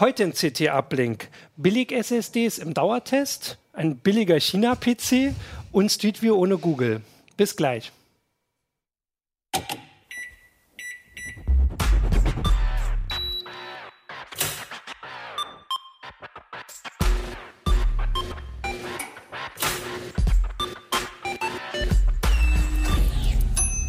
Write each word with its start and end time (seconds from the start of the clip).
Heute 0.00 0.22
in 0.22 0.32
CT-Uplink. 0.32 1.28
Billig-SSDs 1.56 2.58
im 2.58 2.72
Dauertest, 2.72 3.58
ein 3.72 3.96
billiger 3.96 4.38
China-PC 4.38 5.34
und 5.72 5.90
Street 5.90 6.22
View 6.22 6.36
ohne 6.36 6.56
Google. 6.56 7.00
Bis 7.36 7.56
gleich. 7.56 7.90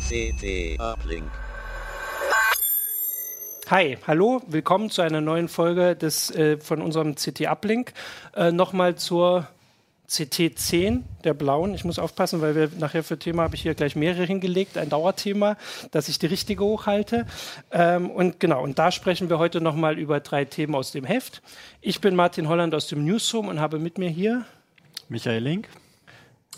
CT 0.10 0.80
Uplink. 0.80 1.30
Hi, 3.72 4.00
hallo, 4.08 4.42
willkommen 4.48 4.90
zu 4.90 5.04
einer 5.04 5.22
neuen 5.22 5.48
Folge 5.48 5.96
des, 5.96 6.32
äh, 6.32 6.58
von 6.58 6.82
unserem 6.82 7.14
CT 7.14 7.46
Uplink. 7.46 7.94
Äh, 8.36 8.52
Nochmal 8.52 8.96
zur 8.96 9.48
CT10 10.10 11.04
der 11.24 11.36
blauen. 11.36 11.76
Ich 11.76 11.86
muss 11.86 12.00
aufpassen, 12.00 12.42
weil 12.42 12.56
wir 12.56 12.72
nachher 12.80 13.04
für 13.04 13.20
Thema 13.20 13.44
habe 13.44 13.54
ich 13.54 13.62
hier 13.62 13.76
gleich 13.76 13.96
mehrere 13.96 14.24
hingelegt, 14.24 14.76
ein 14.76 14.90
Dauerthema, 14.90 15.56
dass 15.92 16.10
ich 16.10 16.18
die 16.18 16.26
richtige 16.26 16.64
hochhalte. 16.64 17.28
Ähm, 17.70 18.10
und 18.10 18.40
genau, 18.40 18.64
und 18.64 18.80
da 18.80 18.92
sprechen 18.92 19.30
wir 19.30 19.38
heute 19.38 19.62
nochmal 19.62 20.00
über 20.00 20.20
drei 20.20 20.46
Themen 20.46 20.74
aus 20.74 20.92
dem 20.92 21.06
Heft. 21.06 21.44
Ich 21.80 22.02
bin 22.02 22.16
Martin 22.16 22.50
Holland 22.50 22.74
aus 22.74 22.88
dem 22.88 23.06
Newsroom 23.06 23.50
und 23.50 23.60
habe 23.60 23.78
mit 23.78 24.00
mir 24.00 24.10
hier 24.10 24.46
Michael 25.10 25.44
Link. 25.44 25.70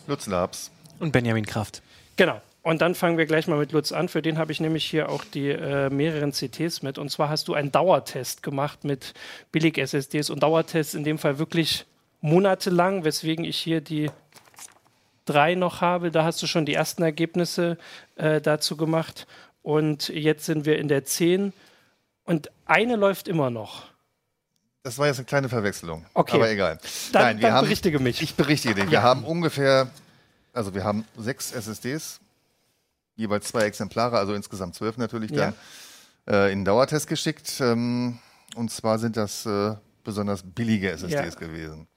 Lutz 0.07 0.27
Labs. 0.27 0.71
Und 0.99 1.11
Benjamin 1.11 1.45
Kraft. 1.45 1.81
Genau. 2.15 2.39
Und 2.63 2.81
dann 2.81 2.93
fangen 2.93 3.17
wir 3.17 3.25
gleich 3.25 3.47
mal 3.47 3.57
mit 3.57 3.71
Lutz 3.71 3.91
an. 3.91 4.07
Für 4.07 4.21
den 4.21 4.37
habe 4.37 4.51
ich 4.51 4.59
nämlich 4.59 4.85
hier 4.85 5.09
auch 5.09 5.23
die 5.23 5.49
äh, 5.49 5.89
mehreren 5.89 6.31
CTs 6.31 6.83
mit. 6.83 6.97
Und 6.99 7.09
zwar 7.09 7.29
hast 7.29 7.47
du 7.47 7.55
einen 7.55 7.71
Dauertest 7.71 8.43
gemacht 8.43 8.83
mit 8.83 9.13
Billig-SSDs 9.51 10.29
und 10.29 10.43
Dauertests 10.43 10.93
in 10.93 11.03
dem 11.03 11.17
Fall 11.17 11.39
wirklich 11.39 11.85
monatelang, 12.21 13.03
weswegen 13.03 13.45
ich 13.45 13.57
hier 13.57 13.81
die 13.81 14.11
drei 15.25 15.55
noch 15.55 15.81
habe. 15.81 16.11
Da 16.11 16.23
hast 16.23 16.41
du 16.43 16.47
schon 16.47 16.65
die 16.65 16.75
ersten 16.75 17.01
Ergebnisse 17.01 17.77
äh, 18.15 18.39
dazu 18.41 18.77
gemacht. 18.77 19.25
Und 19.63 20.09
jetzt 20.09 20.45
sind 20.45 20.65
wir 20.65 20.77
in 20.77 20.87
der 20.87 21.03
10 21.03 21.53
und 22.23 22.51
eine 22.65 22.95
läuft 22.95 23.27
immer 23.27 23.49
noch. 23.49 23.91
Das 24.83 24.97
war 24.97 25.07
jetzt 25.07 25.17
eine 25.17 25.25
kleine 25.25 25.49
Verwechslung. 25.49 26.05
Okay. 26.13 26.37
Aber 26.37 26.49
egal. 26.49 26.79
Dann, 27.11 27.23
Nein, 27.23 27.37
wir 27.37 27.41
dann 27.41 27.53
haben, 27.53 27.65
berichtige 27.65 27.99
mich. 27.99 28.21
Ich 28.21 28.35
berichtige 28.35 28.75
dich. 28.75 28.89
Wir 28.89 29.03
haben 29.03 29.23
ungefähr, 29.23 29.89
also 30.53 30.73
wir 30.73 30.83
haben 30.83 31.05
sechs 31.17 31.51
SSDs, 31.51 32.20
jeweils 33.15 33.47
zwei 33.49 33.63
Exemplare, 33.63 34.17
also 34.17 34.33
insgesamt 34.33 34.75
zwölf 34.75 34.97
natürlich 34.97 35.31
Ja. 35.31 35.53
dann, 36.25 36.33
äh, 36.33 36.51
in 36.51 36.59
den 36.59 36.65
Dauertest 36.65 37.07
geschickt. 37.07 37.59
Ähm, 37.61 38.19
und 38.55 38.71
zwar 38.71 38.99
sind 38.99 39.17
das 39.17 39.45
äh, 39.45 39.75
besonders 40.03 40.43
billige 40.43 40.89
SSDs 40.91 41.33
Ja. 41.35 41.39
gewesen. 41.39 41.87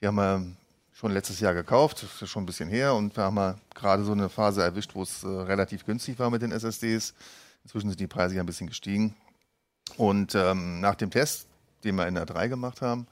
Die 0.00 0.06
haben 0.06 0.16
wir 0.16 0.46
schon 0.92 1.12
letztes 1.12 1.40
Jahr 1.40 1.54
gekauft, 1.54 2.02
das 2.02 2.20
ist 2.22 2.28
schon 2.30 2.42
ein 2.42 2.46
bisschen 2.46 2.68
her. 2.68 2.94
Und 2.94 3.16
wir 3.16 3.24
haben 3.24 3.34
mal 3.34 3.56
gerade 3.74 4.04
so 4.04 4.12
eine 4.12 4.28
Phase 4.28 4.62
erwischt, 4.62 4.94
wo 4.94 5.02
es 5.02 5.24
äh, 5.24 5.28
relativ 5.28 5.84
günstig 5.86 6.18
war 6.18 6.30
mit 6.30 6.42
den 6.42 6.52
SSDs. 6.52 7.14
Inzwischen 7.64 7.88
sind 7.90 8.00
die 8.00 8.06
Preise 8.06 8.34
ja 8.34 8.42
ein 8.42 8.46
bisschen 8.46 8.66
gestiegen. 8.66 9.14
Und 9.96 10.34
ähm, 10.34 10.80
nach 10.80 10.94
dem 10.94 11.10
Test, 11.10 11.46
den 11.84 11.96
wir 11.96 12.06
in 12.06 12.14
der 12.14 12.26
3 12.26 12.48
gemacht 12.48 12.80
haben, 12.82 13.06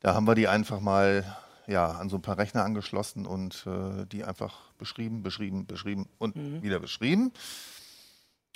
da 0.00 0.14
haben 0.14 0.26
wir 0.26 0.34
die 0.34 0.48
einfach 0.48 0.80
mal 0.80 1.24
ja, 1.70 1.92
an 1.92 2.08
so 2.08 2.16
ein 2.16 2.22
paar 2.22 2.38
Rechner 2.38 2.64
angeschlossen 2.64 3.26
und 3.26 3.66
äh, 3.66 4.06
die 4.06 4.24
einfach 4.24 4.72
beschrieben, 4.78 5.22
beschrieben, 5.22 5.66
beschrieben 5.66 6.08
und 6.18 6.34
wieder 6.62 6.80
beschrieben. 6.80 7.32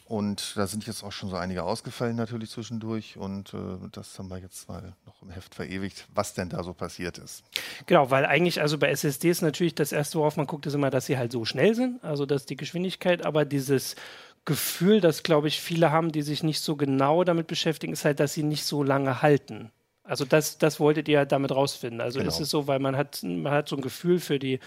Und 0.06 0.54
da 0.56 0.66
sind 0.66 0.86
jetzt 0.86 1.02
auch 1.02 1.12
schon 1.12 1.30
so 1.30 1.36
einige 1.36 1.62
ausgefallen 1.62 2.14
natürlich 2.14 2.50
zwischendurch 2.50 3.16
und 3.16 3.54
äh, 3.54 3.88
das 3.90 4.18
haben 4.18 4.28
wir 4.28 4.36
jetzt 4.36 4.68
mal 4.68 4.94
noch 5.06 5.22
im 5.22 5.30
Heft 5.30 5.54
verewigt, 5.54 6.06
was 6.12 6.34
denn 6.34 6.50
da 6.50 6.62
so 6.62 6.74
passiert 6.74 7.16
ist. 7.16 7.42
Genau, 7.86 8.10
weil 8.10 8.26
eigentlich, 8.26 8.60
also 8.60 8.76
bei 8.76 8.90
SSDs 8.90 9.40
natürlich 9.40 9.74
das 9.74 9.92
erste, 9.92 10.18
worauf 10.18 10.36
man 10.36 10.46
guckt, 10.46 10.66
ist 10.66 10.74
immer, 10.74 10.90
dass 10.90 11.06
sie 11.06 11.16
halt 11.16 11.32
so 11.32 11.46
schnell 11.46 11.74
sind, 11.74 12.04
also 12.04 12.26
dass 12.26 12.44
die 12.44 12.56
Geschwindigkeit, 12.56 13.24
aber 13.24 13.46
dieses 13.46 13.96
Gefühl, 14.44 15.00
das 15.00 15.22
glaube 15.22 15.48
ich 15.48 15.58
viele 15.58 15.90
haben, 15.90 16.12
die 16.12 16.20
sich 16.20 16.42
nicht 16.42 16.60
so 16.60 16.77
genau 16.77 17.24
damit 17.24 17.46
beschäftigen, 17.46 17.94
ist 17.94 18.05
halt, 18.05 18.20
dass 18.20 18.34
sie 18.34 18.42
nicht 18.42 18.64
so 18.64 18.83
lange 18.83 19.22
halten. 19.22 19.70
Also 20.04 20.26
das, 20.26 20.58
das 20.58 20.80
wolltet 20.80 21.08
ihr 21.08 21.24
damit 21.24 21.50
rausfinden. 21.50 22.00
Also 22.00 22.18
Genau. 22.18 22.28
ist 22.28 22.38
es 22.38 22.50
so, 22.50 22.66
weil 22.66 22.78
man 22.78 22.96
hat, 22.96 23.22
man 23.22 23.52
hat 23.52 23.68
so 23.68 23.76
ein 23.76 23.82
Gefühl 23.82 24.20
für 24.20 24.38
die 24.38 24.60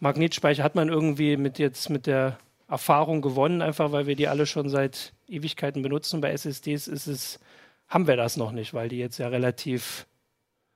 Magnetspeicher, 0.00 0.62
hat 0.62 0.74
man 0.74 0.88
irgendwie 0.90 1.36
mit 1.38 1.58
jetzt 1.58 1.88
mit 1.88 2.06
der 2.06 2.38
Erfahrung 2.68 3.22
gewonnen, 3.22 3.62
einfach 3.62 3.92
weil 3.92 4.06
wir 4.06 4.16
die 4.16 4.28
alle 4.28 4.46
schon 4.46 4.68
seit 4.68 5.12
Ewigkeiten 5.28 5.82
benutzen. 5.82 6.20
Bei 6.20 6.30
SSDs 6.32 6.88
ist 6.88 7.06
es, 7.06 7.40
haben 7.88 8.06
wir 8.06 8.16
das 8.16 8.36
noch 8.36 8.52
nicht, 8.52 8.74
weil 8.74 8.88
die 8.88 8.98
jetzt 8.98 9.18
ja 9.18 9.28
relativ 9.28 10.06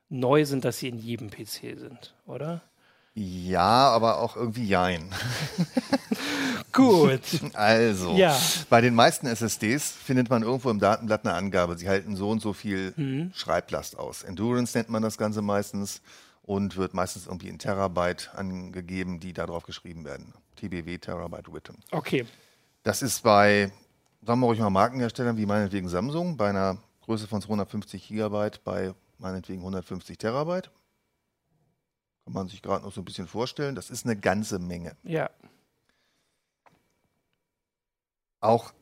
neu 0.08 0.44
sind, 0.44 0.64
dass 0.64 0.78
sie 0.78 0.88
in 0.88 0.98
jedem 0.98 1.30
PC 1.30 1.78
sind, 1.78 2.14
oder? 2.26 2.62
Ja, 3.18 3.88
aber 3.90 4.18
auch 4.20 4.36
irgendwie 4.36 4.66
jein. 4.66 5.10
Gut. 6.72 7.22
Also, 7.54 8.14
Ja. 8.14 8.38
bei 8.68 8.80
den 8.82 8.94
meisten 8.94 9.26
SSDs 9.26 9.90
findet 9.92 10.28
man 10.28 10.42
irgendwo 10.42 10.68
im 10.70 10.78
Datenblatt 10.78 11.24
eine 11.24 11.34
Angabe. 11.34 11.78
Sie 11.78 11.88
halten 11.88 12.14
so 12.16 12.28
und 12.30 12.42
so 12.42 12.52
viel 12.52 12.92
Mhm. 12.96 13.32
Schreiblast 13.34 13.98
aus. 13.98 14.22
Endurance 14.22 14.76
nennt 14.76 14.90
man 14.90 15.02
das 15.02 15.16
Ganze 15.16 15.40
meistens 15.40 16.02
und 16.42 16.76
wird 16.76 16.92
meistens 16.92 17.26
irgendwie 17.26 17.48
in 17.48 17.58
Terabyte 17.58 18.30
angegeben, 18.34 19.18
die 19.18 19.32
darauf 19.32 19.64
geschrieben 19.64 20.04
werden. 20.04 20.34
TBW, 20.56 20.98
Terabyte 20.98 21.50
Written. 21.52 21.78
Okay. 21.92 22.26
Das 22.82 23.00
ist 23.00 23.22
bei, 23.22 23.72
sagen 24.26 24.40
wir 24.40 24.46
ruhig 24.46 24.60
mal 24.60 24.68
Markenherstellern 24.70 25.38
wie 25.38 25.46
meinetwegen 25.46 25.88
Samsung, 25.88 26.36
bei 26.36 26.50
einer 26.50 26.76
Größe 27.06 27.26
von 27.26 27.40
250 27.40 28.08
Gigabyte 28.08 28.62
bei 28.62 28.92
meinetwegen 29.18 29.60
150 29.60 30.18
Terabyte. 30.18 30.70
Kann 32.26 32.32
man 32.32 32.48
sich 32.48 32.60
gerade 32.60 32.84
noch 32.84 32.92
so 32.92 33.00
ein 33.02 33.04
bisschen 33.04 33.28
vorstellen. 33.28 33.76
Das 33.76 33.88
ist 33.88 34.04
eine 34.04 34.16
ganze 34.16 34.58
Menge. 34.58 34.96
Ja. 35.04 35.30
Auch, 38.40 38.72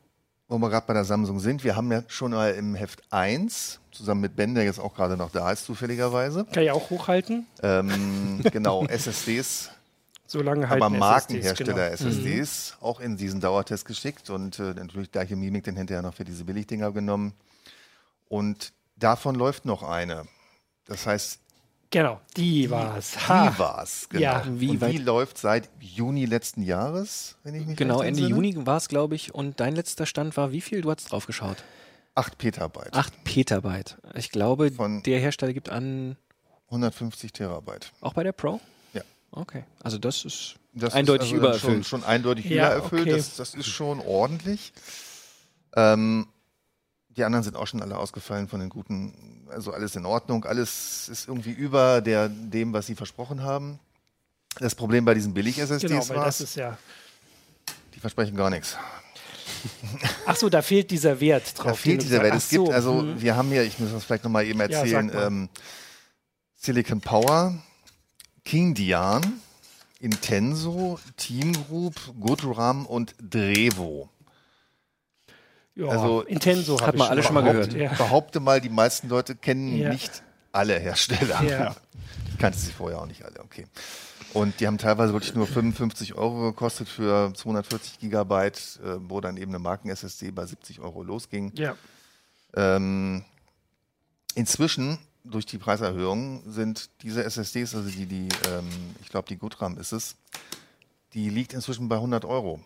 wo 0.48 0.56
wir 0.58 0.70
gerade 0.70 0.86
bei 0.86 0.94
der 0.94 1.04
Samsung 1.04 1.40
sind, 1.40 1.62
wir 1.62 1.76
haben 1.76 1.92
ja 1.92 2.02
schon 2.08 2.30
mal 2.30 2.54
im 2.54 2.74
Heft 2.74 3.02
1, 3.10 3.80
zusammen 3.92 4.22
mit 4.22 4.34
Ben, 4.34 4.54
der 4.54 4.64
jetzt 4.64 4.80
auch 4.80 4.94
gerade 4.94 5.18
noch 5.18 5.30
da 5.30 5.52
ist, 5.52 5.66
zufälligerweise, 5.66 6.46
Kann 6.46 6.62
ich 6.62 6.70
auch 6.70 6.88
hochhalten? 6.88 7.46
ähm, 7.62 8.40
genau, 8.50 8.84
SSDs, 8.88 9.70
Solange 10.26 10.70
halt 10.70 10.82
aber 10.82 10.96
Markenhersteller 10.96 11.92
SSDs, 11.92 12.22
genau. 12.22 12.30
SSDs, 12.32 12.76
auch 12.80 13.00
in 13.00 13.18
diesen 13.18 13.40
Dauertest 13.42 13.84
geschickt 13.84 14.30
und 14.30 14.58
äh, 14.58 14.72
natürlich 14.72 15.12
gleiche 15.12 15.36
Mimik 15.36 15.64
dann 15.64 15.76
hinterher 15.76 16.02
noch 16.02 16.14
für 16.14 16.24
diese 16.24 16.44
Billigdinger 16.44 16.92
genommen. 16.92 17.34
Und 18.28 18.72
davon 18.96 19.34
läuft 19.34 19.66
noch 19.66 19.82
eine. 19.82 20.24
Das 20.86 21.06
heißt, 21.06 21.40
Genau, 21.94 22.20
die 22.36 22.68
war's. 22.70 23.12
die 23.12 23.18
Ha. 23.28 23.54
war's. 23.56 24.08
Genau. 24.08 24.20
Ja. 24.22 24.42
Wie 24.48 24.70
und 24.70 24.82
die 24.90 24.98
läuft 24.98 25.38
seit 25.38 25.68
Juni 25.80 26.24
letzten 26.26 26.62
Jahres, 26.62 27.36
wenn 27.44 27.54
ich 27.54 27.64
mich 27.66 27.76
Genau, 27.76 27.98
Ende 28.00 28.08
entsinne. 28.08 28.28
Juni 28.30 28.66
war 28.66 28.78
es, 28.78 28.88
glaube 28.88 29.14
ich. 29.14 29.32
Und 29.32 29.60
dein 29.60 29.76
letzter 29.76 30.04
Stand 30.04 30.36
war 30.36 30.50
wie 30.50 30.60
viel? 30.60 30.80
Du 30.80 30.90
hast 30.90 31.04
drauf 31.12 31.26
geschaut. 31.26 31.58
8 32.16 32.36
Petabyte. 32.36 32.92
8 32.94 33.22
Petabyte. 33.22 33.96
Ich 34.14 34.30
glaube, 34.32 34.72
Von- 34.72 35.04
der 35.04 35.20
Hersteller 35.20 35.52
gibt 35.52 35.68
an, 35.68 36.16
150 36.68 37.32
Terabyte. 37.32 37.92
auch 38.00 38.14
bei 38.14 38.24
der 38.24 38.32
Pro? 38.32 38.60
Ja. 38.92 39.02
Okay, 39.30 39.62
also 39.80 39.96
das 39.98 40.24
ist 40.24 40.56
Das 40.72 40.94
eindeutig 40.94 41.28
ist 41.28 41.32
also 41.34 41.36
übererfüllt. 41.46 41.86
Schon, 41.86 42.00
schon 42.00 42.04
eindeutig 42.08 42.46
Ja, 42.46 42.74
übererfüllt. 42.74 43.02
okay. 43.02 43.16
Das, 43.16 43.36
das 43.36 43.54
ist 43.54 43.68
schon 43.68 44.00
ordentlich. 44.00 44.72
Ähm, 45.76 46.26
die 47.16 47.24
anderen 47.24 47.44
sind 47.44 47.56
auch 47.56 47.66
schon 47.66 47.82
alle 47.82 47.96
ausgefallen 47.98 48.48
von 48.48 48.60
den 48.60 48.68
guten. 48.68 49.46
Also 49.50 49.72
alles 49.72 49.94
in 49.96 50.04
Ordnung. 50.06 50.44
Alles 50.44 51.08
ist 51.08 51.28
irgendwie 51.28 51.52
über 51.52 52.00
der, 52.00 52.28
dem, 52.28 52.72
was 52.72 52.86
sie 52.86 52.94
versprochen 52.94 53.42
haben. 53.42 53.78
Das 54.58 54.74
Problem 54.74 55.04
bei 55.04 55.14
diesen 55.14 55.34
Billig-SSDs 55.34 55.90
Genau, 55.90 56.08
war, 56.08 56.24
das 56.26 56.40
ist 56.40 56.56
ja. 56.56 56.78
die 57.94 58.00
versprechen 58.00 58.36
gar 58.36 58.50
nichts. 58.50 58.76
Ach 60.26 60.36
so, 60.36 60.48
da 60.48 60.62
fehlt 60.62 60.90
dieser 60.90 61.20
Wert 61.20 61.56
drauf. 61.56 61.66
Da 61.66 61.74
fehlt 61.74 62.02
dieser. 62.02 62.22
Wert. 62.22 62.34
Es 62.34 62.48
gibt, 62.48 62.66
so, 62.66 62.72
also 62.72 63.00
hm. 63.00 63.20
wir 63.20 63.36
haben 63.36 63.48
hier, 63.48 63.62
ich 63.62 63.78
muss 63.78 63.92
das 63.92 64.04
vielleicht 64.04 64.24
nochmal 64.24 64.44
eben 64.44 64.58
Ja, 64.60 64.66
erzählen, 64.66 65.06
mal. 65.06 65.26
ähm, 65.26 65.48
Silicon 66.56 67.00
Power, 67.00 67.54
King 68.44 68.74
Dian, 68.74 69.40
Intenso, 70.00 70.98
Team 71.16 71.52
Group, 71.66 71.94
Goodram 72.20 72.86
und 72.86 73.14
Drevo. 73.20 74.08
Ja, 75.76 75.86
also, 75.88 76.22
Intenso 76.22 76.80
hat 76.80 76.96
man 76.96 77.08
alle 77.08 77.22
schon 77.22 77.34
mal 77.34 77.42
gehört. 77.42 77.72
Ja. 77.74 77.92
Behaupte 77.94 78.40
mal, 78.40 78.60
die 78.60 78.68
meisten 78.68 79.08
Leute 79.08 79.34
kennen 79.34 79.76
Ja. 79.76 79.90
nicht 79.90 80.22
alle 80.52 80.78
Hersteller. 80.78 81.42
Ja. 81.44 81.76
Ich 82.30 82.38
kannte 82.38 82.58
sie 82.58 82.72
vorher 82.72 83.00
auch 83.00 83.06
nicht 83.06 83.24
alle, 83.24 83.40
okay. 83.40 83.66
Und 84.32 84.58
die 84.58 84.66
haben 84.66 84.78
teilweise 84.78 85.12
wirklich 85.12 85.34
nur 85.34 85.46
55 85.46 86.14
Euro 86.16 86.50
gekostet 86.50 86.88
für 86.88 87.32
240 87.34 88.00
Gigabyte, 88.00 88.80
äh, 88.84 88.96
wo 89.08 89.20
dann 89.20 89.36
eben 89.36 89.52
eine 89.52 89.60
Marken-SSD 89.60 90.32
bei 90.32 90.44
70 90.44 90.80
Euro 90.80 91.02
losging. 91.02 91.52
ja. 91.54 91.76
Ähm, 92.56 93.24
inzwischen, 94.36 94.98
durch 95.24 95.46
die 95.46 95.58
Preiserhöhung, 95.58 96.42
sind 96.46 96.90
diese 97.02 97.24
SSDs, 97.24 97.74
also 97.74 97.88
die, 97.90 98.06
die 98.06 98.28
ähm, 98.48 98.68
ich 99.02 99.08
glaube, 99.08 99.28
die 99.28 99.36
Goodram 99.36 99.76
ist 99.78 99.92
es, 99.92 100.16
die 101.14 101.30
liegt 101.30 101.52
inzwischen 101.52 101.88
bei 101.88 101.96
100 101.96 102.24
Euro. 102.24 102.60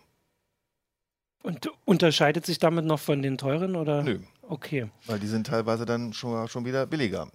Und 1.41 1.69
unterscheidet 1.85 2.45
sich 2.45 2.59
damit 2.59 2.85
noch 2.85 2.99
von 2.99 3.21
den 3.21 3.37
teuren 3.37 3.75
oder? 3.75 4.03
Nö. 4.03 4.19
okay. 4.41 4.89
Weil 5.05 5.19
die 5.19 5.27
sind 5.27 5.47
teilweise 5.47 5.85
dann 5.85 6.11
schon, 6.13 6.47
schon 6.47 6.65
wieder 6.65 6.85
billiger. 6.85 7.29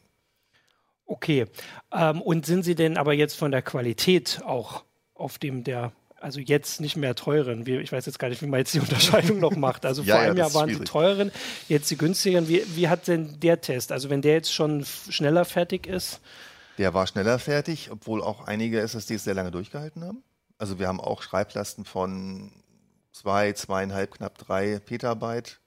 Okay. 1.07 1.47
Ähm, 1.93 2.21
und 2.23 2.47
sind 2.47 2.65
sie 2.65 2.75
denn 2.75 2.97
aber 2.97 3.13
jetzt 3.15 3.37
von 3.37 3.51
der 3.51 3.63
Qualität 3.63 4.43
auch 4.45 4.85
auf 5.15 5.39
dem 5.39 5.65
der, 5.65 5.93
also 6.21 6.41
jetzt 6.41 6.81
nicht 6.81 6.97
mehr 6.97 7.15
teuren? 7.15 7.67
Wie, 7.67 7.77
ich 7.77 7.93
weiß 7.93 8.07
jetzt 8.07 8.19
gar 8.19 8.29
nicht, 8.29 8.43
wie 8.43 8.47
man 8.47 8.61
jetzt 8.61 8.75
die 8.75 8.81
Unterscheidung 8.87 9.39
noch 9.41 9.57
macht. 9.57 9.87
Also 9.87 10.03
Ja, 10.03 10.15
vor 10.17 10.23
ja, 10.25 10.29
einem 10.31 10.37
das 10.37 10.53
Jahr 10.53 10.61
waren 10.61 10.69
die 10.69 10.75
schwierig. 10.75 10.91
teuren, 10.91 11.33
jetzt 11.69 11.91
die 11.91 11.97
günstigeren. 11.97 12.49
Wie, 12.49 12.63
wie 12.77 12.89
hat 12.89 13.09
denn 13.09 13.41
der 13.41 13.61
Test? 13.61 13.91
Also 13.93 14.11
wenn 14.11 14.23
der 14.23 14.35
jetzt 14.35 14.53
schon 14.53 14.85
schneller 15.09 15.45
fertig 15.45 15.87
ist? 15.87 16.21
Der 16.79 16.93
war 16.93 17.07
schneller 17.07 17.39
fertig, 17.39 17.91
obwohl 17.91 18.23
auch 18.23 18.47
einige 18.47 18.81
SSDs 18.81 19.25
sehr 19.25 19.35
lange 19.35 19.51
durchgehalten 19.51 20.05
haben. 20.05 20.23
Also 20.59 20.79
wir 20.79 20.89
haben 20.89 21.01
auch 21.01 21.23
Schreiblasten 21.23 21.85
von 21.85 22.51
zwei, 23.15 23.53
zweieinhalb, 23.53 24.11
knapp 24.11 24.37
drei 24.37 24.79
Petabyte 24.81 25.61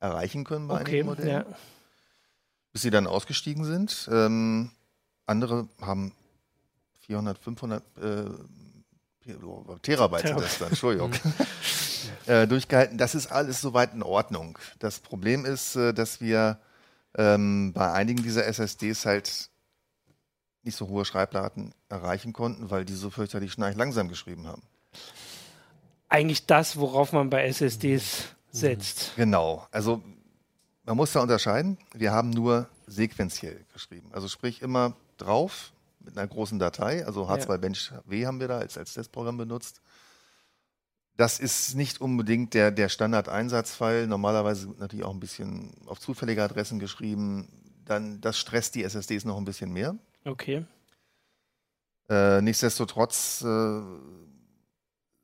erreichen 0.00 0.44
können 0.44 0.68
bei 0.68 0.80
Okay, 0.80 0.90
einigen 0.90 1.06
Modellen, 1.06 1.28
ja. 1.28 1.44
bis 2.72 2.82
sie 2.82 2.90
dann 2.90 3.06
ausgestiegen 3.06 3.64
sind. 3.64 4.08
Ähm, 4.10 4.70
andere 5.26 5.68
haben 5.80 6.12
400, 7.00 7.38
500 7.38 7.82
äh, 7.98 8.24
Terabyte 9.82 10.28
sind 10.28 10.40
das 10.40 10.58
dann, 10.58 10.68
Entschuldigung, 10.68 11.12
äh, 12.26 12.46
durchgehalten. 12.46 12.96
Das 12.96 13.16
ist 13.16 13.26
alles 13.26 13.60
soweit 13.60 13.92
in 13.92 14.04
Ordnung. 14.04 14.56
Das 14.78 15.00
Problem 15.00 15.44
ist, 15.44 15.74
äh, 15.74 15.92
dass 15.92 16.20
wir 16.20 16.60
ähm, 17.16 17.72
bei 17.72 17.92
einigen 17.92 18.22
dieser 18.22 18.46
SSDs 18.46 19.04
halt 19.04 19.50
nicht 20.62 20.76
so 20.76 20.86
hohe 20.86 21.04
Schreibdaten 21.04 21.74
erreichen 21.88 22.32
konnten, 22.32 22.70
weil 22.70 22.84
die 22.84 22.94
so 22.94 23.10
fürchterlich 23.10 23.52
schnarch 23.52 23.74
langsam 23.74 24.08
geschrieben 24.08 24.46
haben. 24.46 24.62
Eigentlich 26.08 26.46
das, 26.46 26.78
worauf 26.78 27.12
man 27.12 27.30
bei 27.30 27.46
SSDs 27.46 28.36
setzt. 28.50 29.12
Genau. 29.16 29.66
Also 29.70 30.02
man 30.84 30.96
muss 30.96 31.12
da 31.12 31.20
unterscheiden. 31.20 31.78
Wir 31.94 32.12
haben 32.12 32.30
nur 32.30 32.68
sequenziell 32.86 33.64
geschrieben. 33.72 34.08
Also 34.12 34.28
sprich 34.28 34.62
immer 34.62 34.94
drauf 35.18 35.72
mit 35.98 36.16
einer 36.16 36.26
großen 36.26 36.58
Datei. 36.58 37.04
Also 37.04 37.28
H2 37.28 37.58
Bench 37.58 37.92
W 38.04 38.26
haben 38.26 38.40
wir 38.40 38.48
da 38.48 38.58
als, 38.58 38.78
als 38.78 38.94
Testprogramm 38.94 39.36
benutzt. 39.36 39.80
Das 41.16 41.40
ist 41.40 41.74
nicht 41.74 42.00
unbedingt 42.00 42.54
der, 42.54 42.70
der 42.70 42.88
Standard-Einsatzfall. 42.88 44.06
Normalerweise 44.06 44.68
natürlich 44.78 45.04
auch 45.04 45.14
ein 45.14 45.20
bisschen 45.20 45.72
auf 45.86 45.98
zufällige 45.98 46.42
Adressen 46.44 46.78
geschrieben. 46.78 47.48
Dann, 47.84 48.20
das 48.20 48.38
stresst 48.38 48.74
die 48.74 48.84
SSDs 48.84 49.24
noch 49.24 49.38
ein 49.38 49.44
bisschen 49.44 49.72
mehr. 49.72 49.96
Okay. 50.24 50.64
Äh, 52.08 52.42
nichtsdestotrotz 52.42 53.42
äh, 53.42 53.80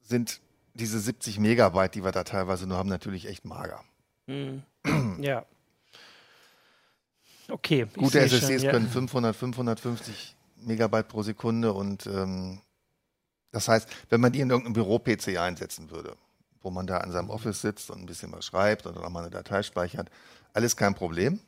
sind 0.01 0.41
diese 0.75 0.99
70 1.01 1.39
Megabyte, 1.39 1.95
die 1.95 2.05
wir 2.05 2.13
da 2.13 2.25
teilweise 2.25 2.67
nur 2.67 2.79
haben, 2.79 2.89
natürlich 2.89 3.27
echt 3.29 3.45
mager. 3.45 3.83
Hm. 4.27 4.63
ja. 5.21 5.45
Okay. 7.49 7.87
Gute 7.97 8.19
schon, 8.29 8.39
SSDs 8.39 8.63
ja. 8.63 8.71
können 8.71 8.89
500, 8.89 9.35
550 9.37 10.37
Megabyte 10.57 11.09
pro 11.09 11.23
Sekunde 11.23 11.73
und 11.73 12.07
ähm, 12.07 12.61
das 13.51 13.69
heißt, 13.69 13.89
wenn 14.09 14.21
man 14.21 14.33
die 14.33 14.41
in 14.41 14.49
irgendeinem 14.49 14.73
Büro-PC 14.75 15.37
einsetzen 15.39 15.91
würde, 15.91 16.17
wo 16.63 16.71
man 16.71 16.87
da 16.87 16.99
an 16.99 17.11
seinem 17.13 17.29
Office 17.31 17.61
sitzt 17.61 17.91
und 17.91 18.01
ein 18.01 18.07
bisschen 18.07 18.33
was 18.33 18.47
schreibt 18.47 18.87
und 18.87 18.97
dann 18.97 19.05
auch 19.05 19.11
mal 19.11 19.21
eine 19.21 19.31
Datei 19.31 19.63
speichert, 19.63 20.09
alles 20.55 20.77
kein 20.77 20.95
Problem. 20.95 21.41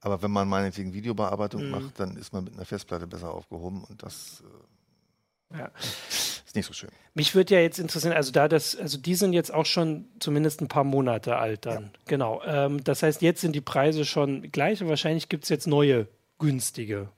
Aber 0.00 0.20
wenn 0.22 0.30
man 0.30 0.48
meinetwegen 0.48 0.92
Videobearbeitung 0.92 1.64
Mhm. 1.64 1.70
macht, 1.70 2.00
dann 2.00 2.16
ist 2.16 2.32
man 2.32 2.44
mit 2.44 2.54
einer 2.54 2.64
Festplatte 2.64 3.06
besser 3.06 3.32
aufgehoben 3.32 3.84
und 3.84 4.02
das 4.02 4.42
äh, 5.54 5.58
Ja. 5.58 5.70
Ist 6.50 6.56
nicht 6.56 6.66
so 6.66 6.72
schön. 6.72 6.90
Mich 7.14 7.36
würde 7.36 7.54
ja 7.54 7.60
jetzt 7.60 7.78
interessieren, 7.78 8.12
also 8.12 8.32
da 8.32 8.48
das, 8.48 8.76
also 8.76 8.98
die 8.98 9.14
sind 9.14 9.32
jetzt 9.32 9.54
auch 9.54 9.66
schon 9.66 10.06
zumindest 10.18 10.60
ein 10.60 10.66
paar 10.66 10.82
Monate 10.82 11.36
alt 11.36 11.64
dann. 11.64 11.92
Genau. 12.06 12.42
Ähm, 12.44 12.82
das 12.82 13.04
heißt, 13.04 13.22
jetzt 13.22 13.40
sind 13.40 13.54
die 13.54 13.60
Preise 13.60 14.04
schon 14.04 14.50
gleich 14.50 14.82
und 14.82 14.88
wahrscheinlich 14.88 15.28
gibt 15.28 15.44
es 15.44 15.48
jetzt 15.48 15.68
neue 15.68 16.08
günstige. 16.40 17.08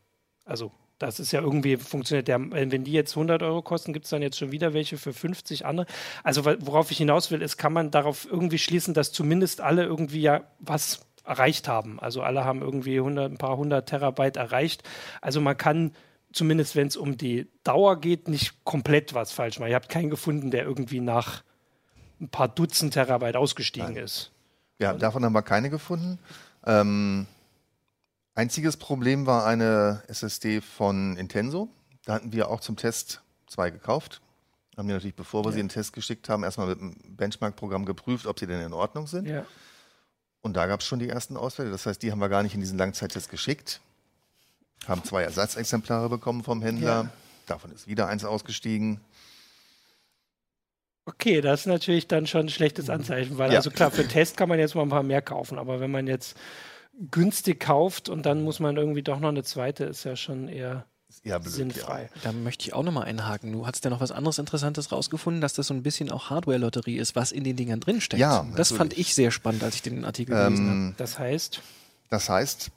Also 0.45 0.71
das 0.99 1.19
ist 1.19 1.33
ja 1.33 1.41
irgendwie 1.41 1.79
funktioniert. 1.79 2.29
Der, 2.29 2.39
wenn 2.51 2.85
die 2.85 2.93
jetzt 2.93 3.17
100 3.17 3.43
Euro 3.43 3.63
kosten, 3.63 3.95
gibt 3.95 4.05
es 4.05 4.11
dann 4.11 4.21
jetzt 4.21 4.37
schon 4.37 4.53
wieder 4.53 4.75
welche 4.75 4.99
für 4.99 5.15
50 5.15 5.65
andere. 5.65 5.87
Also 6.23 6.45
worauf 6.45 6.91
ich 6.91 6.99
hinaus 6.99 7.31
will, 7.31 7.41
ist, 7.41 7.57
kann 7.57 7.73
man 7.73 7.91
darauf 7.91 8.27
irgendwie 8.31 8.59
schließen, 8.59 8.93
dass 8.93 9.13
zumindest 9.13 9.63
alle 9.63 9.85
irgendwie 9.85 10.21
ja 10.21 10.43
was 10.59 11.07
erreicht 11.25 11.69
haben. 11.69 11.99
Also 12.01 12.21
alle 12.21 12.45
haben 12.45 12.61
irgendwie 12.61 12.99
100, 12.99 13.33
ein 13.33 13.39
paar 13.39 13.57
hundert 13.57 13.89
Terabyte 13.89 14.37
erreicht. 14.37 14.83
Also 15.23 15.41
man 15.41 15.57
kann 15.57 15.93
zumindest 16.33 16.77
wenn 16.77 16.87
es 16.89 16.97
um 16.97 17.17
die 17.17 17.49
Dauer 17.65 18.01
geht, 18.01 18.29
nicht 18.29 18.65
komplett 18.65 19.15
was 19.15 19.33
falsch 19.33 19.59
machen. 19.59 19.71
Ihr 19.71 19.77
habt 19.77 19.89
keinen 19.89 20.11
gefunden, 20.11 20.51
der 20.51 20.65
irgendwie 20.65 21.01
nach 21.01 21.43
ein 22.21 22.29
paar 22.29 22.49
Dutzend 22.49 22.95
Terabyte 22.95 23.37
ausgestiegen 23.37 23.97
ist. 23.97 24.31
Ja, 24.79 24.93
davon 24.95 25.25
haben 25.25 25.33
wir 25.33 25.43
keine 25.43 25.71
gefunden. 25.71 26.19
Ähm, 26.65 27.27
einziges 28.35 28.77
Problem 28.77 29.27
war 29.27 29.47
eine 29.47 30.03
SSD 30.09 30.61
von 30.61 31.17
Intenso. 31.17 31.69
Da 32.05 32.15
hatten 32.15 32.33
wir 32.33 32.49
auch 32.51 32.61
zum 32.61 32.77
Test 32.77 33.21
zwei 33.47 33.71
gekauft. 33.71 34.21
Haben 34.77 34.89
die 34.89 34.95
natürlich, 34.95 35.15
bevor 35.15 35.45
wir 35.45 35.51
Ja. 35.51 35.55
sie 35.55 35.61
in 35.61 35.67
den 35.67 35.73
Test 35.75 35.93
geschickt 35.93 36.29
haben, 36.29 36.43
erstmal 36.45 36.69
mit 36.69 36.81
dem 36.81 36.95
Benchmark-Programm 37.17 37.85
geprüft, 37.85 38.27
ob 38.27 38.39
sie 38.39 38.47
denn 38.47 38.61
in 38.63 38.73
Ordnung 38.73 39.07
sind. 39.07 39.27
Ja. 39.29 39.45
Und 40.41 40.55
da 40.57 40.67
gab 40.67 40.81
es 40.81 40.87
schon 40.87 40.99
die 40.99 41.09
ersten 41.09 41.37
Ausfälle. 41.37 41.71
Das 41.71 41.87
heißt, 41.87 42.03
die 42.03 42.11
haben 42.11 42.19
wir 42.21 42.29
gar 42.29 42.43
nicht 42.43 42.55
in 42.55 42.61
diesen 42.61 42.79
Langzeittest 42.79 43.29
geschickt. 43.31 43.81
Haben 44.89 45.05
zwei 45.05 45.23
Ersatzexemplare 45.23 46.09
bekommen 46.09 46.43
vom 46.43 46.61
Händler. 46.63 47.05
Ja. 47.05 47.11
Davon 47.47 47.71
ist 47.73 47.87
wieder 47.87 48.09
eins 48.09 48.25
ausgestiegen. 48.25 49.01
Okay, 51.05 51.41
das 51.41 51.61
ist 51.61 51.67
natürlich 51.67 52.07
dann 52.07 52.27
schon 52.27 52.43
ein 52.47 52.49
schlechtes 52.49 52.89
Anzeichen, 52.89 53.37
weil 53.39 53.51
Ja. 53.51 53.59
also 53.59 53.71
klar, 53.71 53.91
für 53.91 54.07
Test 54.07 54.37
kann 54.37 54.49
man 54.49 54.59
jetzt 54.59 54.75
mal 54.75 54.83
ein 54.83 54.89
paar 54.89 55.03
mehr 55.03 55.23
kaufen, 55.23 55.59
aber 55.59 55.81
wenn 55.81 55.91
man 55.91 56.07
jetzt 56.07 56.37
günstig 57.11 57.59
kauft 57.59 58.09
und 58.09 58.25
dann 58.27 58.43
muss 58.43 58.61
man 58.61 58.77
irgendwie 58.77 59.03
doch 59.03 59.19
noch 59.19 59.31
eine 59.31 59.43
zweite, 59.43 59.85
ist 59.85 60.05
ja 60.05 60.15
schon 60.15 60.49
eher 60.49 60.85
eher 61.25 61.41
blöd, 61.41 61.53
sinnfrei. 61.53 62.09
Da 62.23 62.33
möchte 62.33 62.65
ich 62.67 62.73
auch 62.75 62.83
nochmal 62.85 63.05
einhaken. 63.05 63.53
Du 63.53 63.67
hast 63.67 63.85
ja 63.85 63.91
noch 63.91 64.01
was 64.01 64.13
anderes 64.13 64.39
Interessantes 64.39 64.93
rausgefunden, 64.93 65.41
dass 65.41 65.53
das 65.55 65.67
so 65.67 65.75
ein 65.75 65.83
bisschen 65.83 66.11
auch 66.11 66.31
Hardware-Lotterie 66.31 66.97
ist, 66.99 67.17
was 67.17 67.33
in 67.33 67.45
den 67.45 67.57
Dingern 67.57 67.81
drinsteckt. 67.81 68.21
Ja, 68.21 68.47
das 68.57 68.69
fand 68.69 68.91
natürlich. 68.91 69.09
ich 69.09 69.15
sehr 69.15 69.31
spannend, 69.31 69.63
als 69.65 69.75
ich 69.75 69.83
den 69.83 70.05
Artikel 70.05 70.35
Ja. 70.35 70.45
gelesen 70.45 70.67
habe. 70.69 70.79
Ähm, 70.79 70.95
Das 70.97 71.19
heißt, 71.19 71.61
Das 72.11 72.29
heißt, 72.29 72.71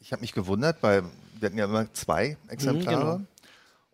ich 0.00 0.12
habe 0.12 0.20
mich 0.22 0.32
gewundert, 0.32 0.78
weil 0.82 1.02
wir 1.40 1.46
hatten 1.46 1.58
ja 1.58 1.64
immer 1.64 1.92
zwei 1.92 2.36
Exemplare. 2.48 3.18
genau. 3.18 3.20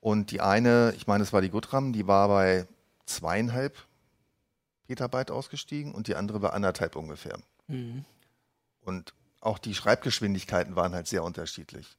Und 0.01 0.31
die 0.31 0.41
eine, 0.41 0.95
ich 0.97 1.07
meine, 1.07 1.25
es 1.25 1.33
war 1.33 1.41
die 1.41 1.51
Gutram, 1.51 1.93
die 1.93 2.07
war 2.07 2.29
bei 2.29 2.67
zweieinhalb 3.07 3.77
Petabyte 4.87 5.31
ausgestiegen 5.31 5.95
und 5.95 6.07
die 6.07 6.15
andere 6.15 6.41
bei 6.41 6.51
anderthalb 6.51 6.97
ungefähr. 6.97 7.39
mhm. 7.67 8.05
Und 8.83 9.15
auch 9.41 9.59
die 9.59 9.75
Schreibgeschwindigkeiten 9.75 10.77
waren 10.77 10.95
halt 10.95 11.09
sehr 11.09 11.25
unterschiedlich. 11.25 11.97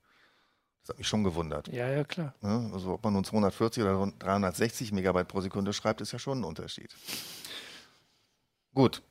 Das 0.81 0.89
hat 0.89 0.99
mich 0.99 1.07
schon 1.07 1.25
gewundert. 1.25 1.67
ja, 1.67 1.89
ja, 1.89 2.05
klar. 2.05 2.33
Ne? 2.41 2.69
Also 2.73 2.93
ob 2.93 3.03
man 3.03 3.11
nun 3.11 3.25
240 3.25 3.83
oder 3.83 4.11
360 4.19 4.93
Megabyte 4.93 5.27
pro 5.27 5.41
Sekunde 5.41 5.73
schreibt, 5.73 5.99
ist 5.99 6.13
ja 6.13 6.19
schon 6.19 6.39
ein 6.39 6.43
Unterschied. 6.45 6.95
Gut. 8.73 9.01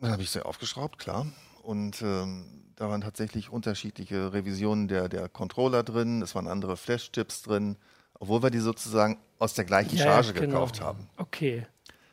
Dann 0.00 0.12
habe 0.12 0.22
ich 0.22 0.30
sie 0.30 0.44
aufgeschraubt, 0.44 0.98
klar. 0.98 1.26
Und 1.62 2.00
ähm, 2.02 2.67
da 2.78 2.88
waren 2.88 3.00
tatsächlich 3.00 3.50
unterschiedliche 3.50 4.32
Revisionen 4.32 4.86
der, 4.86 5.08
der 5.08 5.28
Controller 5.28 5.82
drin, 5.82 6.22
es 6.22 6.34
waren 6.36 6.46
andere 6.46 6.76
Flash-Chips 6.76 7.42
drin, 7.42 7.76
obwohl 8.14 8.42
wir 8.42 8.50
die 8.50 8.60
sozusagen 8.60 9.18
aus 9.40 9.54
der 9.54 9.64
gleichen 9.64 9.96
Ja, 9.96 10.04
Charge 10.04 10.32
genau. 10.32 10.46
gekauft 10.46 10.80
haben. 10.80 11.08
Okay. 11.16 11.66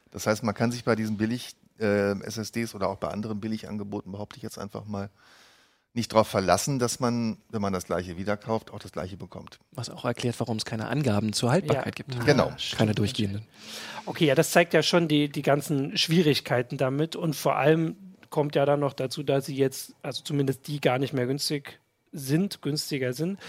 Das 0.09 0.25
heißt, 0.25 0.43
man 0.43 0.55
kann 0.55 0.71
sich 0.71 0.83
bei 0.83 0.95
diesen 0.95 1.17
billig 1.17 1.55
äh, 1.79 2.19
SSDs 2.19 2.73
oder 2.73 2.89
auch 2.89 2.97
bei 2.97 3.09
anderen 3.09 3.39
Billigangeboten, 3.39 4.11
behaupte 4.11 4.37
ich 4.37 4.43
jetzt 4.43 4.57
einfach 4.57 4.85
mal, 4.85 5.09
nicht 5.93 6.11
darauf 6.11 6.27
verlassen, 6.27 6.77
dass 6.79 6.99
man, 6.99 7.37
wenn 7.49 7.61
man 7.61 7.71
das 7.71 7.85
gleiche 7.85 8.17
wieder 8.17 8.35
kauft, 8.35 8.71
auch 8.71 8.79
das 8.79 8.91
gleiche 8.91 9.15
bekommt. 9.17 9.59
Was 9.71 9.89
auch 9.89 10.03
erklärt, 10.03 10.37
warum 10.39 10.57
es 10.57 10.65
keine 10.65 10.87
Angaben 10.89 11.31
zur 11.31 11.51
Haltbarkeit 11.51 11.85
Ja. 11.99 12.03
gibt. 12.03 12.25
Genau. 12.25 12.51
stimmt 12.57 12.79
Keine 12.79 12.95
durchgehenden. 12.95 13.45
Okay, 14.05 14.25
ja, 14.25 14.35
das 14.35 14.51
zeigt 14.51 14.73
ja 14.73 14.83
schon 14.83 15.07
die, 15.07 15.29
die 15.29 15.41
ganzen 15.41 15.95
Schwierigkeiten 15.95 16.77
damit 16.77 17.15
und 17.15 17.33
vor 17.35 17.55
allem 17.55 17.95
kommt 18.29 18.55
ja 18.55 18.65
dann 18.65 18.79
noch 18.79 18.93
dazu, 18.93 19.23
dass 19.23 19.45
sie 19.45 19.55
jetzt, 19.55 19.95
also 20.01 20.23
zumindest 20.23 20.67
die 20.67 20.81
gar 20.81 20.99
nicht 20.99 21.13
mehr 21.13 21.27
günstig 21.27 21.79
sind, 22.11 22.61
günstiger 22.61 23.13
sind. 23.13 23.39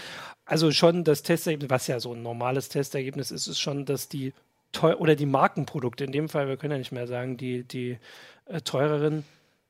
Also 0.45 0.71
schon 0.71 1.03
das 1.03 1.23
Testergebnis, 1.23 1.69
was 1.69 1.87
ja 1.87 1.99
so 1.99 2.13
ein 2.13 2.21
normales 2.21 2.69
Testergebnis 2.69 3.31
ist, 3.31 3.47
ist 3.47 3.59
schon, 3.59 3.85
dass 3.85 4.09
die 4.09 4.33
teuer 4.71 4.99
oder 4.99 5.15
die 5.15 5.25
Markenprodukte, 5.25 6.03
in 6.03 6.11
dem 6.11 6.29
Fall, 6.29 6.47
wir 6.47 6.57
können 6.57 6.73
ja 6.73 6.77
nicht 6.77 6.91
mehr 6.91 7.07
sagen, 7.07 7.37
die, 7.37 7.63
die 7.63 7.97
äh, 8.45 8.61
teureren 8.61 9.23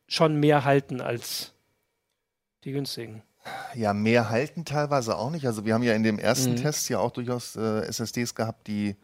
schon 0.08 0.40
mehr 0.40 0.66
halten 0.66 1.02
als 1.02 1.54
die 2.64 2.72
günstigen. 2.72 3.22
Ja, 3.76 3.94
mehr 3.94 4.30
halten 4.30 4.66
teilweise 4.66 5.18
auch 5.18 5.30
nicht. 5.30 5.46
Also 5.46 5.66
wir 5.66 5.74
haben 5.74 5.84
ja 5.84 5.94
in 5.94 6.04
dem 6.04 6.20
ersten 6.20 6.52
Mhm. 6.52 6.58
Test 6.58 6.90
ja 6.90 7.00
auch 7.00 7.12
durchaus 7.12 7.56
äh, 7.56 7.86
SSDs 7.86 8.36
gehabt, 8.36 8.68
die 8.68 8.96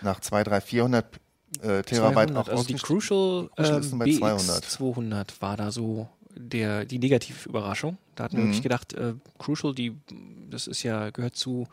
nach 0.00 0.20
200, 0.20 0.48
300, 0.48 0.64
400 0.64 1.20
äh, 1.60 1.82
Terabyte 1.82 2.30
200, 2.30 2.36
auch 2.36 2.48
also 2.52 2.64
die 2.64 2.74
Crucial, 2.74 3.48
Crucial 3.56 3.82
ähm, 3.84 3.98
bei 3.98 4.04
BX 4.06 4.18
200. 4.18 4.64
200 4.64 5.42
war 5.42 5.56
da 5.56 5.70
so 5.70 6.08
der, 6.34 6.84
die 6.84 6.98
negative 6.98 7.48
Überraschung. 7.48 7.98
Da 8.14 8.24
hatten 8.24 8.36
wir 8.36 8.44
Mhm. 8.44 8.48
wirklich 8.48 8.62
gedacht, 8.62 8.92
äh, 8.94 9.14
Crucial, 9.38 9.74
die, 9.74 9.96
das 10.50 10.66
ist 10.66 10.82
ja, 10.82 11.10
gehört 11.10 11.36
zu, 11.36 11.66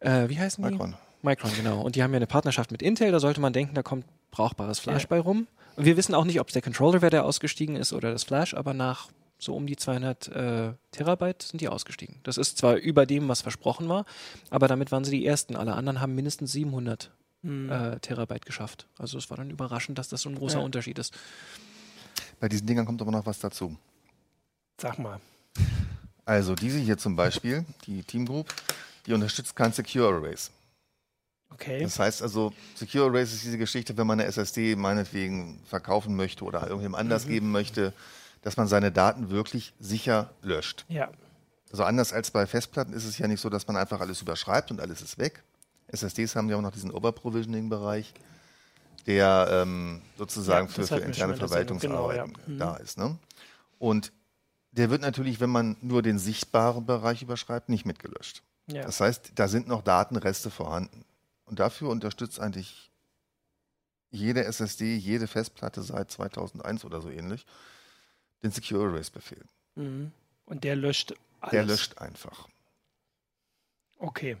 äh, 0.00 0.28
wie 0.28 0.38
heißen 0.38 0.64
die? 0.64 0.70
Micron. 0.70 0.94
Micron, 1.22 1.50
genau. 1.56 1.80
Und 1.80 1.96
die 1.96 2.02
haben 2.02 2.12
ja 2.12 2.16
eine 2.16 2.26
Partnerschaft 2.26 2.70
mit 2.70 2.82
Intel, 2.82 3.10
da 3.12 3.20
sollte 3.20 3.40
man 3.40 3.52
denken, 3.52 3.74
da 3.74 3.82
kommt 3.82 4.04
brauchbares 4.30 4.78
Fleisch 4.78 5.02
Ja. 5.02 5.08
bei 5.08 5.20
rum. 5.20 5.46
Und 5.76 5.84
wir 5.86 5.96
wissen 5.96 6.14
auch 6.14 6.24
nicht, 6.24 6.40
ob 6.40 6.48
es 6.48 6.52
der 6.52 6.62
Controller 6.62 7.02
wäre, 7.02 7.10
der 7.10 7.24
ausgestiegen 7.24 7.76
ist 7.76 7.92
oder 7.92 8.12
das 8.12 8.24
Flash, 8.24 8.54
aber 8.54 8.74
nach 8.74 9.08
so 9.38 9.54
um 9.54 9.66
die 9.66 9.76
200 9.76 10.28
äh, 10.28 10.72
Terabyte 10.92 11.42
sind 11.42 11.60
die 11.60 11.68
ausgestiegen. 11.68 12.16
Das 12.22 12.36
ist 12.38 12.56
zwar 12.58 12.76
über 12.76 13.04
dem, 13.04 13.28
was 13.28 13.42
versprochen 13.42 13.88
war, 13.88 14.04
aber 14.50 14.68
damit 14.68 14.92
waren 14.92 15.04
sie 15.04 15.10
die 15.10 15.26
Ersten. 15.26 15.56
Alle 15.56 15.74
anderen 15.74 16.00
haben 16.00 16.14
mindestens 16.14 16.52
700 16.52 17.10
Hm. 17.44 17.70
äh, 17.70 18.00
Terabyte 18.00 18.46
geschafft. 18.46 18.86
Also 18.98 19.18
es 19.18 19.28
war 19.30 19.36
dann 19.36 19.50
überraschend, 19.50 19.98
dass 19.98 20.08
das 20.08 20.22
so 20.22 20.30
ein 20.30 20.34
großer 20.34 20.58
Ja. 20.58 20.64
Unterschied 20.64 20.98
ist. 20.98 21.14
Bei 22.40 22.48
diesen 22.48 22.66
Dingern 22.66 22.86
kommt 22.86 23.00
aber 23.02 23.10
noch 23.10 23.26
was 23.26 23.38
dazu. 23.38 23.76
Sag 24.80 24.98
mal. 24.98 25.20
Also 26.24 26.54
diese 26.54 26.78
hier 26.78 26.96
zum 26.96 27.16
Beispiel, 27.16 27.64
die 27.86 28.02
Team 28.02 28.24
Group, 28.26 28.52
die 29.06 29.12
unterstützt 29.12 29.54
kein 29.54 29.72
Secure 29.72 30.10
Erase. 30.26 30.50
Okay. 31.50 31.82
Das 31.82 31.98
heißt 31.98 32.22
also, 32.22 32.52
Secure 32.74 33.06
Erase 33.06 33.34
ist 33.34 33.44
diese 33.44 33.58
Geschichte, 33.58 33.96
wenn 33.96 34.06
man 34.06 34.18
eine 34.18 34.28
SSD 34.28 34.74
meinetwegen 34.74 35.60
verkaufen 35.66 36.16
möchte 36.16 36.44
oder 36.44 36.62
irgendjemandem 36.62 37.00
anders 37.06 37.26
geben 37.26 37.52
möchte, 37.52 37.92
dass 38.42 38.56
man 38.56 38.66
seine 38.68 38.90
Daten 38.90 39.30
wirklich 39.30 39.74
sicher 39.78 40.30
löscht. 40.42 40.84
Ja. 40.88 41.10
Also 41.70 41.84
anders 41.84 42.12
als 42.12 42.30
bei 42.30 42.46
Festplatten 42.46 42.92
ist 42.94 43.04
es 43.04 43.18
ja 43.18 43.28
nicht 43.28 43.40
so, 43.40 43.50
dass 43.50 43.66
man 43.66 43.76
einfach 43.76 44.00
alles 44.00 44.22
überschreibt 44.22 44.70
und 44.70 44.80
alles 44.80 45.02
ist 45.02 45.18
weg. 45.18 45.42
SSDs 45.88 46.36
haben 46.36 46.48
ja 46.48 46.56
auch 46.56 46.62
noch 46.62 46.72
diesen 46.72 46.90
Overprovisioning-Bereich, 46.90 48.12
der 49.06 49.48
ähm, 49.50 50.02
sozusagen 50.16 50.66
Ja, 50.68 50.72
für, 50.72 50.86
für 50.86 50.98
interne 50.98 51.36
Verwaltungsarbeiten 51.36 52.32
genau, 52.34 52.46
ja. 52.46 52.54
Mhm. 52.54 52.58
da 52.58 52.76
ist. 52.76 52.98
Ne? 52.98 53.18
Und 53.78 54.12
der 54.72 54.90
wird 54.90 55.02
natürlich, 55.02 55.40
wenn 55.40 55.50
man 55.50 55.76
nur 55.82 56.02
den 56.02 56.18
sichtbaren 56.18 56.86
Bereich 56.86 57.22
überschreibt, 57.22 57.68
nicht 57.68 57.86
mitgelöscht. 57.86 58.42
ja. 58.66 58.82
Das 58.82 59.00
heißt, 59.00 59.32
da 59.34 59.46
sind 59.48 59.68
noch 59.68 59.82
Datenreste 59.82 60.50
vorhanden. 60.50 61.04
Und 61.44 61.60
dafür 61.60 61.90
unterstützt 61.90 62.40
eigentlich 62.40 62.90
jede 64.10 64.44
SSD, 64.44 64.96
jede 64.96 65.26
Festplatte 65.26 65.82
seit 65.82 66.10
2001 66.10 66.84
oder 66.84 67.00
so 67.02 67.10
ähnlich 67.10 67.44
den 68.42 68.50
Secure 68.50 68.90
Erase-Befehl. 68.90 69.44
Mhm. 69.74 70.12
Und 70.46 70.64
der 70.64 70.76
löscht 70.76 71.14
alles. 71.40 71.50
Der 71.50 71.64
löscht 71.64 71.98
einfach. 71.98 72.48
Okay. 74.06 74.36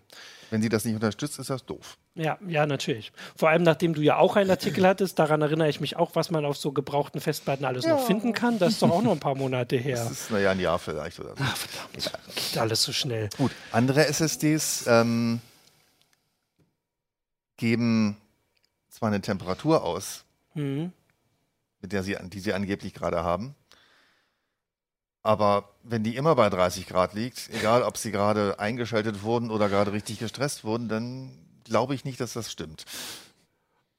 Wenn 0.50 0.62
sie 0.62 0.68
das 0.68 0.84
nicht 0.84 0.94
unterstützt, 0.94 1.38
ist 1.38 1.50
das 1.50 1.64
doof. 1.64 1.96
Ja, 2.14 2.38
ja, 2.46 2.64
natürlich. 2.66 3.12
Vor 3.36 3.48
allem, 3.48 3.62
nachdem 3.64 3.94
du 3.94 4.02
ja 4.02 4.18
auch 4.18 4.36
einen 4.36 4.50
Artikel 4.50 4.86
hattest, 4.86 5.18
daran 5.18 5.42
erinnere 5.42 5.68
ich 5.68 5.80
mich 5.80 5.96
auch, 5.96 6.14
was 6.14 6.30
man 6.30 6.44
auf 6.44 6.56
so 6.56 6.70
gebrauchten 6.70 7.20
Festplatten 7.20 7.64
alles 7.64 7.86
noch 7.86 8.06
finden 8.06 8.32
kann. 8.34 8.58
Das 8.60 8.74
ist 8.74 8.82
doch 8.82 8.90
auch 8.90 9.02
noch 9.02 9.12
ein 9.12 9.20
paar 9.20 9.34
Monate 9.34 9.76
her. 9.76 9.96
Das 9.96 10.10
ist, 10.10 10.30
naja, 10.30 10.50
ein 10.52 10.60
Jahr 10.60 10.78
vielleicht 10.78 11.18
oder 11.18 11.30
so. 11.30 11.36
Ach, 11.42 11.56
verdammt. 11.56 12.12
Geht 12.36 12.58
alles 12.58 12.82
so 12.82 12.92
schnell. 12.92 13.30
Gut, 13.36 13.50
andere 13.72 14.06
SSDs 14.06 14.84
ähm, 14.86 15.40
geben 17.56 18.16
zwar 18.90 19.08
eine 19.08 19.20
Temperatur 19.20 19.82
aus, 19.82 20.24
Mhm. 20.54 20.92
mit 21.80 21.92
der 21.92 22.02
sie, 22.04 22.16
die 22.24 22.38
sie 22.40 22.52
angeblich 22.52 22.94
gerade 22.94 23.24
haben, 23.24 23.54
aber 25.24 25.70
wenn 25.82 26.04
die 26.04 26.14
immer 26.16 26.36
bei 26.36 26.48
30 26.48 26.86
Grad 26.86 27.14
liegt, 27.14 27.50
egal 27.52 27.82
ob 27.82 27.96
sie 27.96 28.12
gerade 28.12 28.60
eingeschaltet 28.60 29.22
wurden 29.22 29.50
oder 29.50 29.68
gerade 29.68 29.92
richtig 29.92 30.20
gestresst 30.20 30.62
wurden, 30.64 30.88
dann 30.88 31.32
glaube 31.64 31.94
ich 31.94 32.04
nicht, 32.04 32.20
dass 32.20 32.34
das 32.34 32.52
stimmt. 32.52 32.84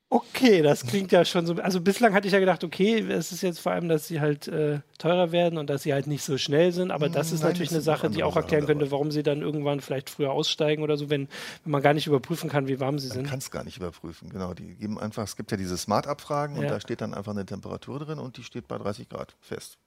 Okay, 0.07 0.61
das 0.61 0.85
klingt 0.85 1.11
ja 1.11 1.25
schon 1.25 1.47
so. 1.47 1.55
Also 1.55 1.81
bislang 1.81 2.13
hatte 2.13 2.27
ich 2.27 2.33
ja 2.33 2.39
gedacht, 2.39 2.63
okay, 2.63 2.99
es 2.99 3.31
ist 3.31 3.41
jetzt 3.41 3.59
vor 3.59 3.71
allem, 3.71 3.89
dass 3.89 4.07
sie 4.07 4.21
halt 4.21 4.47
äh, 4.47 4.79
teurer 4.99 5.31
werden 5.31 5.57
und 5.57 5.67
dass 5.69 5.81
sie 5.81 5.93
halt 5.93 6.05
nicht 6.05 6.23
so 6.23 6.37
schnell 6.37 6.71
sind. 6.71 6.91
Aber 6.91 7.09
das 7.09 7.31
ist 7.31 7.41
Nein, 7.41 7.49
natürlich 7.49 7.69
das 7.69 7.77
eine 7.77 7.81
Sache, 7.83 8.09
die 8.11 8.23
auch 8.23 8.35
erklären 8.35 8.67
könnte, 8.67 8.91
warum 8.91 9.11
sie 9.11 9.23
dann 9.23 9.41
irgendwann 9.41 9.81
vielleicht 9.81 10.11
früher 10.11 10.31
aussteigen 10.31 10.83
oder 10.83 10.95
so, 10.95 11.09
wenn, 11.09 11.27
wenn 11.63 11.71
man 11.71 11.81
gar 11.81 11.95
nicht 11.95 12.05
überprüfen 12.05 12.49
kann, 12.51 12.67
wie 12.67 12.79
warm 12.79 12.99
sie 12.99 13.07
Man 13.09 13.17
sind. 13.17 13.27
kann 13.27 13.39
es 13.39 13.49
gar 13.49 13.63
nicht 13.63 13.77
überprüfen. 13.77 14.29
Genau, 14.29 14.53
die 14.53 14.75
geben 14.75 14.99
einfach, 14.99 15.23
es 15.23 15.35
gibt 15.35 15.49
ja 15.49 15.57
diese 15.57 15.75
Smart-Abfragen 15.75 16.55
und 16.57 16.63
Ja. 16.63 16.69
da 16.69 16.79
steht 16.79 17.01
dann 17.01 17.15
einfach 17.15 17.31
eine 17.33 17.45
Temperatur 17.45 17.99
drin 17.99 18.19
und 18.19 18.37
die 18.37 18.43
steht 18.43 18.67
bei 18.67 18.77
30 18.77 19.09
Grad 19.09 19.35
fest. 19.41 19.79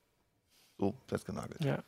So 0.78 0.94
festgenagelt. 1.06 1.64
Ja. 1.64 1.82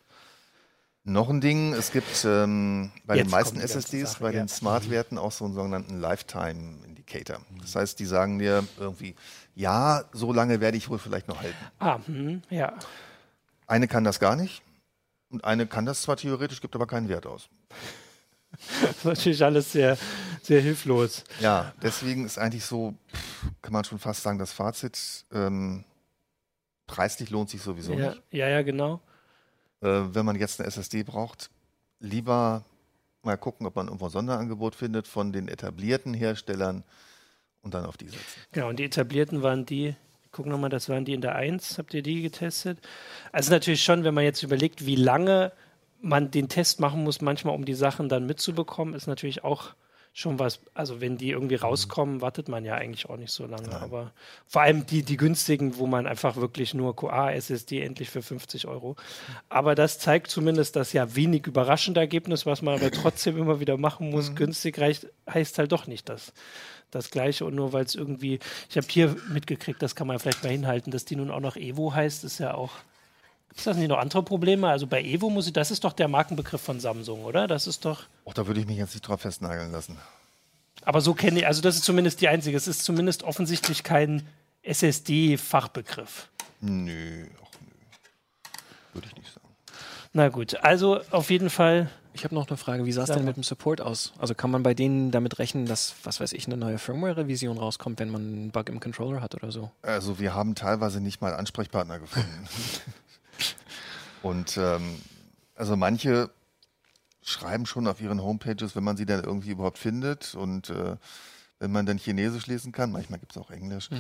Noch 1.05 1.31
ein 1.31 1.41
Ding, 1.41 1.73
es 1.73 1.93
gibt 1.93 2.25
ähm, 2.27 2.93
bei 3.05 3.17
Jetzt 3.17 3.27
den 3.27 3.31
meisten 3.31 3.61
SSDs, 3.61 4.13
Sache, 4.13 4.23
bei 4.23 4.33
ja. 4.33 4.41
den 4.41 4.49
Smart-Werten 4.49 5.17
auch 5.17 5.33
so 5.33 5.47
einen 5.47 5.55
sogenannten 5.55 5.99
Lifetime 5.99 6.85
Indicator. 6.85 7.41
Das 7.63 7.75
heißt, 7.75 7.99
die 7.99 8.05
sagen 8.05 8.39
dir 8.39 8.67
irgendwie, 8.79 9.15
ja, 9.55 10.05
so 10.13 10.33
lange 10.33 10.61
werde 10.61 10.77
ich 10.77 10.91
wohl 10.91 10.99
vielleicht 10.99 11.27
noch 11.27 11.41
halten. 11.41 11.57
Ah, 11.79 11.99
hm, 12.05 12.43
ja. 12.51 12.75
Eine 13.67 13.89
kann 13.89 14.05
das 14.05 14.21
gar 14.21 14.37
nicht 14.37 14.63
und 15.31 15.43
eine 15.45 15.67
kann 15.67 15.87
das 15.87 16.03
zwar 16.03 16.17
theoretisch, 16.17 16.61
gibt 16.61 16.75
aber 16.75 16.87
keinen 16.87 17.09
Wert 17.09 17.27
aus. 17.27 17.49
Das 18.83 18.91
ist 18.97 19.05
natürlich 19.05 19.43
alles 19.43 19.73
sehr, 19.73 19.97
sehr 20.43 20.61
hilflos. 20.61 21.25
Ja, 21.41 21.73
deswegen 21.83 22.27
ist 22.27 22.39
eigentlich 22.39 22.65
so, 22.65 22.95
kann 23.63 23.73
man 23.73 23.85
schon 23.85 23.99
fast 23.99 24.23
sagen, 24.23 24.39
das 24.39 24.53
Fazit, 24.53 25.25
ähm, 25.33 25.85
preislich 26.91 27.31
lohnt 27.31 27.51
sich 27.51 27.63
sowieso 27.63 27.93
Ja, 27.95 28.11
nicht. 28.11 28.23
ja, 28.31 28.49
ja, 28.49 28.63
genau. 28.63 29.01
Äh, 29.81 30.03
wenn 30.13 30.27
man 30.27 30.37
jetzt 30.37 30.61
eine 30.61 30.67
SSD 30.69 31.03
braucht, 31.05 31.51
lieber 32.01 32.65
mal 33.23 33.37
gucken, 33.37 33.67
ob 33.67 33.77
man 33.77 33.87
irgendwo 33.87 34.07
ein 34.07 34.11
Sonderangebot 34.11 34.75
findet 34.75 35.07
von 35.07 35.33
den 35.33 35.49
etablierten 35.49 36.15
Herstellern 36.15 36.85
und 37.63 37.75
dann 37.75 37.85
auf 37.85 37.97
die 37.97 38.09
setzen. 38.09 38.41
Genau, 38.53 38.69
und 38.69 38.79
die 38.79 38.85
etablierten 38.85 39.43
waren 39.43 39.67
die, 39.67 39.95
gucken 40.33 40.51
nochmal, 40.53 40.71
das 40.71 40.89
waren 40.89 41.05
die 41.05 41.13
in 41.15 41.21
der 41.21 41.35
1. 41.37 41.79
Habt 41.79 41.95
ihr 41.95 42.03
die 42.03 42.23
getestet? 42.23 42.79
Also 43.33 43.53
natürlich 43.53 43.83
schon, 43.85 44.05
wenn 44.05 44.15
man 44.15 44.25
jetzt 44.25 44.43
überlegt, 44.43 44.87
wie 44.87 44.97
lange 44.97 45.53
man 46.01 46.31
den 46.31 46.49
Test 46.49 46.81
machen 46.81 47.05
muss, 47.05 47.21
manchmal 47.21 47.55
um 47.55 47.65
die 47.67 47.75
Sachen 47.75 48.09
dann 48.09 48.27
mitzubekommen, 48.27 48.95
ist 48.95 49.07
natürlich 49.07 49.45
auch 49.45 49.75
schon 50.13 50.39
was, 50.39 50.61
also 50.75 51.01
wenn 51.01 51.17
die 51.17 51.31
irgendwie 51.31 51.55
rauskommen, 51.55 52.21
wartet 52.21 52.49
man 52.49 52.65
ja 52.65 52.75
eigentlich 52.75 53.09
auch 53.09 53.17
nicht 53.17 53.33
so 53.33 53.47
lange. 53.47 53.71
Aber 53.81 54.13
vor 54.47 54.63
allem 54.63 54.85
die, 54.85 55.03
die 55.03 55.17
günstigen, 55.17 55.77
wo 55.77 55.87
man 55.87 56.07
einfach 56.07 56.37
wirklich 56.37 56.75
nur 56.75 56.97
QA-SSD 56.97 57.81
endlich 57.81 58.11
für 58.11 58.21
50 58.21 58.67
Euro. 58.67 58.97
Aber 59.49 59.75
das 59.75 59.99
zeigt 59.99 60.31
zumindest 60.31 60.75
das 60.75 60.93
ja 60.93 61.15
wenig 61.15 61.47
überraschende 61.47 62.01
Ergebnis, 62.01 62.45
was 62.45 62.61
man 62.61 62.75
aber 62.75 62.91
trotzdem 63.03 63.39
immer 63.39 63.61
wieder 63.61 63.77
machen 63.77 64.11
muss. 64.11 64.35
Günstig 64.35 64.79
reicht, 64.79 65.07
heißt 65.33 65.59
halt 65.59 65.71
doch 65.73 65.87
nicht 65.87 66.09
das. 66.09 66.33
Das 66.91 67.11
gleiche 67.11 67.45
und 67.45 67.55
nur 67.55 67.73
weil 67.73 67.85
es 67.85 67.95
irgendwie, 67.95 68.41
ich 68.69 68.77
habe 68.77 68.89
hier 68.91 69.15
mitgekriegt, 69.29 69.81
das 69.81 69.95
kann 69.95 70.09
man 70.09 70.19
vielleicht 70.19 70.43
mal 70.43 70.51
hinhalten, 70.51 70.91
dass 70.91 71.05
die 71.05 71.15
nun 71.15 71.31
auch 71.31 71.39
noch 71.39 71.55
Evo 71.55 71.95
heißt, 71.95 72.25
ist 72.25 72.41
ja 72.41 72.55
auch. 72.55 72.73
Gibt 73.51 73.59
es 73.59 73.65
das 73.65 73.77
nicht 73.77 73.89
noch 73.89 73.99
andere 73.99 74.23
Probleme? 74.23 74.69
Also 74.69 74.87
bei 74.87 75.03
Evo 75.03 75.29
muss 75.29 75.49
ich, 75.49 75.53
das 75.53 75.73
ist 75.73 75.83
doch 75.83 75.93
der 75.93 76.07
Markenbegriff 76.07 76.61
von 76.61 76.79
Samsung, 76.79 77.25
oder? 77.25 77.49
Das 77.49 77.67
ist 77.67 77.85
doch. 77.85 78.05
Auch 78.25 78.33
da 78.33 78.47
würde 78.47 78.61
ich 78.61 78.67
mich 78.67 78.79
jetzt 78.79 78.95
nicht 78.95 79.03
drauf 79.03 79.23
festnageln 79.23 79.73
lassen. 79.73 79.99
Aber 80.83 81.01
so 81.01 81.15
kenne 81.15 81.41
ich, 81.41 81.47
also 81.49 81.61
das 81.61 81.75
ist 81.75 81.85
zumindest 81.85 82.21
die 82.21 82.29
einzige. 82.29 82.57
Es 82.57 82.69
ist 82.69 82.85
zumindest 82.85 83.25
offensichtlich 83.25 83.83
kein 83.83 84.27
SSD-Fachbegriff. 84.63 86.29
Nö, 86.61 87.27
ach 87.43 87.49
nö. 87.61 87.73
Würde 88.95 89.09
ich 89.09 89.17
nicht 89.17 89.35
sagen. 89.35 89.49
Na 90.13 90.29
gut, 90.29 90.55
also 90.63 91.01
auf 91.11 91.31
jeden 91.31 91.51
Fall. 91.51 91.91
Ich 92.13 92.25
habe 92.25 92.35
noch 92.35 92.49
eine 92.49 92.57
Frage, 92.57 92.87
wie 92.87 92.93
sah 92.93 93.03
es 93.03 93.11
denn 93.11 93.25
mit 93.25 93.37
dem 93.37 93.43
Support 93.43 93.81
aus? 93.81 94.13
Also 94.19 94.35
kann 94.35 94.51
man 94.51 94.63
bei 94.63 94.75
denen 94.75 95.11
damit 95.11 95.39
rechnen, 95.39 95.67
dass, 95.67 95.95
was 96.05 96.21
weiß 96.21 96.33
ich, 96.35 96.47
eine 96.47 96.57
neue 96.57 96.79
Firmware-Revision 96.79 97.59
rauskommt, 97.59 97.99
wenn 97.99 98.11
man 98.11 98.23
einen 98.23 98.51
Bug 98.51 98.69
im 98.69 98.81
Controller 98.81 99.21
hat 99.21 99.35
oder 99.35 99.53
so? 99.53 99.71
Also 99.83 100.19
wir 100.19 100.35
haben 100.35 100.55
teilweise 100.55 101.01
nicht 101.01 101.21
mal 101.21 101.35
Ansprechpartner 101.35 101.99
gefunden. 101.99 102.49
und 104.23 104.57
ähm, 104.57 105.01
also 105.55 105.77
manche 105.77 106.31
schreiben 107.23 107.67
schon 107.67 107.87
auf 107.87 108.01
ihren 108.01 108.23
Homepages, 108.23 108.75
wenn 108.77 108.85
man 108.85 108.97
sie 108.97 109.07
dann 109.07 109.23
irgendwie 109.23 109.51
überhaupt 109.51 109.79
findet 109.79 110.35
und 110.35 110.71
äh, 110.71 110.97
wenn 111.59 111.73
man 111.73 111.87
dann 111.87 111.99
Chinesisch 111.99 112.47
lesen 112.47 112.73
kann, 112.73 112.91
manchmal 112.91 113.19
gibt 113.19 113.33
es 113.33 113.39
auch 113.43 113.51
Englisch, 113.51 113.91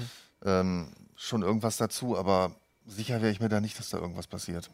ähm, 0.44 0.88
schon 1.16 1.42
irgendwas 1.42 1.76
dazu, 1.76 2.16
aber 2.16 2.52
sicher 2.86 3.20
wäre 3.20 3.30
ich 3.30 3.40
mir 3.40 3.50
da 3.50 3.60
nicht, 3.60 3.78
dass 3.78 3.90
da 3.90 3.98
irgendwas 3.98 4.26
passiert. 4.26 4.70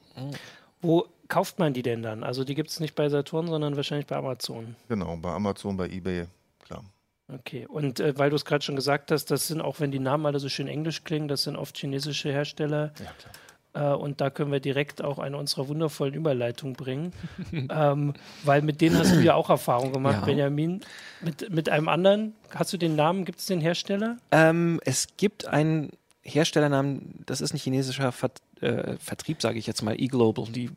Wo 0.80 1.08
kauft 1.28 1.58
man 1.58 1.74
die 1.74 1.82
denn 1.82 2.02
dann? 2.02 2.22
Also 2.22 2.44
die 2.44 2.54
gibt 2.54 2.70
es 2.70 2.78
nicht 2.78 2.94
bei 2.94 3.08
Saturn, 3.08 3.48
sondern 3.48 3.76
wahrscheinlich 3.76 4.06
bei 4.06 4.16
Amazon. 4.16 4.76
Genau, 4.88 5.16
bei 5.16 5.30
Amazon, 5.30 5.76
bei 5.76 5.88
Ebay, 5.88 6.26
klar. 6.64 6.84
Okay, 7.28 7.66
und 7.66 7.98
äh, 7.98 8.16
weil 8.16 8.30
du 8.30 8.36
es 8.36 8.44
gerade 8.44 8.64
schon 8.64 8.76
gesagt 8.76 9.10
hast, 9.10 9.32
das 9.32 9.48
sind 9.48 9.60
auch, 9.60 9.80
wenn 9.80 9.90
die 9.90 9.98
Namen 9.98 10.26
alle 10.26 10.38
so 10.38 10.48
schön 10.48 10.68
englisch 10.68 11.02
klingen, 11.02 11.26
das 11.26 11.42
sind 11.42 11.56
oft 11.56 11.76
chinesische 11.76 12.30
Hersteller. 12.30 12.92
Ja, 13.00 13.10
klar. 13.18 13.32
Äh, 13.76 13.92
und 13.94 14.20
da 14.20 14.30
können 14.30 14.50
wir 14.52 14.60
direkt 14.60 15.02
auch 15.02 15.18
eine 15.18 15.36
unserer 15.36 15.68
wundervollen 15.68 16.14
Überleitungen 16.14 16.74
bringen. 16.74 17.12
ähm, 17.52 18.14
weil 18.44 18.62
mit 18.62 18.80
denen 18.80 18.98
hast 18.98 19.14
du 19.14 19.20
ja 19.20 19.34
auch 19.34 19.50
Erfahrung 19.50 19.92
gemacht, 19.92 20.20
Ja. 20.20 20.24
Benjamin. 20.24 20.80
Mit, 21.20 21.50
mit 21.50 21.68
einem 21.68 21.88
anderen, 21.88 22.34
hast 22.54 22.72
du 22.72 22.76
den 22.78 22.96
Namen, 22.96 23.24
gibt 23.24 23.40
es 23.40 23.46
den 23.46 23.60
Hersteller? 23.60 24.16
Ähm, 24.32 24.80
es 24.84 25.08
gibt 25.16 25.46
einen 25.46 25.90
Herstellernamen, 26.22 27.22
das 27.26 27.40
ist 27.40 27.52
ein 27.54 27.58
chinesischer 27.58 28.10
Vert 28.12 28.40
äh, 28.60 28.96
Vertrieb, 28.98 29.42
sage 29.42 29.58
ich 29.58 29.66
jetzt 29.66 29.82
mal, 29.82 29.94
eGlobal. 30.00 30.46
Die 30.46 30.70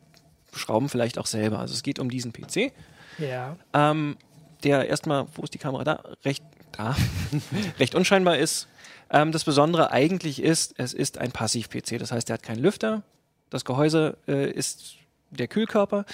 schrauben 0.54 0.88
vielleicht 0.88 1.18
auch 1.18 1.26
selber. 1.26 1.58
Also 1.60 1.74
es 1.74 1.82
geht 1.82 1.98
um 1.98 2.10
diesen 2.10 2.32
PC, 2.32 2.72
Ja. 3.18 3.56
ähm, 3.72 4.16
der 4.64 4.88
erstmal, 4.88 5.26
wo 5.34 5.42
ist 5.42 5.54
die 5.54 5.58
Kamera 5.58 5.84
da? 5.84 6.02
Recht, 6.24 6.44
da, 6.72 6.94
recht 7.78 7.94
unscheinbar 7.94 8.36
ist. 8.38 8.68
Ähm, 9.10 9.32
das 9.32 9.44
Besondere 9.44 9.90
eigentlich 9.90 10.42
ist, 10.42 10.74
es 10.78 10.92
ist 10.94 11.18
ein 11.18 11.32
Passiv-PC. 11.32 11.98
Das 11.98 12.12
heißt, 12.12 12.30
er 12.30 12.34
hat 12.34 12.42
keinen 12.42 12.60
Lüfter. 12.62 13.02
Das 13.50 13.64
Gehäuse 13.64 14.16
äh, 14.28 14.50
ist 14.50 14.94
der 15.30 15.48
Kühlkörper. 15.48 16.04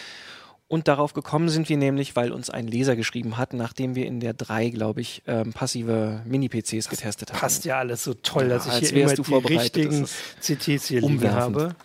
Und 0.68 0.88
darauf 0.88 1.12
gekommen 1.14 1.48
sind 1.48 1.68
wir 1.68 1.76
nämlich, 1.76 2.16
weil 2.16 2.32
uns 2.32 2.50
ein 2.50 2.66
Leser 2.66 2.96
geschrieben 2.96 3.36
hat, 3.36 3.52
nachdem 3.52 3.94
wir 3.94 4.04
in 4.06 4.18
der 4.18 4.34
3, 4.34 4.70
glaube 4.70 5.00
ich, 5.00 5.22
ähm, 5.28 5.52
passive 5.52 6.22
Mini-PCs 6.24 6.88
getestet 6.88 7.30
haben. 7.32 7.38
Passt 7.38 7.64
ja 7.64 7.78
alles 7.78 8.02
so 8.02 8.14
toll, 8.14 8.48
dass 8.48 8.66
Ja, 8.66 8.78
ich 8.78 8.88
hier 8.90 9.02
immer 9.04 9.14
du 9.14 9.22
die 9.22 9.56
richtigen 9.56 10.08
CTs 10.40 10.86
hier 10.88 11.02
liegen 11.02 11.30
habe. 11.30 11.76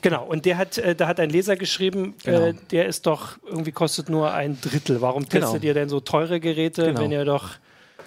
Genau, 0.00 0.24
und 0.24 0.44
der 0.46 0.56
hat, 0.56 0.78
äh, 0.78 0.94
da 0.94 1.08
hat 1.08 1.18
ein 1.20 1.28
Leser 1.28 1.56
geschrieben, 1.56 2.14
Genau. 2.24 2.46
äh, 2.46 2.54
der 2.70 2.86
ist 2.86 3.04
doch, 3.06 3.36
irgendwie 3.46 3.72
kostet 3.72 4.08
nur 4.08 4.32
ein 4.32 4.58
Drittel. 4.60 5.00
Warum 5.02 5.28
Genau. 5.28 5.46
testet 5.46 5.64
ihr 5.64 5.74
denn 5.74 5.88
so 5.88 6.00
teure 6.00 6.40
Geräte, 6.40 6.86
Genau. 6.86 7.00
wenn 7.00 7.10
ihr 7.12 7.24
doch 7.24 7.50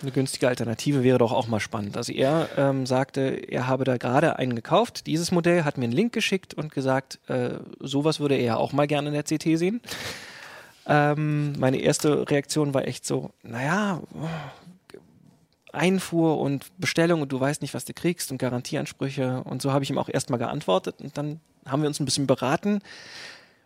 Eine 0.02 0.12
günstige 0.12 0.48
Alternative 0.48 1.04
wäre 1.04 1.18
doch 1.18 1.32
auch 1.32 1.48
mal 1.48 1.60
spannend. 1.60 1.98
Also 1.98 2.12
er 2.12 2.50
ähm, 2.58 2.86
sagte, 2.86 3.22
er 3.22 3.68
habe 3.68 3.84
da 3.84 3.98
gerade 3.98 4.38
einen 4.38 4.56
gekauft. 4.56 5.06
Dieses 5.08 5.32
Modell 5.32 5.64
hat 5.64 5.78
mir 5.78 5.86
einen 5.86 5.94
Link 5.94 6.14
geschickt 6.14 6.54
und 6.54 6.72
gesagt, 6.74 7.20
äh, 7.28 7.52
sowas 7.80 8.20
würde 8.20 8.36
er 8.36 8.44
ja 8.44 8.58
auch 8.58 8.74
mal 8.74 8.88
gerne 8.88 9.10
in 9.10 9.14
der 9.14 9.24
CT 9.24 9.58
sehen. 9.58 9.82
Ähm, 10.88 11.54
meine 11.60 11.78
erste 11.78 12.30
Reaktion 12.30 12.74
war 12.74 12.88
echt 12.88 13.06
so, 13.06 13.32
naja, 13.44 14.02
Einfuhr 15.72 16.40
und 16.40 16.66
Bestellung 16.78 17.22
und 17.22 17.32
du 17.32 17.40
weißt 17.40 17.62
nicht, 17.62 17.74
was 17.74 17.86
du 17.86 17.94
kriegst 17.94 18.32
und 18.32 18.38
Garantieansprüche. 18.38 19.44
Und 19.44 19.62
so 19.62 19.72
habe 19.72 19.84
ich 19.84 19.90
ihm 19.90 19.98
auch 19.98 20.10
erstmal 20.10 20.40
geantwortet 20.40 20.96
und 21.00 21.18
dann 21.18 21.40
haben 21.66 21.82
wir 21.82 21.88
uns 21.88 22.00
ein 22.00 22.06
bisschen 22.06 22.28
beraten 22.28 22.82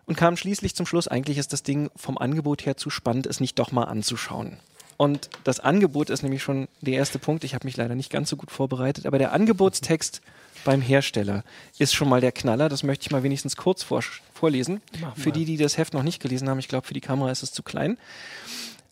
und 0.06 0.18
kamen 0.18 0.38
schließlich 0.38 0.76
zum 0.76 0.86
Schluss, 0.86 1.08
eigentlich 1.08 1.38
ist 1.38 1.54
das 1.54 1.64
Ding 1.64 1.90
vom 1.96 2.18
Angebot 2.18 2.66
her 2.66 2.78
zu 2.78 2.90
spannend, 2.90 3.26
es 3.26 3.40
nicht 3.40 3.58
doch 3.58 3.72
mal 3.72 3.86
anzuschauen. 3.86 4.58
Und 4.98 5.30
das 5.44 5.60
Angebot 5.60 6.10
ist 6.10 6.24
nämlich 6.24 6.42
schon 6.42 6.68
der 6.82 6.96
erste 6.96 7.20
Punkt. 7.20 7.44
Ich 7.44 7.54
habe 7.54 7.66
mich 7.66 7.76
leider 7.76 7.96
nicht 7.96 8.10
ganz 8.10 8.30
so 8.30 8.38
gut 8.38 8.52
vorbereitet, 8.52 9.06
aber 9.06 9.18
der 9.18 9.34
Angebotstext 9.34 10.22
beim 10.64 10.82
Hersteller 10.82 11.44
ist 11.78 11.94
schon 11.94 12.10
mal 12.10 12.22
der 12.22 12.32
Knaller. 12.32 12.70
Das 12.70 12.84
möchte 12.84 13.04
ich 13.04 13.12
mal 13.12 13.24
wenigstens 13.24 13.58
kurz 13.58 13.84
vor, 13.84 14.02
vorlesen. 14.34 14.82
Mach 15.02 15.16
Für 15.16 15.30
mal. 15.30 15.34
die, 15.34 15.46
die 15.46 15.58
das 15.58 15.78
Heft 15.78 15.94
noch 15.94 16.04
nicht 16.04 16.22
gelesen 16.22 16.50
haben, 16.50 16.60
ich 16.60 16.68
glaube, 16.68 16.88
für 16.88 16.94
die 16.94 17.02
Kamera 17.02 17.30
ist 17.32 17.44
es 17.44 17.52
zu 17.52 17.62
klein. 17.62 17.98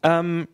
Ähm, 0.04 0.48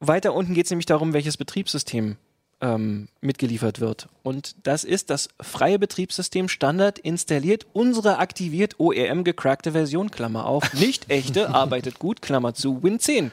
weiter 0.00 0.34
unten 0.34 0.54
geht 0.54 0.66
es 0.66 0.70
nämlich 0.70 0.86
darum, 0.86 1.12
welches 1.12 1.36
Betriebssystem 1.36 2.16
ähm, 2.60 3.08
mitgeliefert 3.20 3.80
wird. 3.80 4.08
Und 4.22 4.56
das 4.64 4.84
ist 4.84 5.10
das 5.10 5.28
freie 5.40 5.78
Betriebssystem 5.78 6.48
Standard 6.48 6.98
installiert, 6.98 7.66
unsere 7.72 8.18
aktiviert 8.18 8.78
ORM 8.78 9.24
gecrackte 9.24 9.72
Version, 9.72 10.10
Klammer 10.10 10.46
auf, 10.46 10.72
nicht 10.74 11.10
echte, 11.10 11.54
arbeitet 11.54 11.98
gut, 11.98 12.22
Klammer 12.22 12.54
zu, 12.54 12.82
Win 12.82 12.98
10. 12.98 13.32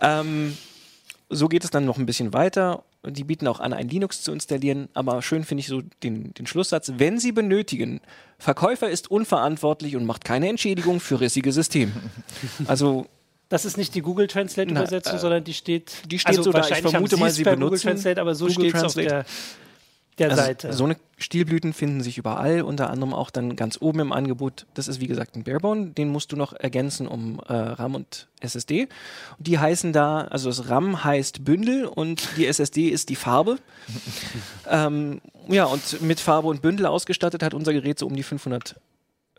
ähm, 0.00 0.56
so 1.28 1.48
geht 1.48 1.64
es 1.64 1.70
dann 1.70 1.84
noch 1.84 1.98
ein 1.98 2.06
bisschen 2.06 2.32
weiter. 2.32 2.82
Die 3.06 3.24
bieten 3.24 3.46
auch 3.46 3.60
an, 3.60 3.72
ein 3.72 3.88
Linux 3.88 4.20
zu 4.22 4.32
installieren, 4.32 4.88
aber 4.92 5.22
schön 5.22 5.44
finde 5.44 5.60
ich 5.60 5.68
so 5.68 5.80
den, 6.02 6.34
den 6.34 6.46
Schlusssatz, 6.46 6.92
wenn 6.96 7.18
Sie 7.18 7.32
benötigen, 7.32 8.00
Verkäufer 8.38 8.90
ist 8.90 9.10
unverantwortlich 9.10 9.96
und 9.96 10.04
macht 10.04 10.24
keine 10.24 10.48
Entschädigung 10.48 11.00
für 11.00 11.20
rissige 11.20 11.52
System. 11.52 11.92
Also 12.66 13.06
Das 13.50 13.64
ist 13.64 13.76
nicht 13.76 13.94
die 13.96 14.00
Google 14.00 14.28
Translate 14.28 14.72
Na, 14.72 14.80
Übersetzung, 14.80 15.16
äh, 15.16 15.18
sondern 15.18 15.44
die 15.44 15.54
steht. 15.54 16.02
die 16.06 16.18
steht 16.18 16.36
so 16.36 16.52
da. 16.52 16.66
Ich 16.66 16.78
vermute 16.78 17.16
mal, 17.18 17.30
sie 17.30 17.42
benutzen 17.42 17.60
Google 17.62 17.80
Translate, 17.80 18.20
aber 18.20 18.34
so 18.34 18.48
steht 18.48 18.74
es 18.74 18.82
auf 18.82 18.94
der, 18.94 19.26
der 20.20 20.30
Also 20.30 20.42
Seite. 20.42 20.72
So 20.72 20.84
eine 20.84 20.96
Stilblüten 21.18 21.72
finden 21.72 22.00
sich 22.00 22.16
überall, 22.16 22.62
unter 22.62 22.90
anderem 22.90 23.12
auch 23.12 23.30
dann 23.30 23.56
ganz 23.56 23.76
oben 23.80 23.98
im 24.00 24.12
Angebot. 24.12 24.66
Das 24.74 24.86
ist 24.86 25.00
wie 25.00 25.08
gesagt 25.08 25.34
ein 25.34 25.42
Barebone, 25.42 25.88
den 25.88 26.10
musst 26.10 26.30
du 26.30 26.36
noch 26.36 26.52
ergänzen 26.52 27.08
um 27.08 27.40
äh, 27.48 27.52
RAM 27.52 27.96
und 27.96 28.28
SSD. 28.40 28.88
Und 29.36 29.46
die 29.46 29.58
heißen 29.58 29.92
da, 29.92 30.20
also 30.22 30.48
das 30.48 30.68
RAM 30.68 31.02
heißt 31.02 31.44
Bündel 31.44 31.86
und 31.86 32.28
die 32.36 32.46
SSD 32.46 32.88
ist 32.88 33.08
die 33.08 33.16
Farbe. 33.16 33.58
ähm, 34.70 35.20
ja, 35.48 35.64
und 35.64 36.02
mit 36.02 36.20
Farbe 36.20 36.46
und 36.46 36.62
Bündel 36.62 36.86
ausgestattet 36.86 37.42
hat 37.42 37.52
unser 37.52 37.72
Gerät 37.72 37.98
so 37.98 38.06
um 38.06 38.14
die 38.14 38.22
500 38.22 38.72
äh, 38.72 38.74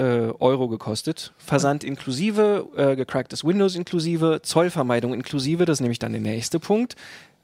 Euro 0.01 0.67
gekostet. 0.67 1.33
Versand 1.37 1.83
inklusive, 1.83 2.67
äh, 2.75 2.95
gecracktes 2.95 3.43
Windows 3.43 3.75
inklusive, 3.75 4.41
Zollvermeidung 4.41 5.13
inklusive, 5.13 5.65
das 5.65 5.77
ist 5.77 5.81
nämlich 5.81 5.99
dann 5.99 6.11
der 6.11 6.21
nächste 6.21 6.59
Punkt. 6.59 6.95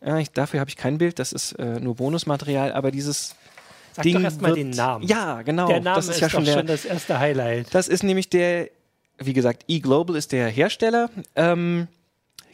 Ja, 0.05 0.17
ich, 0.17 0.31
dafür 0.31 0.59
habe 0.59 0.69
ich 0.69 0.77
kein 0.77 0.97
Bild, 0.97 1.19
das 1.19 1.33
ist 1.33 1.53
äh, 1.53 1.79
nur 1.79 1.95
Bonusmaterial, 1.95 2.71
aber 2.71 2.91
dieses 2.91 3.35
Sag 3.93 4.03
Ding 4.03 4.15
doch 4.15 4.21
erstmal 4.21 4.53
den 4.53 4.69
Namen. 4.69 5.05
Ja, 5.07 5.41
genau. 5.41 5.67
der 5.67 5.81
Name 5.81 5.95
das 5.95 6.05
ist, 6.05 6.15
ist, 6.15 6.21
ja 6.21 6.29
schon 6.29 6.45
der. 6.45 6.53
schon 6.53 6.67
das 6.67 6.85
erste 6.85 7.19
Highlight. 7.19 7.73
das 7.73 7.87
ist 7.87 8.03
nämlich 8.03 8.29
der, 8.29 8.69
wie 9.17 9.33
gesagt, 9.33 9.65
eGlobal 9.67 10.15
ist 10.15 10.31
der 10.31 10.49
Hersteller. 10.49 11.09
Ähm, 11.35 11.87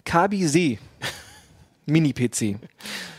KBC. 0.05 0.79
Mini-PC. 1.85 2.57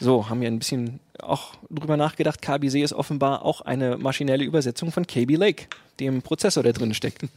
So, 0.01 0.29
haben 0.29 0.41
wir 0.41 0.49
ein 0.49 0.59
bisschen 0.59 1.01
auch 1.21 1.55
drüber 1.71 1.97
nachgedacht. 1.97 2.43
KBC 2.43 2.83
ist 2.83 2.93
offenbar 2.93 3.45
auch 3.45 3.61
eine 3.61 3.97
maschinelle 3.97 4.45
Übersetzung 4.45 4.93
von 4.93 5.07
KB 5.07 5.37
Lake, 5.37 5.67
dem 6.01 6.23
Prozessor, 6.23 6.63
der 6.63 6.73
drin 6.73 6.95
steckt. 6.95 7.23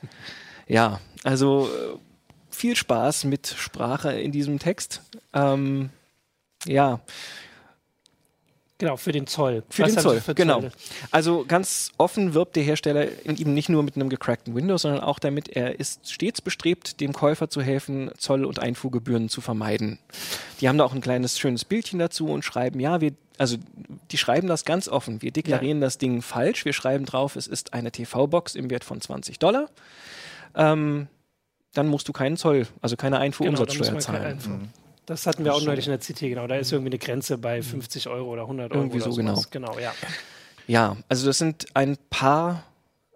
Ja, 0.69 0.99
also 1.23 1.69
äh, 1.69 1.97
viel 2.49 2.75
Spaß 2.75 3.23
mit 3.23 3.47
Sprache 3.47 4.11
in 4.11 4.33
diesem 4.33 4.59
Text. 4.59 5.01
Ähm, 5.31 5.91
ja, 6.65 6.99
Genau, 8.79 8.95
für 8.95 9.11
den 9.11 9.25
Zoll. 9.25 9.63
Für 9.69 9.83
Was 9.83 9.93
den 9.93 10.01
Zoll, 10.03 10.21
für 10.21 10.35
genau. 10.35 10.61
Zoll? 10.61 10.71
Also 11.09 11.45
ganz 11.47 11.91
offen 11.97 12.35
wirbt 12.35 12.55
der 12.55 12.63
Hersteller 12.63 13.07
eben 13.25 13.55
nicht 13.55 13.69
nur 13.69 13.81
mit 13.81 13.95
einem 13.95 14.09
gecrackten 14.09 14.53
Windows, 14.53 14.83
sondern 14.83 15.01
auch 15.01 15.17
damit, 15.17 15.49
er 15.49 15.79
ist 15.79 16.11
stets 16.11 16.41
bestrebt, 16.41 16.99
dem 16.99 17.11
Käufer 17.11 17.49
zu 17.49 17.61
helfen, 17.63 18.11
Zoll- 18.17 18.45
und 18.45 18.59
Einfuhrgebühren 18.59 19.29
zu 19.29 19.41
vermeiden. 19.41 19.97
Die 20.61 20.69
haben 20.69 20.77
da 20.77 20.83
auch 20.83 20.93
ein 20.93 21.01
kleines 21.01 21.39
schönes 21.39 21.65
Bildchen 21.65 21.97
dazu 21.97 22.27
und 22.27 22.45
schreiben, 22.45 22.79
ja, 22.79 23.01
wir, 23.01 23.13
also 23.39 23.57
die 24.11 24.17
schreiben 24.19 24.47
das 24.47 24.63
ganz 24.63 24.87
offen. 24.87 25.23
Wir 25.23 25.31
deklarieren 25.31 25.81
das 25.81 25.97
Ding 25.97 26.21
falsch. 26.21 26.63
Wir 26.63 26.73
schreiben 26.73 27.05
drauf, 27.05 27.35
es 27.35 27.47
ist 27.47 27.73
eine 27.73 27.91
TV-Box 27.91 28.53
im 28.53 28.69
Wert 28.69 28.83
von 28.83 29.01
20 29.01 29.39
Dollar. 29.39 29.69
Ähm, 30.55 31.07
dann 31.73 31.87
musst 31.87 32.07
du 32.07 32.13
keinen 32.13 32.37
Zoll, 32.37 32.67
also 32.81 32.95
keine 32.95 33.15
Genau, 33.15 33.25
Einfuhrumsatzsteuer 33.25 33.91
kein 33.91 34.01
zahlen. 34.01 34.23
Einfuhr. 34.23 34.59
Das 35.07 35.25
hatten 35.25 35.45
wir 35.45 35.53
auch 35.53 35.59
Schade. 35.59 35.67
neulich 35.67 35.87
in 35.87 35.91
der 35.91 35.99
CT, 35.99 36.19
genau. 36.19 36.47
Da 36.47 36.57
ist 36.57 36.71
irgendwie 36.71 36.89
eine 36.91 36.99
Grenze 36.99 37.37
bei 37.37 37.61
50 37.61 38.07
Euro 38.07 38.29
oder 38.29 38.41
100 38.43 38.71
Euro. 38.71 38.81
Irgendwie 38.81 38.97
oder 38.97 39.05
so, 39.05 39.11
sowas. 39.11 39.49
Genau, 39.49 39.79
ja. 39.79 39.93
Ja, 40.67 40.97
also 41.07 41.25
das 41.25 41.37
sind 41.37 41.65
ein 41.75 41.97
paar 42.09 42.65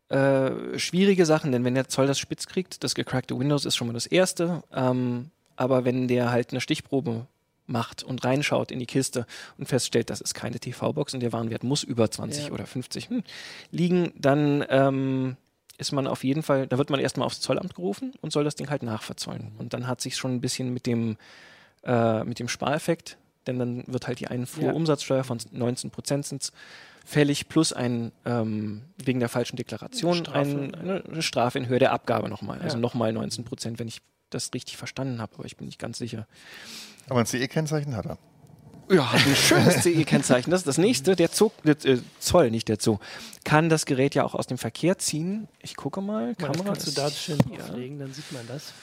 äh, 0.08 0.80
schwierige 0.80 1.26
Sachen, 1.26 1.52
denn 1.52 1.66
wenn 1.66 1.76
der 1.76 1.90
Zoll 1.90 2.08
das 2.08 2.18
spitz 2.18 2.48
kriegt, 2.48 2.84
das 2.86 2.96
gecrackte 2.96 3.38
Windows 3.38 3.66
ist 3.66 3.76
schon 3.76 3.88
mal 3.88 3.94
das 3.94 4.06
Erste, 4.06 4.64
ähm, 4.74 5.32
aber 5.58 5.84
wenn 5.84 6.08
der 6.08 6.32
halt 6.32 6.52
eine 6.52 6.62
Stichprobe 6.62 7.28
macht 7.68 8.04
und 8.04 8.24
reinschaut 8.24 8.72
in 8.72 8.80
die 8.80 8.86
Kiste 8.86 9.26
und 9.58 9.68
feststellt, 9.68 10.10
das 10.10 10.22
ist 10.22 10.34
keine 10.34 10.60
TV-Box 10.60 11.14
und 11.14 11.20
der 11.20 11.34
Warenwert 11.34 11.64
muss 11.66 11.84
über 11.84 12.10
20 12.10 12.48
Ja. 12.48 12.52
oder 12.52 12.66
50 12.66 13.10
hm, 13.10 13.24
liegen, 13.72 14.14
dann 14.16 14.66
ähm, 14.70 15.36
ist 15.78 15.92
man 15.92 16.08
auf 16.08 16.24
jeden 16.24 16.44
Fall, 16.44 16.68
da 16.68 16.78
wird 16.78 16.90
man 16.90 17.02
erstmal 17.02 17.26
aufs 17.26 17.42
Zollamt 17.42 17.76
gerufen 17.76 18.14
und 18.22 18.32
soll 18.32 18.46
das 18.46 18.56
Ding 18.56 18.70
halt 18.70 18.84
nachverzollen. 18.84 19.52
Und 19.58 19.74
dann 19.74 19.88
hat 19.88 20.00
sich 20.00 20.16
schon 20.16 20.34
ein 20.34 20.42
bisschen 20.42 20.74
mit 20.74 20.86
dem, 20.86 21.18
äh, 21.84 22.24
mit 22.24 22.39
dem 22.39 22.48
Spareffekt, 22.48 23.17
denn 23.48 23.60
dann 23.60 23.84
wird 23.88 24.08
halt 24.08 24.20
die 24.20 24.28
Einfuhrumsatzsteuer 24.28 25.24
von 25.24 25.39
19 25.52 25.91
Prozent 25.91 26.52
fällig 27.06 27.50
plus 27.50 27.74
ein 27.74 28.12
ähm, 28.26 28.84
wegen 28.98 29.20
der 29.20 29.30
falschen 29.30 29.56
Deklaration 29.56 30.17
Strafe. 30.17 30.38
ein, 30.39 30.76
eine 30.76 31.04
eine 31.04 31.22
Strafe 31.22 31.58
in 31.58 31.67
Höhe 31.67 31.80
der 31.80 31.91
Abgabe 31.94 32.30
nochmal. 32.30 32.60
Also 32.62 32.78
Ja. 32.78 32.82
nochmal 32.82 33.12
19 33.12 33.44
Prozent, 33.44 33.80
wenn 33.80 33.88
ich 33.88 34.02
das 34.30 34.52
richtig 34.54 34.78
verstanden 34.78 35.20
habe, 35.20 35.34
aber 35.36 35.46
ich 35.46 35.58
bin 35.58 35.65
nicht 35.65 35.80
ganz 35.80 35.98
sicher. 35.98 36.28
Aber 37.10 37.20
ein 37.20 37.26
CE-Kennzeichen 37.26 37.96
hat 37.96 38.06
er. 38.06 38.17
Ja, 38.89 39.12
hat 39.12 39.26
ein 39.26 39.36
schönes 39.36 39.76
CE-Kennzeichen. 39.84 40.52
Das 40.52 40.62
ist 40.62 40.67
das 40.67 40.78
nächste. 40.78 41.15
Der 41.15 41.30
Zoo, 41.30 41.50
der, 41.63 41.76
äh, 41.86 42.00
Zoll, 42.20 42.52
nicht 42.52 42.67
der 42.67 42.78
Zoo, 42.80 43.00
kann 43.44 43.70
das 43.70 43.86
Gerät 43.86 44.15
ja 44.15 44.24
auch 44.24 44.36
aus 44.36 44.48
dem 44.48 44.58
Verkehr 44.58 44.98
ziehen. 44.98 45.48
Ich 45.62 45.76
gucke 45.76 46.02
mal. 46.02 46.36
Kamera 46.36 46.63
kannst 46.65 46.88
du 46.88 46.91
da 46.91 47.10
schön 47.10 47.39
hier. 47.50 47.63
auflegen, 47.63 48.00
dann 48.00 48.13
sieht 48.13 48.32
man 48.32 48.46
das. 48.48 48.74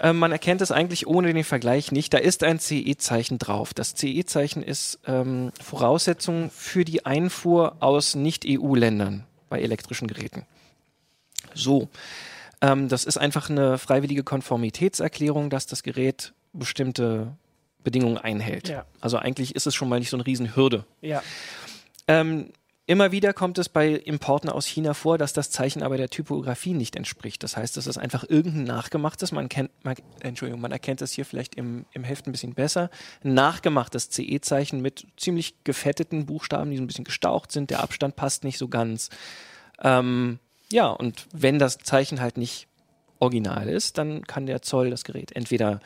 Äh, 0.00 0.12
man 0.12 0.32
erkennt 0.32 0.60
es 0.60 0.70
eigentlich 0.70 1.06
ohne 1.06 1.32
den 1.32 1.44
Vergleich 1.44 1.92
nicht. 1.92 2.14
Da 2.14 2.18
ist 2.18 2.44
ein 2.44 2.58
CE-Zeichen 2.58 3.38
drauf. 3.38 3.74
Das 3.74 3.94
CE-Zeichen 3.94 4.62
ist 4.62 5.00
ähm, 5.06 5.52
Voraussetzung 5.60 6.50
für 6.50 6.84
die 6.84 7.04
Einfuhr 7.06 7.76
aus 7.80 8.14
Nicht-EU-Ländern 8.14 9.24
bei 9.48 9.60
elektrischen 9.60 10.08
Geräten. 10.08 10.46
So. 11.54 11.88
Ähm, 12.60 12.88
das 12.88 13.04
ist 13.04 13.18
einfach 13.18 13.50
eine 13.50 13.78
freiwillige 13.78 14.24
Konformitätserklärung, 14.24 15.50
dass 15.50 15.66
das 15.66 15.82
Gerät 15.82 16.32
bestimmte 16.52 17.36
Bedingungen 17.84 18.18
einhält. 18.18 18.68
Ja. 18.68 18.84
Also 19.00 19.18
eigentlich 19.18 19.54
ist 19.54 19.66
es 19.66 19.74
schon 19.74 19.88
mal 19.88 19.98
nicht 19.98 20.10
so 20.10 20.16
eine 20.16 20.26
Riesenhürde. 20.26 20.84
Ja, 21.00 21.22
Ähm, 22.08 22.52
immer 22.88 23.12
wieder 23.12 23.34
kommt 23.34 23.58
es 23.58 23.68
bei 23.68 23.90
Importen 23.90 24.48
aus 24.48 24.66
China 24.66 24.94
vor, 24.94 25.18
dass 25.18 25.34
das 25.34 25.50
Zeichen 25.50 25.82
aber 25.82 25.98
der 25.98 26.08
Typografie 26.08 26.72
nicht 26.72 26.96
entspricht. 26.96 27.42
Das 27.42 27.54
heißt, 27.54 27.76
es 27.76 27.86
ist 27.86 27.98
einfach 27.98 28.24
irgendein 28.26 28.64
nachgemachtes, 28.64 29.30
man 29.30 29.50
kennt, 29.50 29.70
man, 29.84 29.94
Entschuldigung, 30.20 30.62
man 30.62 30.72
erkennt 30.72 31.02
das 31.02 31.12
hier 31.12 31.26
vielleicht 31.26 31.54
im, 31.54 31.84
im 31.92 32.02
Heft 32.02 32.26
ein 32.26 32.32
bisschen 32.32 32.54
besser, 32.54 32.90
nachgemachtes 33.22 34.08
CE-Zeichen 34.08 34.80
mit 34.80 35.06
ziemlich 35.18 35.62
gefetteten 35.64 36.24
Buchstaben, 36.24 36.70
die 36.70 36.78
so 36.78 36.82
ein 36.82 36.86
bisschen 36.86 37.04
gestaucht 37.04 37.52
sind, 37.52 37.68
der 37.68 37.82
Abstand 37.82 38.16
passt 38.16 38.42
nicht 38.42 38.56
so 38.56 38.68
ganz. 38.68 39.10
Ähm, 39.82 40.38
ja, 40.72 40.88
und 40.88 41.26
wenn 41.30 41.58
das 41.58 41.76
Zeichen 41.76 42.22
halt 42.22 42.38
nicht 42.38 42.68
original 43.20 43.68
ist, 43.68 43.98
dann 43.98 44.26
kann 44.26 44.46
der 44.46 44.62
Zoll 44.62 44.90
das 44.90 45.04
Gerät 45.04 45.32
entweder 45.34 45.80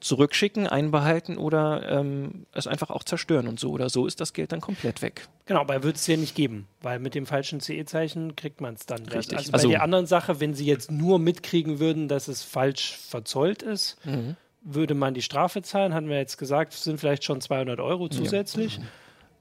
zurückschicken, 0.00 0.66
einbehalten 0.66 1.36
oder 1.36 1.88
ähm, 1.90 2.46
es 2.52 2.66
einfach 2.66 2.90
auch 2.90 3.02
zerstören. 3.02 3.48
Und 3.48 3.58
so 3.58 3.70
oder 3.72 3.90
so 3.90 4.06
ist 4.06 4.20
das 4.20 4.32
Geld 4.32 4.52
dann 4.52 4.60
komplett 4.60 5.02
weg. 5.02 5.26
Genau, 5.46 5.60
aber 5.60 5.82
wird 5.82 5.96
es 5.96 6.06
ja 6.06 6.16
nicht 6.16 6.34
geben, 6.34 6.68
weil 6.82 6.98
mit 6.98 7.14
dem 7.14 7.26
falschen 7.26 7.60
CE-Zeichen 7.60 8.36
kriegt 8.36 8.60
man 8.60 8.74
es 8.74 8.86
dann. 8.86 9.02
Richtig. 9.06 9.36
Also 9.38 9.50
bei 9.52 9.56
Also- 9.56 9.68
der 9.70 9.82
anderen 9.82 10.06
Sache, 10.06 10.40
wenn 10.40 10.54
sie 10.54 10.66
jetzt 10.66 10.90
nur 10.92 11.18
mitkriegen 11.18 11.80
würden, 11.80 12.06
dass 12.08 12.28
es 12.28 12.42
falsch 12.42 12.96
verzollt 12.96 13.62
ist, 13.62 13.96
Mhm. 14.04 14.36
würde 14.62 14.94
man 14.94 15.14
die 15.14 15.22
Strafe 15.22 15.62
zahlen, 15.62 15.94
hatten 15.94 16.08
wir 16.08 16.18
jetzt 16.18 16.38
gesagt, 16.38 16.72
sind 16.74 17.00
vielleicht 17.00 17.24
schon 17.24 17.40
200 17.40 17.80
Euro 17.80 18.08
zusätzlich. 18.08 18.78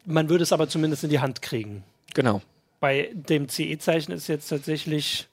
Man 0.05 0.29
würde 0.29 0.43
es 0.43 0.53
aber 0.53 0.67
zumindest 0.69 1.03
in 1.03 1.09
die 1.09 1.19
Hand 1.19 1.41
kriegen. 1.41 1.83
Genau. 2.13 2.41
Bei 2.79 3.09
dem 3.13 3.49
CE-Zeichen 3.49 4.11
ist 4.13 4.27
jetzt 4.27 4.47
tatsächlich 4.47 5.27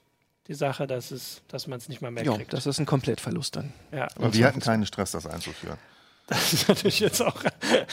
die 0.47 0.53
Sache, 0.53 0.85
dass, 0.87 1.11
es, 1.11 1.41
dass 1.47 1.67
man 1.67 1.79
es 1.79 1.89
nicht 1.89 2.01
mal 2.01 2.11
mehr 2.11 2.23
Ja, 2.23 2.35
kriegt. 2.35 2.53
das 2.53 2.65
ist 2.65 2.79
ein 2.79 2.85
Komplettverlust 2.85 3.55
dann. 3.55 3.73
ja. 3.91 4.07
Aber 4.15 4.33
wir 4.33 4.45
hatten 4.45 4.59
keinen 4.59 4.85
Stress, 4.85 5.11
das 5.11 5.25
einzuführen. 5.25 5.77
Das 6.27 6.53
ist 6.53 6.67
natürlich 6.67 6.99
jetzt 7.01 7.21
auch. 7.21 7.35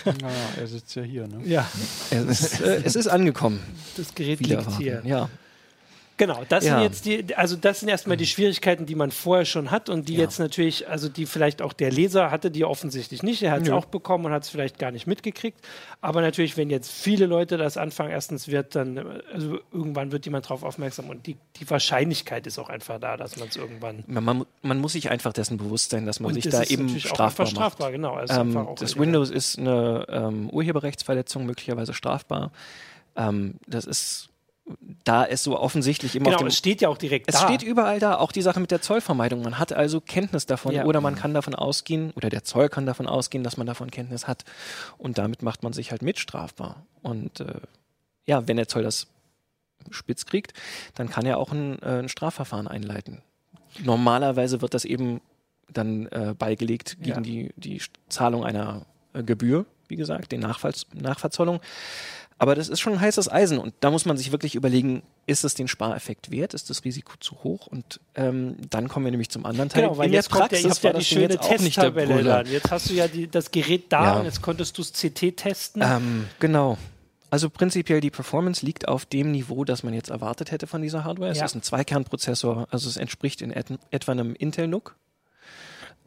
Naja, 0.07 0.29
er 0.59 0.67
sitzt 0.67 0.95
ja 0.95 1.03
hier, 1.03 1.27
ne? 1.29 1.43
Ja, 1.47 1.69
Es 2.11 2.41
ist, 2.41 2.61
äh, 2.62 2.81
es 2.83 2.97
ist 2.97 3.07
angekommen. 3.09 3.61
das 3.99 4.15
Gerät 4.15 4.41
Wieder 4.41 4.61
liegt 4.61 4.77
hier. 4.79 5.03
Ja. 5.05 5.29
Genau, 6.23 6.45
das 6.49 6.65
Ja. 6.65 6.75
sind 6.75 6.83
jetzt 6.85 7.05
die, 7.05 7.35
also 7.35 7.57
das 7.57 7.81
sind 7.81 7.89
erstmal 7.89 8.17
die 8.17 8.27
Schwierigkeiten, 8.27 8.87
die 8.87 8.95
man 8.95 9.11
vorher 9.11 9.45
schon 9.45 9.73
hat 9.73 9.89
und 9.89 10.09
die 10.09 10.15
Ja. 10.15 10.21
jetzt 10.21 10.39
natürlich, 10.39 10.89
also 10.89 11.09
die 11.09 11.27
vielleicht 11.27 11.61
auch 11.63 11.73
der 11.73 11.91
Leser 11.91 12.31
hatte, 12.31 12.53
die 12.53 12.65
offensichtlich 12.65 13.25
nicht. 13.25 13.43
Er 13.43 13.51
hat 13.51 13.63
es 13.63 13.71
auch 13.71 13.87
bekommen 13.87 14.27
und 14.27 14.33
hat 14.33 14.45
es 14.45 14.49
vielleicht 14.49 14.79
gar 14.79 14.93
nicht 14.93 15.09
mitgekriegt. 15.09 15.59
Aber 16.01 16.21
natürlich, 16.21 16.57
wenn 16.57 16.71
jetzt 16.71 16.93
viele 16.93 17.27
Leute 17.27 17.57
das 17.57 17.77
anfangen, 17.77 18.11
erstens 18.11 18.47
wird 18.47 18.77
dann, 18.77 19.21
also 19.33 19.59
irgendwann 19.73 20.13
wird 20.13 20.25
jemand 20.25 20.49
drauf 20.49 20.63
aufmerksam 20.63 21.11
und 21.11 21.27
die, 21.27 21.37
die 21.57 21.69
Wahrscheinlichkeit 21.69 22.47
ist 22.47 22.59
auch 22.61 22.69
einfach 22.69 23.01
da, 23.01 23.17
dass 23.17 23.37
man 23.37 23.49
es 23.49 23.57
irgendwann. 23.57 24.05
Man, 24.07 24.45
man, 24.63 24.79
muss 24.79 24.93
sich 24.93 25.11
einfach 25.11 25.33
dessen 25.33 25.57
bewusst 25.57 25.91
sein, 25.91 26.07
dass 26.07 26.21
man 26.21 26.29
und 26.29 26.35
sich 26.35 26.45
das 26.45 26.69
da 26.69 26.73
eben 26.73 26.89
strafbar 27.01 27.27
einfach 27.27 27.45
macht. 27.45 27.51
strafbar, 27.51 27.91
genau. 27.91 28.15
Also 28.15 28.35
Ähm, 28.41 28.69
das. 28.79 28.97
Windows 28.97 29.31
ist 29.31 29.59
eine 29.59 30.07
ähm, 30.09 30.51
Urheberrechtsverletzung, 30.51 31.47
möglicherweise 31.47 31.95
strafbar. 31.95 32.53
Ähm, 33.17 33.55
das 33.67 33.85
ist, 33.85 34.29
da 35.05 35.25
es 35.25 35.42
so 35.42 35.59
offensichtlich 35.59 36.14
immer 36.14 36.27
Genau, 36.27 36.37
auf 36.37 36.42
dem 36.42 36.46
es 36.48 36.57
steht 36.57 36.81
ja 36.81 36.88
auch 36.88 36.96
direkt 36.98 37.29
Es 37.29 37.35
da. 37.40 37.46
steht 37.48 37.62
überall 37.62 37.98
da, 37.98 38.16
auch 38.18 38.31
die 38.31 38.42
Sache 38.42 38.61
mit 38.61 38.70
der 38.70 38.81
Zollvermeidung. 38.81 39.42
Man 39.42 39.59
hat 39.59 39.72
also 39.72 40.01
Kenntnis 40.01 40.46
davon 40.46 40.72
Ja. 40.75 40.85
oder 40.85 41.01
man 41.01 41.16
kann 41.16 41.35
davon 41.35 41.55
ausgehen, 41.55 42.12
oder 42.14 42.31
der 42.31 42.44
Zoll 42.44 42.68
kann 42.68 42.87
davon 42.87 43.07
ausgehen, 43.09 43.42
dass 43.42 43.57
man 43.57 43.66
davon 43.66 43.90
Kenntnis 43.90 44.29
hat. 44.29 44.44
Und 44.98 45.18
damit 45.18 45.42
macht 45.42 45.62
man 45.64 45.72
sich 45.72 45.90
halt 45.90 46.03
mitstrafbar. 46.03 46.87
Und 47.03 47.40
äh, 47.40 47.61
ja, 48.27 48.46
wenn 48.46 48.57
der 48.57 48.68
Zoll 48.68 48.85
das 48.85 49.09
spitz 49.90 50.27
kriegt, 50.27 50.53
dann 50.94 51.11
kann 51.11 51.27
er 51.27 51.38
auch 51.38 51.51
ein, 51.51 51.83
äh, 51.83 51.98
ein 51.98 52.09
Strafverfahren 52.09 52.68
einleiten. 52.68 53.20
Normalerweise 53.83 54.61
wird 54.62 54.75
das 54.75 54.85
eben 54.85 55.20
dann 55.68 56.07
äh, 56.07 56.35
beigelegt 56.38 56.98
gegen 57.01 57.16
Ja. 57.16 57.20
die, 57.20 57.53
die 57.57 57.83
Zahlung 58.09 58.44
einer 58.44 58.87
äh, 59.14 59.25
Gebühr, 59.25 59.66
wie 59.88 59.96
gesagt, 59.96 60.31
den 60.31 60.40
Nachfalls 60.40 60.87
Nachverzollung. 60.94 61.61
Aber 62.42 62.57
das 62.57 62.68
ist 62.68 62.81
schon 62.81 62.94
ein 62.94 63.00
heißes 63.00 63.31
Eisen 63.31 63.59
und 63.59 63.72
da 63.78 63.92
muss 63.92 64.05
man 64.05 64.16
sich 64.16 64.33
wirklich 64.33 64.57
überlegen, 64.57 65.05
ist 65.26 65.44
es 65.44 65.55
den 65.55 65.68
Spareffekt 65.68 66.33
wert? 66.33 66.55
Ist 66.55 66.70
das 66.70 66.85
Risiko 66.85 67.12
zu 67.20 67.37
hoch? 67.44 67.68
Und 67.68 68.00
ähm, 68.16 68.57
dann 68.68 68.88
kommen 68.88 69.05
wir 69.07 69.12
nämlich 69.12 69.28
zum 69.28 69.46
anderen 69.46 69.68
Teil. 69.68 69.83
Genau, 69.83 69.96
weil 69.96 70.07
In 70.07 70.11
der 70.11 70.22
jetzt 70.22 70.31
kommt 70.33 70.50
ja, 70.50 70.59
ich 70.59 70.64
Praxis 70.64 70.78
hab 70.78 70.83
ja 70.83 70.88
war 70.88 70.92
die 70.92 70.98
das 70.98 71.09
Ding 71.09 71.18
schöne 71.18 71.28
der 71.28 71.40
Testtabelle 71.40 72.24
dann. 72.24 72.46
Jetzt 72.48 72.68
hast 72.72 72.90
du 72.90 72.94
ja 72.94 73.07
die, 73.07 73.28
das 73.28 73.52
Gerät 73.52 73.85
da 73.92 74.05
Ja. 74.05 74.18
und 74.18 74.24
jetzt 74.24 74.42
konntest 74.42 74.76
du 74.76 74.83
es 74.83 74.92
CT 74.92 75.37
testen. 75.37 75.83
Ähm, 75.87 76.26
genau. 76.40 76.78
Also 77.31 77.48
prinzipiell 77.48 78.00
die 78.00 78.11
Performance 78.11 78.66
liegt 78.66 78.88
auf 78.88 79.07
dem 79.07 79.31
Niveau, 79.31 79.64
das 79.64 79.85
man 79.85 79.94
jetzt 79.94 80.11
erwartet 80.11 80.50
hätte 80.50 80.66
von 80.66 80.83
dieser 80.83 81.05
Hardware. 81.05 81.31
Es 81.31 81.38
Ja. 81.38 81.44
ist 81.44 81.55
ein 81.55 81.62
Zweikernprozessor, 81.62 82.66
also 82.72 82.88
es 82.88 82.96
entspricht 82.96 83.40
in 83.40 83.52
et 83.52 83.66
etwa 83.92 84.11
einem 84.11 84.35
Intel 84.35 84.66
NUC. 84.66 84.96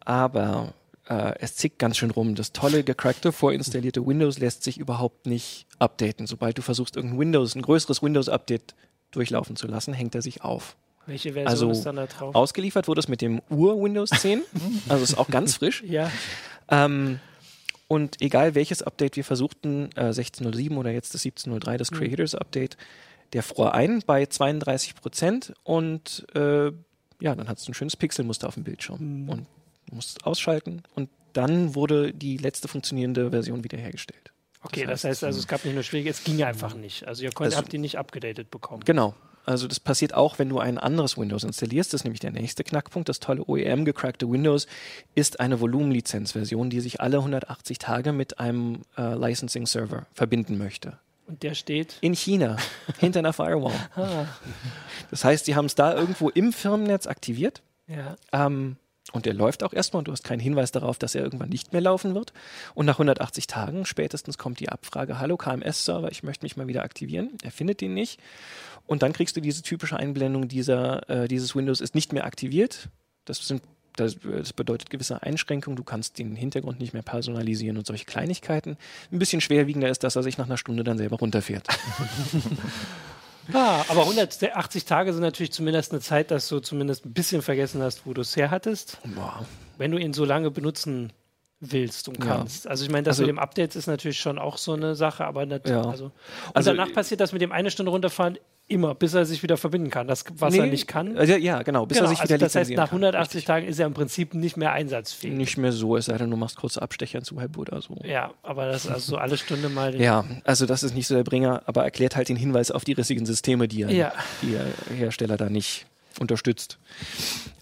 Aber 0.01 0.73
äh, 1.07 1.33
es 1.39 1.55
zickt 1.55 1.79
ganz 1.79 1.97
schön 1.97 2.11
rum. 2.11 2.35
Das 2.35 2.51
tolle, 2.51 2.83
gecrackte, 2.83 3.31
vorinstallierte 3.31 4.05
Windows 4.05 4.39
lässt 4.39 4.63
sich 4.63 4.77
überhaupt 4.77 5.25
nicht 5.25 5.67
updaten. 5.79 6.27
Sobald 6.27 6.57
du 6.57 6.61
versuchst, 6.61 6.95
irgendein 6.95 7.19
Windows, 7.19 7.55
ein 7.55 7.61
größeres 7.61 8.01
Windows-Update 8.01 8.75
durchlaufen 9.11 9.55
zu 9.55 9.67
lassen, 9.67 9.93
hängt 9.93 10.15
er 10.15 10.21
sich 10.21 10.43
auf. 10.43 10.75
Welche 11.05 11.33
Version 11.33 11.47
also 11.47 11.69
ist 11.69 11.83
dann 11.83 11.97
da 11.97 12.07
drauf? 12.07 12.33
Ausgeliefert 12.33 12.87
wurde 12.87 12.99
es 12.99 13.07
mit 13.07 13.21
dem 13.21 13.41
Ur-Windows 13.49 14.09
10. 14.09 14.41
also 14.89 15.03
ist 15.03 15.17
auch 15.17 15.29
ganz 15.29 15.55
frisch. 15.55 15.83
ja. 15.83 16.11
Ähm, 16.69 17.19
und 17.87 18.19
egal 18.21 18.55
welches 18.55 18.81
Update 18.81 19.15
wir 19.15 19.23
versuchten, 19.23 19.89
äh, 19.95 20.09
16.07 20.09 20.75
oder 20.75 20.89
jetzt 20.89 21.13
das 21.13 21.23
17.03, 21.23 21.77
das 21.77 21.91
Creators 21.91 22.33
Update, 22.33 22.77
der 23.33 23.43
fror 23.43 23.75
ein 23.75 24.01
bei 24.05 24.25
32 24.25 24.95
Prozent 24.95 25.53
und 25.63 26.25
äh, 26.33 26.71
ja, 27.19 27.35
dann 27.35 27.47
hat 27.47 27.59
es 27.59 27.67
ein 27.67 27.75
schönes 27.75 27.95
Pixelmuster 27.95 28.47
auf 28.47 28.55
dem 28.55 28.63
Bildschirm 28.63 29.29
und 29.29 29.45
du 29.87 29.95
musst 29.95 30.17
es 30.19 30.23
ausschalten 30.25 30.83
und 30.95 31.09
dann 31.33 31.75
wurde 31.75 32.13
die 32.13 32.37
letzte 32.37 32.67
funktionierende 32.67 33.31
Version 33.31 33.63
wiederhergestellt. 33.63 34.31
Okay, 34.61 34.81
Das 34.85 35.01
das 35.01 35.09
heißt 35.11 35.23
also, 35.25 35.39
es 35.39 35.47
gab 35.47 35.63
nicht 35.65 35.73
nur 35.75 35.83
schwierige, 35.83 36.09
es 36.09 36.23
ging 36.23 36.41
einfach 36.43 36.73
nicht. 36.75 37.07
Also 37.07 37.23
ihr 37.23 37.29
könnt, 37.31 37.47
Also- 37.47 37.57
habt 37.57 37.71
die 37.71 37.77
nicht 37.77 37.97
abgedatet 37.97 38.49
bekommen. 38.51 38.83
Genau. 38.85 39.13
Also 39.47 39.67
das 39.67 39.79
passiert 39.79 40.15
auch, 40.15 40.39
wenn 40.39 40.49
du 40.49 40.57
ein 40.57 40.79
anderes 40.79 41.19
Windows 41.19 41.43
installierst. 41.43 41.93
Das 41.93 42.01
ist 42.01 42.03
nämlich 42.05 42.19
der 42.19 42.31
nächste 42.31 42.63
Knackpunkt. 42.63 43.09
Das 43.09 43.19
tolle 43.19 43.43
OEM 43.47 43.85
gecrackte 43.85 44.27
Windows 44.27 44.65
ist 45.13 45.39
eine 45.39 45.59
Volumenlizenzversion, 45.59 46.71
die 46.71 46.79
sich 46.79 46.99
alle 46.99 47.17
180 47.17 47.77
Tage 47.77 48.11
mit 48.11 48.39
einem 48.39 48.81
äh, 48.97 49.13
Licensing 49.13 49.67
Server 49.67 50.07
verbinden 50.13 50.57
möchte. 50.57 50.97
Und 51.27 51.43
der 51.43 51.53
steht. 51.53 51.97
In 52.01 52.13
China, 52.15 52.57
hinter 52.99 53.19
einer 53.19 53.33
Firewall. 53.33 53.73
Ah, 53.95 54.25
Das 55.11 55.23
heißt, 55.23 55.45
die 55.45 55.55
haben 55.55 55.65
es 55.65 55.75
da 55.75 55.93
irgendwo 55.93 56.29
im 56.29 56.51
Firmennetz 56.51 57.05
aktiviert. 57.05 57.61
ja. 57.87 58.15
Ähm, 58.31 58.77
und 59.11 59.25
der 59.25 59.33
läuft 59.33 59.63
auch 59.63 59.73
erstmal 59.73 59.99
und 59.99 60.07
du 60.07 60.11
hast 60.11 60.23
keinen 60.23 60.39
Hinweis 60.39 60.71
darauf, 60.71 60.97
dass 60.97 61.15
er 61.15 61.23
irgendwann 61.23 61.49
nicht 61.49 61.73
mehr 61.73 61.81
laufen 61.81 62.15
wird. 62.15 62.33
Und 62.73 62.85
nach 62.85 62.95
180 62.95 63.47
Tagen 63.47 63.85
spätestens 63.85 64.37
kommt 64.37 64.59
die 64.59 64.69
Abfrage, 64.69 65.19
hallo 65.19 65.37
KMS-Server, 65.37 66.11
ich 66.11 66.23
möchte 66.23 66.43
mich 66.45 66.57
mal 66.57 66.67
wieder 66.67 66.83
aktivieren. 66.83 67.37
Er 67.43 67.51
findet 67.51 67.81
den 67.81 67.93
nicht. 67.93 68.19
Und 68.87 69.03
dann 69.03 69.13
kriegst 69.13 69.35
du 69.35 69.41
diese 69.41 69.61
typische 69.61 69.97
Einblendung, 69.97 70.47
dieser, 70.47 71.07
äh, 71.09 71.27
dieses 71.27 71.55
Windows 71.55 71.81
ist 71.81 71.95
nicht 71.95 72.13
mehr 72.13 72.25
aktiviert. 72.25 72.89
Das, 73.25 73.47
sind, 73.47 73.61
das, 73.95 74.17
das 74.19 74.53
bedeutet 74.53 74.89
gewisse 74.89 75.21
Einschränkungen. 75.21 75.77
Du 75.77 75.83
kannst 75.83 76.17
den 76.17 76.35
Hintergrund 76.35 76.79
nicht 76.79 76.93
mehr 76.93 77.03
personalisieren 77.03 77.77
und 77.77 77.85
solche 77.85 78.05
Kleinigkeiten. 78.05 78.77
Ein 79.11 79.19
bisschen 79.19 79.41
schwerwiegender 79.41 79.89
ist, 79.89 80.03
dass 80.03 80.15
er 80.15 80.23
sich 80.23 80.37
nach 80.39 80.45
einer 80.45 80.57
Stunde 80.57 80.83
dann 80.83 80.97
selber 80.97 81.17
runterfährt. 81.17 81.67
Ah, 83.53 83.83
aber 83.89 84.01
180 84.03 84.85
Tage 84.85 85.13
sind 85.13 85.21
natürlich 85.21 85.51
zumindest 85.51 85.91
eine 85.91 86.01
Zeit, 86.01 86.31
dass 86.31 86.47
du 86.47 86.59
zumindest 86.59 87.05
ein 87.05 87.13
bisschen 87.13 87.41
vergessen 87.41 87.81
hast, 87.81 88.05
wo 88.05 88.13
du 88.13 88.21
es 88.21 88.35
her 88.35 88.51
hattest, 88.51 88.97
Boah. 89.15 89.45
wenn 89.77 89.91
du 89.91 89.97
ihn 89.97 90.13
so 90.13 90.25
lange 90.25 90.51
benutzen 90.51 91.13
willst 91.59 92.07
und 92.09 92.19
Ja. 92.23 92.25
kannst. 92.37 92.67
Also 92.67 92.83
ich 92.85 92.91
meine, 92.91 93.03
das 93.03 93.13
Also- 93.13 93.23
mit 93.23 93.29
dem 93.29 93.39
Updates 93.39 93.75
ist 93.75 93.87
natürlich 93.87 94.19
schon 94.19 94.37
auch 94.39 94.57
so 94.57 94.73
eine 94.73 94.95
Sache, 94.95 95.25
aber 95.25 95.45
natürlich. 95.45 95.83
Ja. 95.83 95.89
Also, 95.89 96.05
und 96.05 96.11
Also- 96.53 96.71
danach 96.71 96.91
passiert 96.93 97.21
das 97.21 97.31
mit 97.33 97.41
dem 97.41 97.51
eine 97.51 97.71
Stunde 97.71 97.91
runterfahren 97.91 98.37
immer, 98.67 98.95
bis 98.95 99.13
er 99.13 99.25
sich 99.25 99.43
wieder 99.43 99.57
verbinden 99.57 99.91
kann. 99.91 100.07
Das, 100.07 100.25
was 100.37 100.53
er 100.55 100.63
Nee, 100.65 100.71
nicht 100.71 100.87
kann. 100.87 101.15
äh, 101.17 101.37
Ja, 101.37 101.61
genau, 101.61 101.85
bis 101.85 101.97
Genau, 101.97 102.07
er 102.07 102.09
sich 102.09 102.19
also 102.21 102.33
wieder 102.33 102.45
das 102.45 102.55
heißt, 102.55 102.71
nach 102.71 102.89
kann. 102.89 102.97
180 103.03 103.35
Richtig. 103.35 103.45
Tagen 103.45 103.67
ist 103.67 103.79
er 103.79 103.85
im 103.85 103.93
Prinzip 103.93 104.33
nicht 104.33 104.57
mehr 104.57 104.71
einsatzfähig. 104.71 105.35
Nicht 105.35 105.57
mehr 105.57 105.71
so, 105.71 105.95
es 105.97 106.05
sei 106.05 106.17
denn, 106.17 106.31
du 106.31 106.37
machst 106.37 106.55
kurze 106.57 106.81
Abstecher 106.81 107.21
zu 107.21 107.35
Web 107.37 107.57
oder 107.57 107.79
so. 107.81 107.95
Ja, 108.03 108.33
aber 108.41 108.65
das 108.65 108.85
ist 108.85 108.91
also 108.91 109.11
so 109.11 109.17
alle 109.17 109.37
Stunde 109.37 109.69
mal. 109.69 109.91
den- 109.91 110.01
Ja, 110.01 110.25
also 110.45 110.65
das 110.65 110.81
ist 110.81 110.95
nicht 110.95 111.05
so 111.07 111.13
der 111.15 111.23
Bringer, 111.23 111.61
aber 111.67 111.83
erklärt 111.83 112.15
halt 112.15 112.27
den 112.29 112.37
Hinweis 112.37 112.71
auf 112.71 112.83
die 112.83 112.93
rissigen 112.93 113.25
Systeme, 113.27 113.67
die, 113.67 113.83
er, 113.83 113.91
Ja. 113.91 114.13
die 114.41 114.51
der 114.51 114.65
Hersteller 114.97 115.37
da 115.37 115.49
nicht 115.49 115.85
unterstützt. 116.19 116.79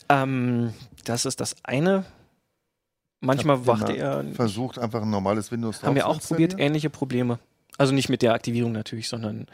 Ähm, 0.09 0.73
das 1.03 1.25
ist 1.25 1.41
das 1.41 1.55
eine. 1.63 2.05
Manchmal 3.19 3.57
ihr 3.57 3.67
wacht 3.67 3.89
er. 3.89 4.23
Versucht 4.35 4.77
einfach 4.79 5.01
ein 5.01 5.09
normales 5.09 5.51
Windows 5.51 5.81
Haben 5.83 5.95
wir 5.95 6.07
auch 6.07 6.19
probiert, 6.21 6.55
ähnliche 6.57 6.89
Probleme. 6.89 7.39
Also 7.77 7.93
nicht 7.93 8.09
mit 8.09 8.21
der 8.21 8.33
Aktivierung 8.33 8.71
natürlich, 8.71 9.07
sondern 9.09 9.47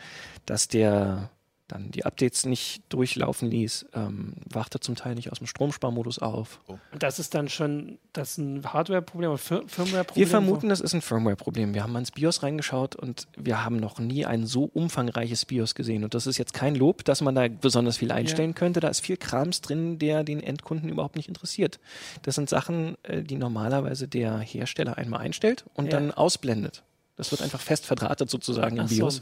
dass 0.46 0.68
der 0.68 1.30
dann 1.70 1.92
die 1.92 2.06
Updates 2.06 2.46
nicht 2.46 2.82
durchlaufen 2.90 3.50
ließ, 3.50 3.88
ähm, 3.94 4.34
wachte 4.50 4.80
zum 4.80 4.96
Teil 4.96 5.16
nicht 5.16 5.32
aus 5.32 5.38
dem 5.40 5.48
Stromsparmodus 5.48 6.20
auf. 6.20 6.60
Und 6.68 6.80
das 7.02 7.20
ist 7.20 7.34
dann 7.34 7.48
schon 7.48 7.98
das 8.14 8.32
ist 8.32 8.38
ein 8.40 8.64
Hardware-Problem 8.74 9.30
oder 9.30 9.38
Fir 9.38 9.64
Firmware-Problem? 9.68 10.16
Wir 10.20 10.28
vermuten, 10.28 10.70
das 10.70 10.82
ist 10.82 10.94
ein 10.94 11.02
Firmware-Problem. 11.02 11.74
Wir 11.74 11.84
haben 11.84 11.94
mal 11.94 12.00
ins 12.00 12.12
BIOS 12.12 12.44
reingeschaut 12.44 12.96
und 12.96 13.28
wir 13.38 13.64
haben 13.64 13.78
noch 13.78 14.00
nie 14.00 14.26
ein 14.26 14.46
so 14.46 14.64
umfangreiches 14.74 15.46
BIOS 15.46 15.76
gesehen. 15.76 16.04
Und 16.04 16.14
das 16.16 16.28
ist 16.28 16.38
jetzt 16.38 16.54
kein 16.54 16.76
Lob, 16.76 17.06
dass 17.06 17.22
man 17.22 17.36
da 17.36 17.48
besonders 17.48 17.98
viel 17.98 18.12
einstellen 18.12 18.56
könnte. 18.56 18.80
Da 18.80 18.90
ist 18.90 19.02
viel 19.02 19.18
Krams 19.18 19.62
drin, 19.62 20.00
der 20.00 20.24
den 20.24 20.42
Endkunden 20.42 20.90
überhaupt 20.90 21.16
nicht 21.16 21.28
interessiert. 21.30 21.80
Das 22.24 22.36
sind 22.36 22.50
Sachen, 22.50 22.98
äh, 23.04 23.22
die 23.22 23.36
normalerweise 23.36 24.08
der 24.08 24.40
Hersteller 24.40 24.98
einmal 24.98 25.22
einstellt 25.22 25.66
und 25.76 25.86
Ja. 25.86 25.92
dann 25.92 26.12
ausblendet. 26.12 26.84
Das 27.20 27.32
wird 27.32 27.42
einfach 27.42 27.62
fest 27.62 27.86
verdrahtet 27.86 28.30
sozusagen 28.30 28.78
im 28.78 28.86
Ach 28.86 28.90
so. 28.90 28.96
BIOS 28.96 29.22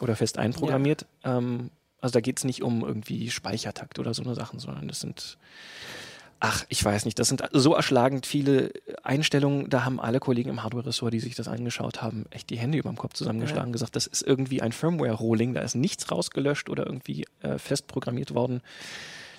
oder 0.00 0.16
fest 0.16 0.38
einprogrammiert. 0.38 1.06
Ähm, 1.24 1.70
also 2.00 2.14
da 2.14 2.20
geht 2.20 2.38
es 2.38 2.44
nicht 2.44 2.62
um 2.62 2.84
irgendwie 2.84 3.30
Speichertakt 3.30 3.98
oder 3.98 4.14
so 4.14 4.22
eine 4.22 4.34
Sachen, 4.34 4.58
sondern 4.58 4.88
das 4.88 5.00
sind 5.00 5.38
Ach, 6.40 6.64
ich 6.68 6.84
weiß 6.84 7.04
nicht. 7.04 7.18
Das 7.18 7.26
sind 7.26 7.42
so 7.52 7.74
erschlagend 7.74 8.24
viele 8.24 8.72
Einstellungen. 9.02 9.68
Da 9.70 9.84
haben 9.84 9.98
alle 9.98 10.20
Kollegen 10.20 10.50
im 10.50 10.62
Hardware-Ressort, 10.62 11.12
die 11.12 11.18
sich 11.18 11.34
das 11.34 11.48
angeschaut 11.48 12.00
haben, 12.00 12.26
echt 12.30 12.50
die 12.50 12.56
Hände 12.56 12.78
über 12.78 12.90
dem 12.90 12.96
Kopf 12.96 13.14
zusammengeschlagen 13.14 13.66
und 13.68 13.72
gesagt, 13.72 13.96
das 13.96 14.06
ist 14.06 14.22
irgendwie 14.22 14.62
ein 14.62 14.70
Firmware-Rolling. 14.70 15.54
Da 15.54 15.62
ist 15.62 15.74
nichts 15.74 16.12
rausgelöscht 16.12 16.70
oder 16.70 16.86
irgendwie 16.86 17.26
äh, 17.42 17.58
fest 17.58 17.88
programmiert 17.88 18.34
worden. 18.34 18.60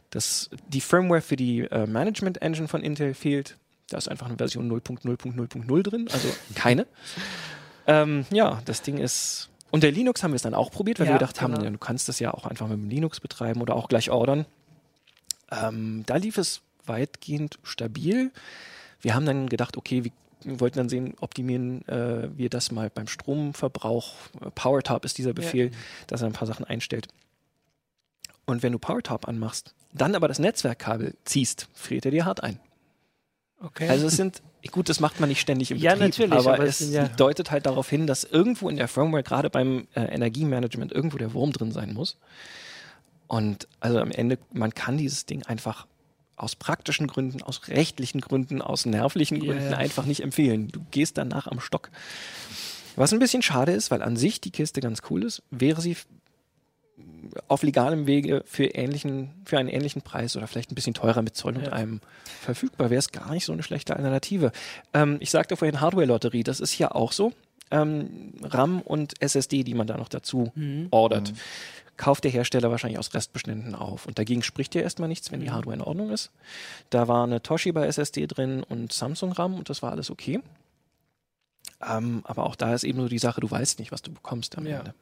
Das, 0.09 0.49
die 0.67 0.81
Firmware 0.81 1.21
für 1.21 1.37
die 1.37 1.61
äh, 1.61 1.87
Management 1.87 2.41
Engine 2.41 2.67
von 2.67 2.81
Intel 2.81 3.13
fehlt. 3.13 3.57
Da 3.89 3.97
ist 3.97 4.09
einfach 4.09 4.25
eine 4.25 4.35
Version 4.35 4.69
0.0.0.0 4.69 5.83
drin, 5.83 6.09
also 6.11 6.27
keine. 6.53 6.85
ähm, 7.89 8.25
ja, 8.31 8.61
das 8.65 8.81
Ding 8.81 8.97
ist. 8.97 9.49
Und 9.71 9.83
der 9.83 9.91
Linux 9.91 10.23
haben 10.23 10.31
wir 10.31 10.35
es 10.35 10.41
dann 10.41 10.53
auch 10.53 10.71
probiert, 10.71 10.99
weil 10.99 11.07
Ja, 11.07 11.13
wir 11.13 11.19
gedacht 11.19 11.41
haben, 11.41 11.53
genau. 11.53 11.65
ja, 11.65 11.69
du 11.71 11.77
kannst 11.77 12.07
das 12.07 12.19
ja 12.19 12.33
auch 12.33 12.45
einfach 12.45 12.67
mit 12.67 12.77
dem 12.77 12.89
Linux 12.89 13.19
betreiben 13.19 13.61
oder 13.61 13.75
auch 13.75 13.87
gleich 13.87 14.09
ordern. 14.09 14.45
Ähm, 15.51 16.03
da 16.05 16.15
lief 16.15 16.37
es 16.37 16.61
weitgehend 16.85 17.59
stabil. 17.63 18.31
Wir 19.01 19.15
haben 19.15 19.25
dann 19.25 19.49
gedacht, 19.49 19.77
okay, 19.77 20.03
wir 20.03 20.59
wollten 20.59 20.77
dann 20.77 20.89
sehen, 20.89 21.15
optimieren 21.19 21.87
äh, 21.87 22.29
wir 22.37 22.49
das 22.49 22.71
mal 22.71 22.89
beim 22.89 23.07
Stromverbrauch. 23.07 24.13
PowerTop 24.55 25.05
ist 25.05 25.17
dieser 25.17 25.33
Befehl, 25.33 25.71
dass 26.07 26.21
er 26.21 26.27
ein 26.27 26.33
paar 26.33 26.47
Sachen 26.47 26.65
einstellt. 26.65 27.07
Und 28.45 28.63
wenn 28.63 28.71
du 28.71 28.79
PowerTop 28.79 29.27
anmachst, 29.27 29.73
dann 29.93 30.15
aber 30.15 30.27
das 30.27 30.39
Netzwerkkabel 30.39 31.15
ziehst, 31.25 31.67
friert 31.73 32.05
er 32.05 32.11
dir 32.11 32.25
hart 32.25 32.43
ein. 32.43 32.59
Okay. 33.61 33.89
Also 33.89 34.07
es 34.07 34.15
sind, 34.15 34.41
gut, 34.71 34.89
das 34.89 34.99
macht 34.99 35.19
man 35.19 35.29
nicht 35.29 35.39
ständig 35.39 35.71
im 35.71 35.77
Ja, 35.77 35.93
Betrieb, 35.93 36.09
natürlich, 36.09 36.33
aber, 36.33 36.53
aber 36.55 36.63
es 36.65 36.81
es 36.81 36.91
ja- 36.91 37.07
deutet 37.07 37.51
halt 37.51 37.65
darauf 37.65 37.89
hin, 37.89 38.07
dass 38.07 38.23
irgendwo 38.23 38.69
in 38.69 38.75
der 38.77 38.87
Firmware, 38.87 39.23
gerade 39.23 39.49
beim 39.49 39.87
äh, 39.95 40.01
Energiemanagement, 40.01 40.91
irgendwo 40.91 41.17
der 41.17 41.33
Wurm 41.33 41.51
drin 41.51 41.71
sein 41.71 41.93
muss. 41.93 42.17
Und 43.27 43.67
also 43.79 43.99
am 43.99 44.11
Ende, 44.11 44.37
man 44.51 44.73
kann 44.73 44.97
dieses 44.97 45.25
Ding 45.25 45.43
einfach 45.43 45.87
aus 46.35 46.55
praktischen 46.55 47.07
Gründen, 47.07 47.41
aus 47.43 47.67
rechtlichen 47.67 48.21
Gründen, 48.21 48.61
aus 48.61 48.85
nervlichen 48.85 49.39
Gründen 49.39 49.71
ja. 49.71 49.77
einfach 49.77 50.05
nicht 50.05 50.21
empfehlen. 50.23 50.69
Du 50.69 50.81
gehst 50.91 51.17
danach 51.17 51.47
am 51.47 51.59
Stock. 51.59 51.89
Was 52.95 53.13
ein 53.13 53.19
bisschen 53.19 53.41
schade 53.41 53.71
ist, 53.71 53.91
weil 53.91 54.01
an 54.01 54.17
sich 54.17 54.41
die 54.41 54.51
Kiste 54.51 54.81
ganz 54.81 55.01
cool 55.09 55.23
ist, 55.23 55.43
wäre 55.51 55.81
sie 55.81 55.95
auf 57.47 57.63
legalem 57.63 58.05
Wege 58.07 58.43
für, 58.45 58.65
ähnlichen, 58.65 59.31
für 59.45 59.57
einen 59.57 59.69
ähnlichen 59.69 60.01
Preis 60.01 60.35
oder 60.37 60.47
vielleicht 60.47 60.71
ein 60.71 60.75
bisschen 60.75 60.93
teurer 60.93 61.21
mit 61.21 61.35
Zoll 61.35 61.57
und 61.57 61.65
Ja. 61.67 61.71
allem 61.71 62.01
verfügbar, 62.41 62.89
wäre 62.89 62.99
es 62.99 63.11
gar 63.11 63.31
nicht 63.31 63.45
so 63.45 63.53
eine 63.53 63.63
schlechte 63.63 63.95
Alternative. 63.95 64.51
Ähm, 64.93 65.17
ich 65.19 65.31
sagte 65.31 65.57
vorhin 65.57 65.81
Hardware-Lotterie, 65.81 66.43
das 66.43 66.59
ist 66.59 66.71
hier 66.71 66.95
auch 66.95 67.11
so. 67.11 67.33
Ähm, 67.71 68.33
RAM 68.41 68.81
und 68.81 69.21
SSD, 69.21 69.63
die 69.63 69.75
man 69.75 69.85
da 69.87 69.95
noch 69.97 70.09
dazu 70.09 70.51
Mhm. 70.55 70.87
ordert, 70.91 71.33
kauft 71.97 72.23
der 72.23 72.31
Hersteller 72.31 72.71
wahrscheinlich 72.71 72.97
aus 72.97 73.13
Restbeständen 73.13 73.75
auf. 73.75 74.05
Und 74.07 74.17
dagegen 74.17 74.41
spricht 74.41 74.73
ja 74.73 74.81
erstmal 74.81 75.09
nichts, 75.09 75.31
wenn 75.31 75.41
die 75.41 75.51
Hardware 75.51 75.75
in 75.75 75.81
Ordnung 75.81 76.09
ist. 76.11 76.31
Da 76.89 77.07
war 77.07 77.23
eine 77.25 77.41
Toshiba 77.43 77.83
SSD 77.85 78.25
drin 78.25 78.63
und 78.63 78.91
Samsung 78.93 79.33
RAM 79.33 79.53
und 79.55 79.69
das 79.69 79.81
war 79.83 79.91
alles 79.91 80.09
okay. 80.09 80.39
Ähm, 81.87 82.21
aber 82.25 82.45
auch 82.45 82.55
da 82.55 82.73
ist 82.73 82.83
eben 82.83 82.97
nur 82.97 83.09
die 83.09 83.19
Sache, 83.19 83.41
du 83.41 83.49
weißt 83.49 83.79
nicht, 83.79 83.91
was 83.91 84.01
du 84.01 84.11
bekommst 84.11 84.57
am 84.57 84.65
Ja. 84.65 84.79
Ende. 84.79 84.93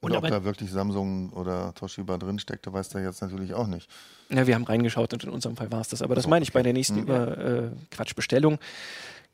Und, 0.00 0.14
ob 0.14 0.26
da 0.28 0.44
wirklich 0.44 0.70
Samsung 0.70 1.30
oder 1.30 1.74
Toshiba 1.74 2.16
drin 2.18 2.38
steckte, 2.38 2.72
weiß 2.72 2.90
der 2.90 3.02
jetzt 3.02 3.22
natürlich 3.22 3.54
auch 3.54 3.66
nicht. 3.66 3.88
Ja, 4.28 4.46
wir 4.46 4.54
haben 4.54 4.64
reingeschaut 4.64 5.12
und 5.14 5.24
in 5.24 5.30
unserem 5.30 5.56
Fall 5.56 5.72
war 5.72 5.80
es 5.80 5.88
das. 5.88 6.02
Aber 6.02 6.14
das 6.14 6.24
so, 6.24 6.30
meine 6.30 6.42
ich 6.42 6.52
bei 6.52 6.62
der 6.62 6.72
nächsten 6.74 6.96
Mhm. 6.96 7.02
über 7.02 7.38
äh, 7.38 7.70
Quatschbestellung. 7.90 8.58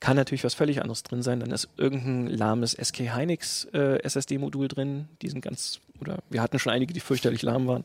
Kann 0.00 0.16
natürlich 0.16 0.42
was 0.42 0.54
völlig 0.54 0.80
anderes 0.80 1.02
drin 1.04 1.22
sein. 1.22 1.40
Dann 1.40 1.50
ist 1.52 1.68
irgendein 1.76 2.26
lahmes 2.28 2.72
SK 2.72 3.14
Hynix 3.14 3.66
äh, 3.72 3.98
SSD-Modul 4.02 4.66
drin. 4.68 5.08
Die 5.20 5.28
sind 5.28 5.42
ganz, 5.42 5.80
oder 6.00 6.18
wir 6.28 6.42
hatten 6.42 6.58
schon 6.58 6.72
einige, 6.72 6.92
die 6.92 7.00
fürchterlich 7.00 7.42
lahm 7.42 7.66
waren. 7.68 7.84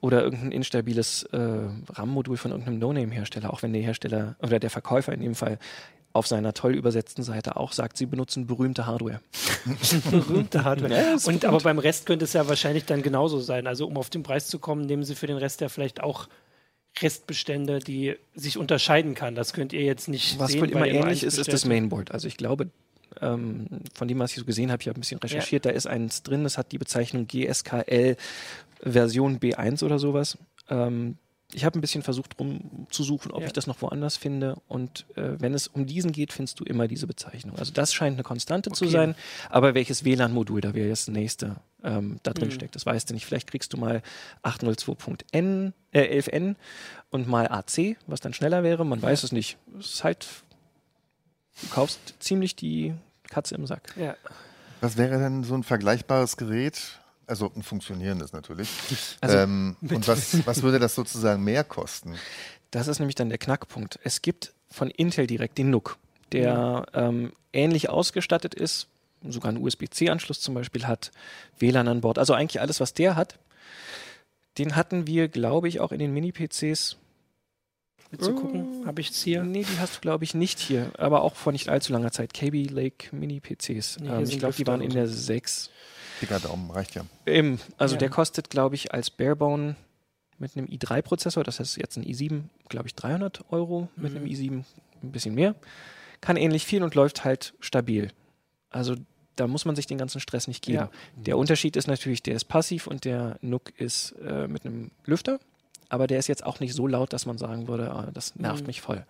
Oder 0.00 0.22
irgendein 0.24 0.50
instabiles 0.52 1.22
äh, 1.32 1.38
RAM-Modul 1.90 2.36
von 2.36 2.50
irgendeinem 2.50 2.78
No-Name-Hersteller, 2.80 3.52
auch 3.52 3.62
wenn 3.62 3.72
der 3.72 3.82
Hersteller 3.82 4.34
oder 4.40 4.58
der 4.58 4.70
Verkäufer 4.70 5.12
in 5.12 5.20
dem 5.20 5.34
Fall 5.36 5.58
auf 6.12 6.26
seiner 6.26 6.52
toll 6.52 6.74
übersetzten 6.74 7.22
Seite 7.22 7.56
auch 7.56 7.72
sagt, 7.72 7.96
sie 7.96 8.06
benutzen 8.06 8.46
berühmte 8.46 8.86
Hardware. 8.86 9.20
berühmte 10.10 10.64
Hardware. 10.64 10.94
Ja, 10.94 11.12
und 11.14 11.24
gut. 11.24 11.44
aber 11.44 11.58
beim 11.58 11.78
Rest 11.78 12.06
könnte 12.06 12.24
es 12.24 12.32
ja 12.32 12.48
wahrscheinlich 12.48 12.84
dann 12.84 13.02
genauso 13.02 13.40
sein. 13.40 13.66
Also 13.66 13.86
um 13.86 13.96
auf 13.96 14.10
den 14.10 14.22
Preis 14.22 14.48
zu 14.48 14.58
kommen, 14.58 14.84
nehmen 14.86 15.04
Sie 15.04 15.14
für 15.14 15.26
den 15.26 15.38
Rest 15.38 15.60
ja 15.60 15.68
vielleicht 15.68 16.02
auch 16.02 16.28
Restbestände, 17.00 17.78
die 17.78 18.16
sich 18.34 18.58
unterscheiden 18.58 19.14
kann. 19.14 19.34
Das 19.34 19.52
könnt 19.52 19.72
ihr 19.72 19.82
jetzt 19.82 20.08
nicht 20.08 20.38
Was 20.38 20.52
sehen. 20.52 20.60
wohl 20.60 20.70
immer 20.70 20.86
ähnlich 20.86 21.22
ist, 21.22 21.38
ist 21.38 21.52
das 21.52 21.64
Mainboard. 21.64 22.12
Also 22.12 22.28
ich 22.28 22.36
glaube, 22.36 22.68
ähm, 23.20 23.66
von 23.94 24.08
dem, 24.08 24.18
was 24.18 24.32
ich 24.32 24.38
so 24.38 24.44
gesehen 24.44 24.70
habe, 24.70 24.82
ich 24.82 24.88
habe 24.88 24.98
ein 24.98 25.00
bisschen 25.00 25.18
recherchiert, 25.18 25.64
da 25.64 25.70
ist 25.70 25.86
eins 25.86 26.22
drin, 26.22 26.44
das 26.44 26.58
hat 26.58 26.72
die 26.72 26.78
Bezeichnung 26.78 27.26
GSKL 27.26 28.16
Version 28.82 29.38
B1 29.38 29.82
oder 29.84 29.98
sowas. 29.98 30.36
Ähm, 30.68 31.16
ich 31.54 31.64
habe 31.64 31.78
ein 31.78 31.80
bisschen 31.82 32.02
versucht 32.02 32.38
rumzusuchen, 32.38 33.30
ob 33.32 33.40
Ja. 33.42 33.46
ich 33.46 33.52
das 33.52 33.66
noch 33.66 33.80
woanders 33.82 34.16
finde. 34.16 34.56
Und 34.68 35.04
äh, 35.16 35.40
wenn 35.40 35.54
es 35.54 35.68
um 35.68 35.86
diesen 35.86 36.12
geht, 36.12 36.32
findest 36.32 36.58
du 36.60 36.64
immer 36.64 36.88
diese 36.88 37.06
Bezeichnung. 37.06 37.56
Also 37.58 37.72
das 37.72 37.92
scheint 37.92 38.14
eine 38.16 38.22
Konstante 38.22 38.70
zu 38.70 38.84
Okay. 38.84 38.92
sein. 38.92 39.14
Aber 39.50 39.74
welches 39.74 40.04
WLAN-Modul 40.04 40.60
da 40.60 40.74
wäre 40.74 40.88
jetzt 40.88 41.08
das 41.08 41.14
nächste 41.14 41.56
ähm, 41.84 42.20
da 42.22 42.32
drin 42.32 42.48
Mhm. 42.48 42.52
steckt, 42.52 42.74
das 42.76 42.86
weißt 42.86 43.10
du 43.10 43.14
nicht. 43.14 43.26
Vielleicht 43.26 43.50
kriegst 43.50 43.72
du 43.72 43.76
mal 43.76 44.02
802.n, 44.44 45.72
äh, 45.92 46.00
11n 46.20 46.56
und 47.10 47.28
mal 47.28 47.48
AC, 47.48 47.96
was 48.06 48.20
dann 48.20 48.32
schneller 48.34 48.62
wäre. 48.62 48.84
Man 48.86 49.02
weiß 49.02 49.22
es 49.24 49.32
nicht. 49.32 49.58
Es 49.78 49.86
ist 49.94 50.04
halt, 50.04 50.26
du 51.60 51.68
kaufst 51.68 51.98
ziemlich 52.20 52.56
die 52.56 52.94
Katze 53.28 53.54
im 53.56 53.66
Sack. 53.66 53.94
Ja. 53.96 54.16
Was 54.80 54.96
wäre 54.96 55.18
denn 55.18 55.44
so 55.44 55.54
ein 55.54 55.62
vergleichbares 55.62 56.36
Gerät? 56.36 56.98
Also 57.32 57.50
ein 57.56 57.62
funktionierendes 57.62 58.34
natürlich. 58.34 58.68
Also 59.22 59.38
ähm, 59.38 59.76
und 59.88 60.06
was, 60.06 60.36
was 60.46 60.62
würde 60.62 60.78
das 60.78 60.94
sozusagen 60.94 61.42
mehr 61.42 61.64
kosten? 61.64 62.14
Das 62.70 62.88
ist 62.88 62.98
nämlich 62.98 63.14
dann 63.14 63.30
der 63.30 63.38
Knackpunkt. 63.38 63.98
Es 64.04 64.20
gibt 64.20 64.52
von 64.70 64.90
Intel 64.90 65.26
direkt 65.26 65.56
den 65.56 65.70
NUC, 65.70 65.96
der 66.32 66.84
ähm, 66.92 67.32
ähnlich 67.54 67.88
ausgestattet 67.88 68.54
ist, 68.54 68.88
sogar 69.26 69.48
einen 69.48 69.64
USB-C-Anschluss 69.64 70.40
zum 70.40 70.52
Beispiel 70.52 70.86
hat, 70.86 71.10
WLAN 71.58 71.88
an 71.88 72.02
Bord, 72.02 72.18
also 72.18 72.34
eigentlich 72.34 72.60
alles, 72.60 72.80
was 72.80 72.92
der 72.92 73.16
hat. 73.16 73.38
Den 74.58 74.76
hatten 74.76 75.06
wir, 75.06 75.28
glaube 75.28 75.68
ich, 75.68 75.80
auch 75.80 75.92
in 75.92 76.00
den 76.00 76.12
Mini-PCs. 76.12 76.98
Willst 78.10 78.28
du 78.28 78.34
gucken? 78.34 78.84
Habe 78.84 79.00
ich 79.00 79.08
es 79.08 79.22
hier? 79.22 79.42
Nee, 79.42 79.64
die 79.64 79.78
hast 79.78 79.96
du, 79.96 80.00
glaube 80.00 80.24
ich, 80.24 80.34
nicht 80.34 80.58
hier, 80.58 80.90
aber 80.98 81.22
auch 81.22 81.34
vor 81.34 81.52
nicht 81.52 81.70
allzu 81.70 81.94
langer 81.94 82.12
Zeit. 82.12 82.34
KB 82.34 82.68
Lake 82.68 83.16
Mini-PCs. 83.16 84.00
Nee, 84.00 84.08
ähm, 84.10 84.24
ich 84.24 84.38
glaube, 84.38 84.54
die 84.54 84.66
waren 84.66 84.82
in 84.82 84.90
der 84.90 85.08
6. 85.08 85.70
Dicker 86.22 86.40
Daumen, 86.40 86.70
reicht 86.70 86.94
ja. 86.94 87.04
Eben, 87.26 87.60
also 87.76 87.94
Ja. 87.96 87.98
der 88.00 88.08
kostet, 88.10 88.48
glaube 88.50 88.74
ich, 88.76 88.92
als 88.94 89.10
Barebone 89.10 89.76
mit 90.38 90.56
einem 90.56 90.66
i3-Prozessor, 90.66 91.44
das 91.44 91.60
heißt 91.60 91.76
jetzt 91.76 91.96
ein 91.96 92.04
i7, 92.04 92.44
glaube 92.68 92.88
ich, 92.88 92.94
300 92.94 93.44
Euro, 93.50 93.88
mit 93.96 94.12
Mhm. 94.12 94.18
einem 94.18 94.26
i7 94.26 94.64
ein 95.02 95.12
bisschen 95.12 95.34
mehr. 95.34 95.54
Kann 96.20 96.36
ähnlich 96.36 96.64
viel 96.64 96.82
und 96.82 96.94
läuft 96.94 97.24
halt 97.24 97.54
stabil. 97.60 98.10
Also 98.70 98.94
da 99.36 99.46
muss 99.46 99.64
man 99.64 99.76
sich 99.76 99.86
den 99.86 99.98
ganzen 99.98 100.20
Stress 100.20 100.46
nicht 100.48 100.62
geben. 100.64 100.76
Ja. 100.78 100.90
Der 101.16 101.36
Unterschied 101.38 101.76
ist 101.76 101.86
natürlich, 101.88 102.22
der 102.22 102.34
ist 102.36 102.44
passiv 102.44 102.86
und 102.86 103.04
der 103.04 103.38
NUC 103.42 103.72
ist 103.78 104.12
äh, 104.24 104.46
mit 104.46 104.64
einem 104.64 104.90
Lüfter, 105.04 105.40
aber 105.88 106.06
der 106.06 106.18
ist 106.18 106.28
jetzt 106.28 106.44
auch 106.44 106.60
nicht 106.60 106.74
so 106.74 106.86
laut, 106.86 107.12
dass 107.12 107.26
man 107.26 107.38
sagen 107.38 107.66
würde, 107.68 107.90
ah, 107.90 108.10
das 108.12 108.36
nervt 108.36 108.62
Mhm. 108.62 108.66
mich 108.68 108.80
voll. 108.80 109.04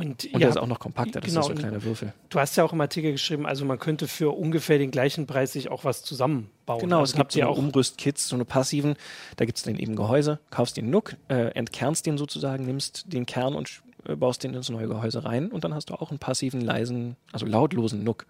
Und, 0.00 0.24
Und 0.24 0.32
ja, 0.32 0.38
der 0.38 0.48
ist 0.48 0.56
auch 0.56 0.66
noch 0.66 0.78
kompakter, 0.78 1.20
das 1.20 1.28
genau, 1.28 1.40
ist 1.42 1.48
so 1.48 1.54
kleine 1.54 1.82
Würfel. 1.84 2.14
du 2.30 2.40
hast 2.40 2.56
ja 2.56 2.64
auch 2.64 2.72
im 2.72 2.80
Artikel 2.80 3.12
geschrieben, 3.12 3.44
also 3.44 3.66
man 3.66 3.78
könnte 3.78 4.08
für 4.08 4.30
ungefähr 4.30 4.78
den 4.78 4.90
gleichen 4.90 5.26
Preis 5.26 5.52
sich 5.52 5.70
auch 5.70 5.84
was 5.84 6.02
zusammenbauen. 6.02 6.80
Genau, 6.80 7.00
also 7.00 7.10
es 7.10 7.16
gibt 7.16 7.20
habt 7.20 7.32
so 7.32 7.42
auch 7.42 7.58
Umrüstkits, 7.58 8.26
so 8.26 8.34
eine 8.34 8.46
passiven. 8.46 8.94
Da 9.36 9.44
gibt 9.44 9.58
es 9.58 9.64
dann 9.64 9.76
eben 9.76 9.96
Gehäuse, 9.96 10.38
kaufst 10.50 10.78
den 10.78 10.88
NUC, 10.88 11.16
äh, 11.28 11.48
entkernst 11.52 12.06
den 12.06 12.16
sozusagen, 12.16 12.64
nimmst 12.64 13.12
den 13.12 13.26
Kern 13.26 13.54
und 13.54 13.82
äh, 14.06 14.16
baust 14.16 14.42
den 14.42 14.54
ins 14.54 14.70
neue 14.70 14.88
Gehäuse 14.88 15.22
rein 15.24 15.52
und 15.52 15.64
dann 15.64 15.74
hast 15.74 15.90
du 15.90 15.94
auch 15.94 16.08
einen 16.08 16.18
passiven, 16.18 16.62
leisen, 16.62 17.16
also 17.30 17.44
lautlosen 17.44 18.02
NUC. 18.02 18.24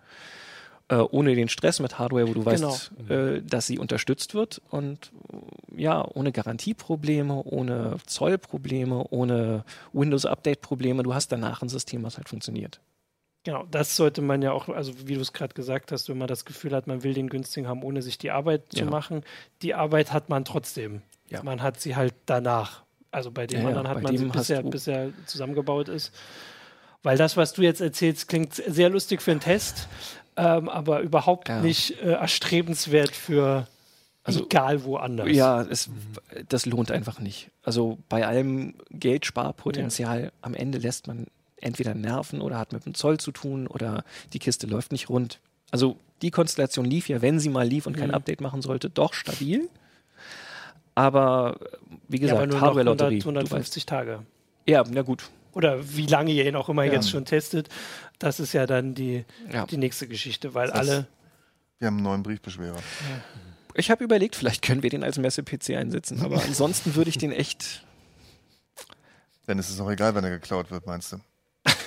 Äh, 0.91 0.97
ohne 0.97 1.37
den 1.37 1.49
Stress 1.49 1.79
mit 1.79 2.01
Hardware, 2.01 2.27
wo 2.29 2.35
du 2.35 2.45
weißt, 2.45 2.91
äh, 3.09 3.43
dass 3.43 3.67
sie 3.69 3.79
unterstützt 3.79 4.35
wird 4.35 4.61
und 4.71 5.13
äh, 5.77 5.83
ja, 5.83 6.05
ohne 6.15 6.33
Garantieprobleme, 6.33 7.43
ohne 7.45 7.97
Zollprobleme, 8.07 9.05
ohne 9.11 9.65
Windows-Update-Probleme. 9.93 11.05
Du 11.05 11.15
hast 11.15 11.29
danach 11.31 11.63
ein 11.63 11.69
System, 11.69 12.03
was 12.03 12.17
halt 12.17 12.29
funktioniert. 12.29 12.81
Genau, 13.45 13.65
das 13.71 13.97
sollte 13.97 14.21
man 14.21 14.43
ja 14.43 14.53
auch, 14.53 14.69
also 14.69 14.93
wie 15.07 15.15
du 15.15 15.21
es 15.21 15.33
gerade 15.33 15.55
gesagt 15.55 15.93
hast, 15.93 16.09
wenn 16.09 16.19
man 16.19 16.29
das 16.29 16.45
Gefühl 16.45 16.73
hat, 16.75 16.87
man 16.87 17.03
will 17.05 17.15
den 17.15 17.29
günstigen 17.31 17.69
haben, 17.69 17.83
ohne 17.83 18.03
sich 18.03 18.19
die 18.19 18.31
Arbeit 18.33 18.73
zu 18.73 18.81
Ja. 18.81 18.91
machen. 18.91 19.23
Die 19.63 19.75
Arbeit 19.75 20.13
hat 20.13 20.29
man 20.29 20.45
trotzdem. 20.45 21.03
Ja. 21.31 21.43
Man 21.43 21.63
hat 21.63 21.81
sie 21.81 21.97
halt 21.97 22.15
danach. 22.27 22.83
Also 23.13 23.31
bei 23.31 23.47
dem 23.47 23.63
Ja, 23.63 23.69
anderen 23.69 23.89
hat 23.89 24.03
man 24.03 24.17
sie 24.17 24.25
bisher, 24.27 24.63
du- 24.63 24.71
bis 24.71 24.87
er 24.89 25.11
zusammengebaut 25.27 25.89
ist. 25.89 26.13
Weil 27.03 27.17
das, 27.17 27.39
was 27.39 27.55
du 27.55 27.63
jetzt 27.63 27.81
erzählst, 27.81 28.29
klingt 28.29 28.53
sehr 28.55 28.91
lustig 28.91 29.23
für 29.23 29.31
einen 29.31 29.41
Test, 29.41 29.89
ähm, 30.41 30.69
aber 30.69 31.01
überhaupt 31.01 31.49
Ja. 31.49 31.61
nicht 31.61 32.01
äh, 32.03 32.13
erstrebenswert 32.13 33.11
für 33.15 33.67
Also- 34.25 34.45
egal 34.45 34.85
woanders. 34.85 35.29
Ja, 35.31 35.63
es, 35.63 35.91
das 36.49 36.67
lohnt 36.67 36.91
einfach 36.91 37.19
nicht. 37.21 37.51
Also 37.63 37.99
bei 38.09 38.27
allem 38.27 38.75
Geldsparpotenzial 38.91 40.33
am 40.43 40.55
Ende 40.55 40.79
lässt 40.79 41.07
man 41.07 41.27
entweder 41.61 41.95
nerven 41.95 42.41
oder 42.41 42.59
hat 42.59 42.73
mit 42.73 42.87
dem 42.87 42.95
Zoll 42.95 43.19
zu 43.19 43.33
tun 43.33 43.67
oder 43.67 44.05
die 44.33 44.39
Kiste 44.39 44.67
läuft 44.67 44.93
nicht 44.93 45.09
rund. 45.11 45.41
Also 45.71 45.97
die 46.23 46.31
Konstellation 46.31 46.85
lief 46.85 47.09
ja, 47.09 47.23
wenn 47.23 47.39
sie 47.39 47.49
mal 47.51 47.67
lief 47.67 47.87
und 47.87 47.97
kein 47.97 48.09
Mhm. 48.09 48.15
Update 48.15 48.41
machen 48.41 48.63
sollte, 48.63 48.89
doch 48.91 49.13
stabil. 49.15 49.69
Aber 50.95 51.57
wie 52.09 52.21
ja, 52.21 52.33
aber 52.35 52.47
gesagt, 52.47 52.55
100, 52.55 52.61
Hardware-Lotterie. 52.61 53.19
du 53.21 53.25
weißt- 53.31 53.35
150 53.35 53.87
Tage. 53.87 54.21
Ja, 54.67 54.85
na 54.91 55.03
gut. 55.03 55.31
Oder 55.53 55.97
wie 55.97 56.07
lange 56.07 56.31
ihr 56.33 56.47
ihn 56.47 56.57
auch 56.57 56.69
immer 56.69 56.85
Ja. 56.85 56.93
jetzt 56.95 57.11
schon 57.11 57.25
testet. 57.25 57.69
Das 58.19 58.39
ist 58.41 58.53
ja 58.53 58.67
dann 58.67 58.95
die, 58.95 59.25
Ja. 59.53 59.67
die 59.67 59.77
nächste 59.79 60.07
Geschichte, 60.09 60.55
weil 60.55 60.69
Das- 60.69 60.77
alle 60.79 61.07
Wir 61.79 61.87
haben 61.87 61.97
einen 61.97 62.05
neuen 62.05 62.23
Briefbeschwerer. 62.23 62.77
Ich 63.75 63.91
habe 63.91 64.05
überlegt, 64.05 64.37
vielleicht 64.37 64.63
können 64.63 64.83
wir 64.83 64.91
den 64.91 65.03
als 65.03 65.17
Messe-PC 65.19 65.77
einsetzen, 65.77 66.21
aber 66.23 66.43
ansonsten 66.45 66.95
würde 66.95 67.09
ich 67.11 67.19
den 67.19 67.33
echt. 67.33 67.85
Dann 69.47 69.59
ist 69.59 69.71
es 69.71 69.81
auch 69.81 69.91
egal, 69.91 70.15
wenn 70.15 70.25
er 70.25 70.31
geklaut 70.31 70.71
wird, 70.71 70.87
meinst 70.87 71.13
du? 71.13 71.17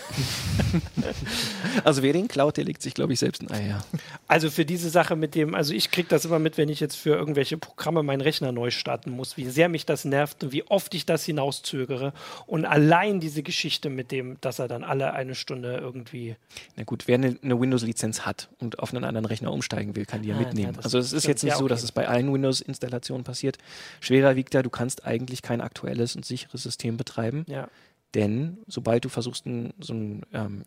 Also 1.83 2.03
wer 2.03 2.13
den 2.13 2.27
klaut, 2.27 2.57
der 2.57 2.63
legt 2.65 2.81
sich, 2.81 2.93
glaube 2.93 3.13
ich, 3.13 3.19
selbst 3.19 3.41
ein 3.41 3.51
Ei, 3.51 3.67
ja. 3.67 3.83
Also 4.27 4.49
für 4.49 4.65
diese 4.65 4.89
Sache 4.89 5.15
mit 5.15 5.35
dem, 5.35 5.55
also 5.55 5.73
ich 5.73 5.91
kriege 5.91 6.07
das 6.07 6.25
immer 6.25 6.39
mit, 6.39 6.57
wenn 6.57 6.69
ich 6.69 6.79
jetzt 6.79 6.95
für 6.95 7.09
irgendwelche 7.15 7.57
Programme 7.57 8.03
meinen 8.03 8.21
Rechner 8.21 8.51
neu 8.51 8.69
starten 8.71 9.11
muss, 9.11 9.37
wie 9.37 9.45
sehr 9.49 9.69
mich 9.69 9.85
das 9.85 10.05
nervt 10.05 10.43
und 10.43 10.51
wie 10.51 10.63
oft 10.67 10.93
ich 10.93 11.05
das 11.05 11.25
hinauszögere. 11.25 12.13
Und 12.45 12.65
allein 12.65 13.19
diese 13.19 13.43
Geschichte 13.43 13.89
mit 13.89 14.11
dem, 14.11 14.37
dass 14.41 14.59
er 14.59 14.67
dann 14.67 14.83
alle 14.83 15.13
eine 15.13 15.35
Stunde 15.35 15.77
irgendwie. 15.77 16.35
Na 16.75 16.83
gut, 16.83 17.07
wer 17.07 17.15
eine, 17.15 17.37
eine 17.43 17.59
Windows-Lizenz 17.59 18.21
hat 18.21 18.49
und 18.59 18.79
auf 18.79 18.93
einen 18.93 19.03
anderen 19.03 19.25
Rechner 19.25 19.51
umsteigen 19.51 19.95
will, 19.95 20.05
kann 20.05 20.21
die 20.21 20.29
ja 20.29 20.35
Ah, 20.35 20.39
mitnehmen. 20.39 20.73
ja, 20.75 20.81
also 20.83 20.97
es 20.99 21.13
ist 21.13 21.25
jetzt 21.27 21.43
nicht 21.43 21.51
Ja, 21.51 21.57
so, 21.57 21.65
okay. 21.65 21.73
dass 21.73 21.83
es 21.83 21.91
bei 21.91 22.07
allen 22.07 22.31
Windows-Installationen 22.33 23.23
passiert. 23.23 23.57
Schwerer 23.99 24.35
wiegt 24.35 24.53
da, 24.53 24.61
du 24.63 24.69
kannst 24.69 25.05
eigentlich 25.05 25.41
kein 25.41 25.61
aktuelles 25.61 26.15
und 26.15 26.25
sicheres 26.25 26.63
System 26.63 26.97
betreiben, 26.97 27.45
Ja. 27.47 27.67
Denn 28.15 28.57
sobald 28.67 29.05
du 29.05 29.09
versuchst, 29.09 29.45
ein, 29.45 29.73
so 29.79 29.93
ein, 29.93 30.21
ähm, 30.33 30.63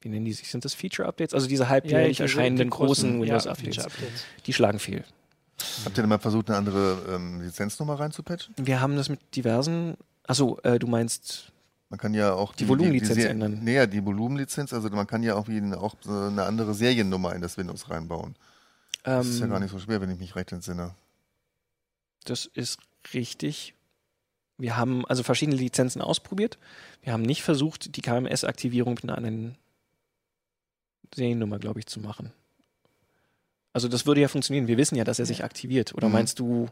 wie 0.00 0.08
nennen 0.08 0.24
die 0.24 0.32
sich, 0.32 0.50
sind 0.50 0.64
das 0.64 0.74
Feature-Updates? 0.74 1.32
Also 1.34 1.46
diese 1.46 1.68
halbjährlich 1.68 2.16
diese- 2.16 2.24
erscheinenden 2.24 2.68
die 2.68 2.76
großen 2.76 3.14
ja, 3.14 3.20
Windows-Updates, 3.20 3.76
Feature-Updates. 3.76 4.24
die 4.46 4.52
schlagen 4.52 4.78
fehl. 4.78 5.04
Habt 5.84 5.96
ihr 5.96 6.02
denn 6.02 6.08
mal 6.08 6.18
versucht, 6.18 6.48
eine 6.48 6.58
andere 6.58 6.98
ähm, 7.08 7.40
Lizenznummer 7.40 7.94
reinzupatchen? 8.00 8.54
Wir 8.58 8.80
haben 8.80 8.96
das 8.96 9.08
mit 9.08 9.20
diversen, 9.36 9.96
achso, 10.26 10.58
äh, 10.64 10.78
du 10.78 10.86
meinst, 10.88 11.52
Man 11.88 11.98
kann 12.00 12.14
ja 12.14 12.32
auch 12.32 12.54
Die 12.54 12.66
Volumenlizenz 12.68 13.14
Ser- 13.20 13.30
ändern. 13.30 13.60
Nee, 13.62 13.74
ja, 13.76 13.86
die 13.86 14.04
Volumenlizenz, 14.04 14.72
also 14.72 14.88
man 14.90 15.06
kann 15.06 15.22
ja 15.22 15.34
auch, 15.36 15.46
wie 15.46 15.58
eine- 15.58 15.78
auch 15.78 15.94
so 16.00 16.10
eine 16.10 16.44
andere 16.44 16.74
Seriennummer 16.74 17.34
in 17.36 17.42
das 17.42 17.56
Windows 17.58 17.88
reinbauen. 17.90 18.34
Das 19.04 19.26
ist 19.26 19.38
ja 19.38 19.44
ähm, 19.46 19.50
gar 19.52 19.60
nicht 19.60 19.70
so 19.70 19.78
schwer, 19.78 20.00
wenn 20.00 20.10
ich 20.10 20.18
mich 20.18 20.34
recht 20.34 20.50
entsinne. 20.52 20.94
Das 22.24 22.46
ist 22.46 22.78
richtig. 23.14 23.74
Wir 24.58 24.76
haben 24.76 25.04
also 25.06 25.22
verschiedene 25.22 25.56
Lizenzen 25.56 26.00
ausprobiert. 26.02 26.58
Wir 27.02 27.12
haben 27.12 27.22
nicht 27.22 27.42
versucht, 27.42 27.96
die 27.96 28.00
KMS-Aktivierung 28.02 28.94
mit 28.94 29.04
einer 29.04 29.16
anderen 29.16 29.56
Seriennummer, 31.14 31.58
glaube 31.58 31.80
ich, 31.80 31.86
zu 31.86 32.00
machen. 32.00 32.32
Also 33.72 33.88
das 33.88 34.06
würde 34.06 34.20
ja 34.20 34.28
funktionieren. 34.28 34.66
Wir 34.68 34.76
wissen 34.76 34.96
ja, 34.96 35.04
dass 35.04 35.18
er 35.18 35.26
sich 35.26 35.44
aktiviert. 35.44 35.94
Oder 35.94 36.08
Mhm. 36.08 36.12
meinst 36.14 36.38
du? 36.38 36.68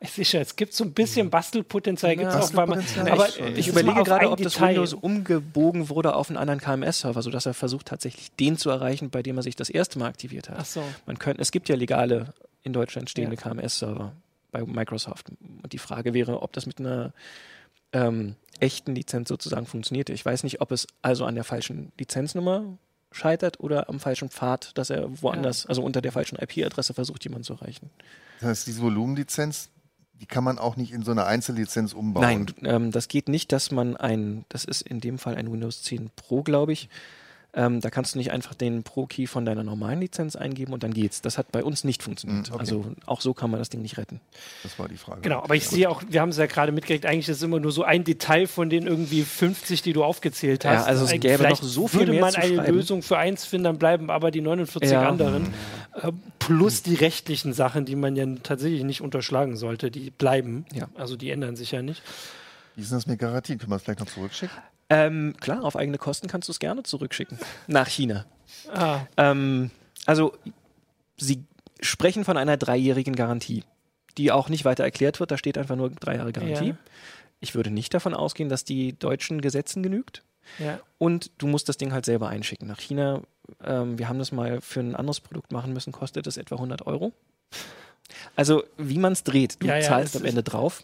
Sicher, 0.00 0.40
es 0.40 0.54
gibt 0.54 0.74
so 0.74 0.84
ein 0.84 0.92
bisschen 0.92 1.28
Bastelpotenzial, 1.28 2.14
gibt 2.16 2.30
es 2.30 2.34
auch, 2.52 2.54
weil 2.54 2.68
man, 2.68 2.84
aber 3.10 3.28
Ich 3.56 3.66
ist 3.66 3.66
überlege 3.66 4.04
gerade, 4.04 4.30
ob 4.30 4.40
das 4.40 4.52
Detail. 4.52 4.68
Windows 4.68 4.94
umgebogen 4.94 5.88
wurde 5.88 6.14
auf 6.14 6.28
einen 6.30 6.36
anderen 6.36 6.60
KMS-Server, 6.60 7.20
sodass 7.20 7.46
er 7.46 7.54
versucht, 7.54 7.86
tatsächlich 7.86 8.30
den 8.36 8.56
zu 8.56 8.70
erreichen, 8.70 9.10
bei 9.10 9.24
dem 9.24 9.36
er 9.38 9.42
sich 9.42 9.56
das 9.56 9.68
erste 9.70 9.98
Mal 9.98 10.06
aktiviert 10.06 10.50
hat. 10.50 10.58
Ach 10.60 10.64
so. 10.64 10.84
Man 11.06 11.18
könnte, 11.18 11.42
es 11.42 11.50
gibt 11.50 11.68
ja 11.68 11.74
legale 11.74 12.32
in 12.62 12.72
Deutschland 12.72 13.10
stehende 13.10 13.34
Ja. 13.34 13.42
KMS-Server 13.42 14.12
bei 14.50 14.64
Microsoft. 14.64 15.30
Und 15.62 15.72
die 15.72 15.78
Frage 15.78 16.14
wäre, 16.14 16.42
ob 16.42 16.52
das 16.52 16.66
mit 16.66 16.78
einer 16.78 17.12
ähm, 17.92 18.34
echten 18.60 18.94
Lizenz 18.94 19.28
sozusagen 19.28 19.66
funktionierte. 19.66 20.12
Ich 20.12 20.24
weiß 20.24 20.42
nicht, 20.44 20.60
ob 20.60 20.72
es 20.72 20.86
also 21.02 21.24
an 21.24 21.34
der 21.34 21.44
falschen 21.44 21.92
Lizenznummer 21.98 22.78
scheitert 23.10 23.60
oder 23.60 23.88
am 23.88 24.00
falschen 24.00 24.28
Pfad, 24.28 24.76
dass 24.76 24.90
er 24.90 25.22
woanders, 25.22 25.66
also 25.66 25.82
unter 25.82 26.02
der 26.02 26.12
falschen 26.12 26.36
IP-Adresse 26.36 26.94
versucht, 26.94 27.24
jemanden 27.24 27.44
zu 27.44 27.54
erreichen. 27.54 27.90
Das 28.40 28.50
heißt, 28.50 28.66
diese 28.66 28.82
Volumenlizenz, 28.82 29.70
die 30.20 30.26
kann 30.26 30.44
man 30.44 30.58
auch 30.58 30.76
nicht 30.76 30.92
in 30.92 31.02
so 31.02 31.12
eine 31.12 31.24
Einzellizenz 31.24 31.92
umbauen. 31.92 32.22
Nein, 32.22 32.46
ähm, 32.64 32.90
das 32.90 33.08
geht 33.08 33.28
nicht, 33.28 33.52
dass 33.52 33.70
man 33.70 33.96
ein, 33.96 34.44
das 34.48 34.64
ist 34.64 34.82
in 34.82 35.00
dem 35.00 35.18
Fall 35.18 35.36
ein 35.36 35.50
Windows 35.50 35.82
10 35.82 36.10
Pro, 36.16 36.42
glaube 36.42 36.72
ich. 36.72 36.88
Ähm, 37.54 37.80
da 37.80 37.88
kannst 37.88 38.14
du 38.14 38.18
nicht 38.18 38.30
einfach 38.30 38.54
den 38.54 38.82
Pro-Key 38.82 39.26
von 39.26 39.46
deiner 39.46 39.64
normalen 39.64 40.00
Lizenz 40.00 40.36
eingeben 40.36 40.74
und 40.74 40.82
dann 40.82 40.92
geht's. 40.92 41.22
Das 41.22 41.38
hat 41.38 41.50
bei 41.50 41.64
uns 41.64 41.82
nicht 41.82 42.02
funktioniert. 42.02 42.50
Mm, 42.50 42.52
okay. 42.52 42.60
Also 42.60 42.84
auch 43.06 43.22
so 43.22 43.32
kann 43.32 43.50
man 43.50 43.58
das 43.58 43.70
Ding 43.70 43.80
nicht 43.80 43.96
retten. 43.96 44.20
Das 44.62 44.78
war 44.78 44.86
die 44.86 44.98
Frage. 44.98 45.22
Genau, 45.22 45.42
aber 45.42 45.56
ich 45.56 45.66
sehe 45.66 45.88
auch, 45.88 46.02
wir 46.06 46.20
haben 46.20 46.28
es 46.28 46.36
ja 46.36 46.44
gerade 46.44 46.72
mitgekriegt, 46.72 47.06
eigentlich 47.06 47.28
ist 47.28 47.38
es 47.38 47.42
immer 47.42 47.58
nur 47.58 47.72
so 47.72 47.84
ein 47.84 48.04
Detail 48.04 48.46
von 48.46 48.68
den 48.68 48.86
irgendwie 48.86 49.22
50, 49.22 49.80
die 49.80 49.94
du 49.94 50.04
aufgezählt 50.04 50.66
hast. 50.66 50.82
Ja, 50.82 50.84
also 50.84 51.06
es 51.06 51.10
gäbe 51.12 51.38
vielleicht 51.38 51.62
noch 51.62 51.68
so 51.68 51.88
viel 51.88 52.00
würde 52.00 52.12
mehr 52.12 52.20
man 52.20 52.32
zu 52.32 52.40
eine 52.40 52.56
schreiben. 52.56 52.74
Lösung 52.74 53.02
für 53.02 53.16
eins 53.16 53.46
finden, 53.46 53.64
dann 53.64 53.78
bleiben 53.78 54.10
aber 54.10 54.30
die 54.30 54.42
49 54.42 54.90
Ja. 54.90 55.08
anderen. 55.08 55.54
Äh, 55.94 56.12
plus 56.38 56.82
die 56.82 56.94
rechtlichen 56.96 57.54
Sachen, 57.54 57.86
die 57.86 57.96
man 57.96 58.14
ja 58.14 58.26
tatsächlich 58.42 58.84
nicht 58.84 59.00
unterschlagen 59.00 59.56
sollte, 59.56 59.90
die 59.90 60.10
bleiben. 60.10 60.66
Ja. 60.74 60.88
Also 60.96 61.16
die 61.16 61.30
ändern 61.30 61.56
sich 61.56 61.72
ja 61.72 61.80
nicht. 61.80 62.02
Wie 62.76 62.82
ist 62.82 62.90
denn 62.90 62.98
das 62.98 63.06
mit 63.06 63.18
Garantie? 63.18 63.56
Können 63.56 63.72
wir 63.72 63.76
es 63.76 63.82
vielleicht 63.82 64.00
noch 64.00 64.06
zurückschicken? 64.06 64.56
Ähm, 64.90 65.34
klar, 65.40 65.64
auf 65.64 65.76
eigene 65.76 65.98
Kosten 65.98 66.28
kannst 66.28 66.48
du 66.48 66.52
es 66.52 66.58
gerne 66.58 66.82
zurückschicken. 66.82 67.38
Nach 67.66 67.88
China. 67.88 68.24
Ah, 68.72 69.00
Ähm, 69.16 69.70
also, 70.06 70.32
sie 71.16 71.44
sprechen 71.80 72.24
von 72.24 72.36
einer 72.38 72.56
dreijährigen 72.56 73.14
Garantie, 73.14 73.64
die 74.16 74.32
auch 74.32 74.48
nicht 74.48 74.64
weiter 74.64 74.84
erklärt 74.84 75.20
wird. 75.20 75.30
Da 75.30 75.36
steht 75.38 75.58
einfach 75.58 75.76
nur 75.76 75.90
drei 75.90 76.16
Jahre 76.16 76.32
Garantie. 76.32 76.68
Ja. 76.70 76.76
Ich 77.40 77.54
würde 77.54 77.70
nicht 77.70 77.92
davon 77.94 78.14
ausgehen, 78.14 78.48
dass 78.48 78.64
die 78.64 78.98
deutschen 78.98 79.40
Gesetzen 79.40 79.82
genügt. 79.82 80.22
ja. 80.58 80.80
Und 80.96 81.30
du 81.38 81.46
musst 81.46 81.68
das 81.68 81.76
Ding 81.76 81.92
halt 81.92 82.04
selber 82.04 82.28
einschicken. 82.28 82.66
Nach 82.66 82.80
China, 82.80 83.20
ähm, 83.62 83.98
wir 83.98 84.08
haben 84.08 84.18
das 84.18 84.32
mal 84.32 84.60
für 84.60 84.80
ein 84.80 84.96
anderes 84.96 85.20
Produkt 85.20 85.52
machen 85.52 85.72
müssen, 85.72 85.92
kostet 85.92 86.26
es 86.26 86.36
etwa 86.36 86.56
100 86.56 86.86
Euro. 86.86 87.12
Also, 88.34 88.64
wie 88.78 88.98
man 88.98 89.12
es 89.12 89.22
dreht, 89.22 89.62
du 89.62 89.66
Ja, 89.66 89.80
zahlst 89.80 90.16
am 90.16 90.24
Ende 90.24 90.42
drauf. 90.42 90.82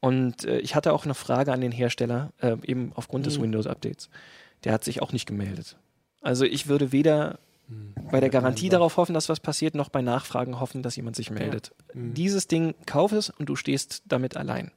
Und 0.00 0.44
äh, 0.44 0.58
ich 0.60 0.74
hatte 0.74 0.92
auch 0.92 1.04
eine 1.04 1.14
Frage 1.14 1.52
an 1.52 1.60
den 1.60 1.72
Hersteller, 1.72 2.32
äh, 2.40 2.56
eben 2.64 2.92
aufgrund 2.94 3.26
des 3.26 3.38
Mhm. 3.38 3.44
Windows-Updates. 3.44 4.10
Der 4.64 4.72
hat 4.72 4.84
sich 4.84 5.02
auch 5.02 5.12
nicht 5.12 5.26
gemeldet. 5.26 5.76
Also 6.20 6.44
ich 6.44 6.66
würde 6.68 6.92
weder 6.92 7.38
Hm. 7.68 7.94
bei 8.10 8.18
der 8.20 8.30
Garantie 8.30 8.68
darauf 8.70 8.96
hoffen, 8.96 9.12
dass 9.14 9.28
was 9.28 9.40
passiert, 9.40 9.74
noch 9.74 9.88
bei 9.90 10.00
Nachfragen 10.02 10.58
hoffen, 10.58 10.82
dass 10.82 10.96
jemand 10.96 11.16
sich 11.16 11.30
meldet. 11.30 11.72
Mhm. 11.92 12.14
Dieses 12.14 12.46
Ding, 12.46 12.74
kauf 12.86 13.12
es 13.12 13.28
und 13.30 13.46
du 13.46 13.56
stehst 13.56 14.02
damit 14.06 14.36
allein. 14.36 14.70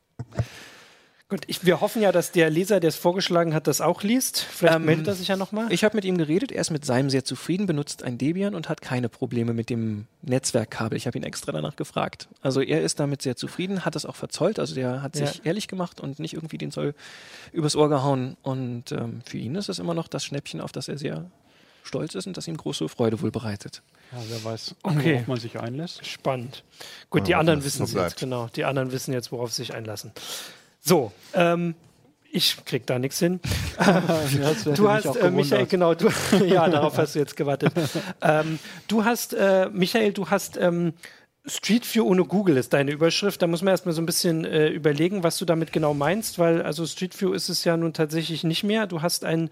Gut, 1.31 1.43
ich, 1.47 1.65
wir 1.65 1.79
hoffen 1.79 2.01
ja, 2.01 2.11
dass 2.11 2.33
der 2.33 2.49
Leser, 2.49 2.81
der 2.81 2.89
es 2.89 2.97
vorgeschlagen 2.97 3.53
hat, 3.53 3.65
das 3.65 3.79
auch 3.79 4.03
liest. 4.03 4.39
Vielleicht 4.41 4.75
Ähm, 4.75 4.83
meldet 4.85 5.07
er 5.07 5.13
sich 5.15 5.29
ja 5.29 5.37
nochmal. 5.37 5.71
Ich 5.71 5.85
habe 5.85 5.95
mit 5.95 6.03
ihm 6.03 6.17
geredet, 6.17 6.51
er 6.51 6.59
ist 6.59 6.71
mit 6.71 6.83
seinem 6.83 7.09
sehr 7.09 7.23
zufrieden, 7.23 7.67
benutzt 7.67 8.03
ein 8.03 8.17
Debian 8.17 8.53
und 8.53 8.67
hat 8.67 8.81
keine 8.81 9.07
Probleme 9.07 9.53
mit 9.53 9.69
dem 9.69 10.07
Netzwerkkabel. 10.23 10.97
Ich 10.97 11.07
habe 11.07 11.17
ihn 11.17 11.23
extra 11.23 11.53
danach 11.53 11.77
gefragt. 11.77 12.27
Also 12.41 12.59
er 12.59 12.81
ist 12.81 12.99
damit 12.99 13.21
sehr 13.21 13.37
zufrieden, 13.37 13.85
hat 13.85 13.95
es 13.95 14.05
auch 14.05 14.17
verzollt, 14.17 14.59
also 14.59 14.75
der 14.75 15.01
hat 15.01 15.15
sich 15.15 15.35
Ja. 15.37 15.41
ehrlich 15.45 15.69
gemacht 15.69 16.01
und 16.01 16.19
nicht 16.19 16.33
irgendwie 16.33 16.57
den 16.57 16.69
Zoll 16.71 16.93
übers 17.53 17.77
Ohr 17.77 17.87
gehauen. 17.87 18.35
Und 18.41 18.91
ähm, 18.91 19.21
für 19.25 19.37
ihn 19.37 19.55
ist 19.55 19.69
es 19.69 19.79
immer 19.79 19.93
noch 19.93 20.09
das 20.09 20.25
Schnäppchen, 20.25 20.59
auf 20.59 20.73
das 20.73 20.89
er 20.89 20.97
sehr 20.97 21.31
stolz 21.83 22.13
ist 22.13 22.27
und 22.27 22.35
das 22.35 22.45
ihm 22.49 22.57
große 22.57 22.89
Freude 22.89 23.21
wohl 23.21 23.31
bereitet. 23.31 23.81
Ja, 24.11 24.17
wer 24.27 24.43
weiß, 24.43 24.75
Okay. 24.83 25.13
worauf 25.13 25.27
man 25.27 25.39
sich 25.39 25.57
einlässt. 25.57 26.05
Spannend. 26.05 26.65
Gut, 27.09 27.21
Ja, 27.21 27.25
die 27.25 27.35
anderen 27.35 27.63
wissen 27.63 27.85
so 27.87 27.97
es 27.97 28.03
jetzt, 28.11 28.19
genau. 28.19 28.49
Die 28.53 28.65
anderen 28.65 28.91
wissen 28.91 29.13
jetzt, 29.13 29.31
worauf 29.31 29.53
sie 29.53 29.61
sich 29.61 29.73
einlassen. 29.73 30.11
So, 30.81 31.11
ähm, 31.33 31.75
ich 32.31 32.65
krieg 32.65 32.87
da 32.87 32.97
nichts 32.97 33.19
hin. 33.19 33.39
Du 34.75 34.89
hast, 34.89 35.15
äh, 35.15 35.31
Michael, 35.31 35.65
genau, 35.65 35.93
du, 35.93 36.09
ja, 36.45 36.69
darauf 36.69 36.97
hast 36.97 37.15
du 37.15 37.19
jetzt 37.19 37.35
gewartet. 37.35 37.73
ähm, 38.21 38.59
du 38.87 39.05
hast, 39.05 39.33
äh, 39.33 39.69
Michael, 39.71 40.13
du 40.13 40.29
hast 40.29 40.57
ähm, 40.57 40.93
Street 41.45 41.91
View 41.93 42.03
ohne 42.03 42.23
Google 42.23 42.57
ist 42.57 42.73
deine 42.73 42.91
Überschrift. 42.91 43.41
Da 43.41 43.47
muss 43.47 43.61
man 43.61 43.71
erstmal 43.71 43.93
so 43.93 44.01
ein 44.01 44.05
bisschen 44.05 44.45
äh, 44.45 44.69
überlegen, 44.69 45.23
was 45.23 45.37
du 45.37 45.45
damit 45.45 45.73
genau 45.73 45.93
meinst, 45.93 46.37
weil 46.37 46.61
also 46.61 46.85
Street 46.85 47.19
View 47.19 47.33
ist 47.33 47.49
es 47.49 47.63
ja 47.63 47.75
nun 47.77 47.93
tatsächlich 47.93 48.43
nicht 48.43 48.63
mehr. 48.63 48.85
Du 48.85 49.01
hast 49.01 49.25
ein 49.25 49.49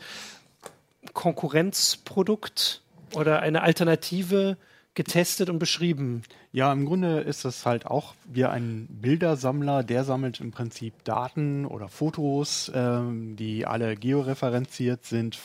Konkurrenzprodukt 1.13 2.81
oder 3.15 3.39
eine 3.39 3.63
Alternative 3.63 4.57
getestet 4.99 5.49
und 5.49 5.59
beschrieben. 5.59 6.23
Ja, 6.51 6.73
im 6.73 6.85
Grunde 6.85 7.21
ist 7.21 7.45
das 7.45 7.65
halt 7.65 7.85
auch 7.85 8.15
wie 8.25 8.43
ein 8.43 8.85
Bildersammler, 8.89 9.81
der 9.81 10.03
sammelt 10.03 10.41
im 10.41 10.51
Prinzip 10.51 11.05
Daten 11.05 11.65
oder 11.65 11.87
Fotos, 11.87 12.69
ähm, 12.75 13.37
die 13.37 13.65
alle 13.65 13.95
georeferenziert 13.95 15.05
sind 15.05 15.39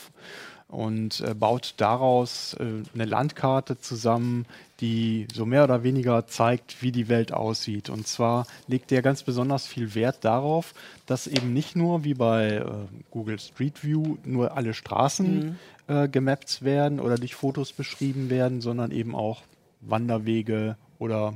und 0.67 1.21
äh, 1.21 1.35
baut 1.35 1.75
daraus 1.77 2.55
äh, 2.55 2.65
eine 2.95 3.05
Landkarte 3.05 3.79
zusammen, 3.79 4.45
die 4.81 5.29
so 5.33 5.47
mehr 5.47 5.63
oder 5.63 5.85
weniger 5.85 6.27
zeigt, 6.27 6.83
wie 6.83 6.91
die 6.91 7.09
Welt 7.09 7.33
aussieht. 7.33 7.91
Und 7.91 8.09
zwar 8.09 8.49
legt 8.67 8.91
der 8.91 9.03
ganz 9.03 9.23
besonders 9.23 9.69
viel 9.69 9.95
Wert 9.95 10.25
darauf, 10.25 10.75
dass 11.07 11.29
eben 11.29 11.53
nicht 11.53 11.77
nur 11.77 12.03
wie 12.03 12.15
bei 12.15 12.57
äh, 12.57 12.65
Google 13.13 13.39
Street 13.39 13.85
View 13.85 14.17
nur 14.25 14.57
alle 14.57 14.75
Straßen 14.75 15.57
äh, 15.87 16.09
gemappt 16.09 16.63
werden 16.63 17.01
oder 17.01 17.17
durch 17.17 17.35
Fotos 17.35 17.73
beschrieben 17.73 18.31
werden, 18.31 18.61
sondern 18.61 18.91
eben 18.91 19.15
auch 19.15 19.43
Wanderwege 19.81 20.77
oder 20.99 21.35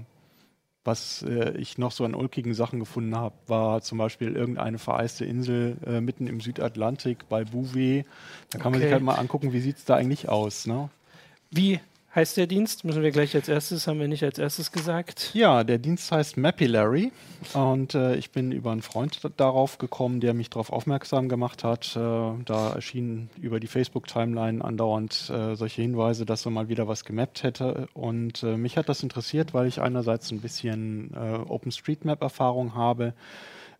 was 0.85 1.23
äh, 1.23 1.51
ich 1.59 1.77
noch 1.77 1.93
so 1.93 2.05
an 2.05 2.15
ulkigen 2.15 2.55
Sachen 2.55 2.81
gefunden 2.81 3.15
habe, 3.15 3.35
war 3.47 3.83
zum 3.83 3.99
Beispiel 3.99 4.35
irgendeine 4.35 4.79
vereiste 4.79 5.25
Insel 5.27 5.77
äh, 5.87 6.01
mitten 6.01 6.27
im 6.27 6.41
Südatlantik 6.41 7.29
bei 7.29 7.45
Bouvet. 7.45 8.07
Da 8.51 8.59
kann 8.59 8.73
man 8.73 8.81
sich 8.81 8.87
Okay. 8.87 8.95
halt 8.95 9.03
mal 9.03 9.17
angucken, 9.17 9.53
wie 9.53 9.61
sieht 9.61 9.77
es 9.77 9.85
da 9.85 9.97
eigentlich 9.97 10.29
aus. 10.29 10.67
Ne? 10.67 10.89
Wie, 11.51 11.81
heißt 12.15 12.37
der 12.37 12.47
Dienst? 12.47 12.85
Müssen 12.85 13.03
wir 13.03 13.11
gleich 13.11 13.35
als 13.35 13.49
erstes, 13.49 13.87
haben 13.87 14.01
wir 14.01 14.09
nicht 14.09 14.25
als 14.25 14.39
erstes 14.39 14.73
gesagt. 14.73 15.31
Ja, 15.35 15.65
der 15.65 15.79
Dienst 15.79 16.11
heißt 16.11 16.37
Mapillary 16.37 17.13
und 17.55 17.95
äh, 17.95 18.17
ich 18.17 18.31
bin 18.31 18.53
über 18.53 18.73
einen 18.73 18.83
Freund 18.83 19.21
darauf 19.37 19.79
gekommen, 19.79 20.21
der 20.21 20.35
mich 20.35 20.51
darauf 20.51 20.73
aufmerksam 20.73 21.29
gemacht 21.29 21.65
hat. 21.65 21.97
Äh, 21.97 22.01
da 22.45 22.73
erschienen 22.75 23.31
über 23.41 23.61
die 23.61 23.67
Facebook-Timeline 23.67 24.65
andauernd 24.65 25.31
äh, 25.31 25.55
solche 25.55 25.83
Hinweise, 25.83 26.25
dass 26.27 26.47
er 26.47 26.51
mal 26.51 26.69
wieder 26.69 26.89
was 26.89 27.05
gemappt 27.05 27.43
hätte 27.43 27.89
und 27.95 28.43
äh, 28.43 28.57
mich 28.57 28.77
hat 28.77 28.89
das 28.89 29.03
interessiert, 29.03 29.55
weil 29.55 29.67
ich 29.67 29.81
einerseits 29.81 30.31
ein 30.31 30.41
bisschen 30.41 31.13
äh, 31.15 31.39
OpenStreetMap-Erfahrung 31.49 32.75
habe 32.75 33.15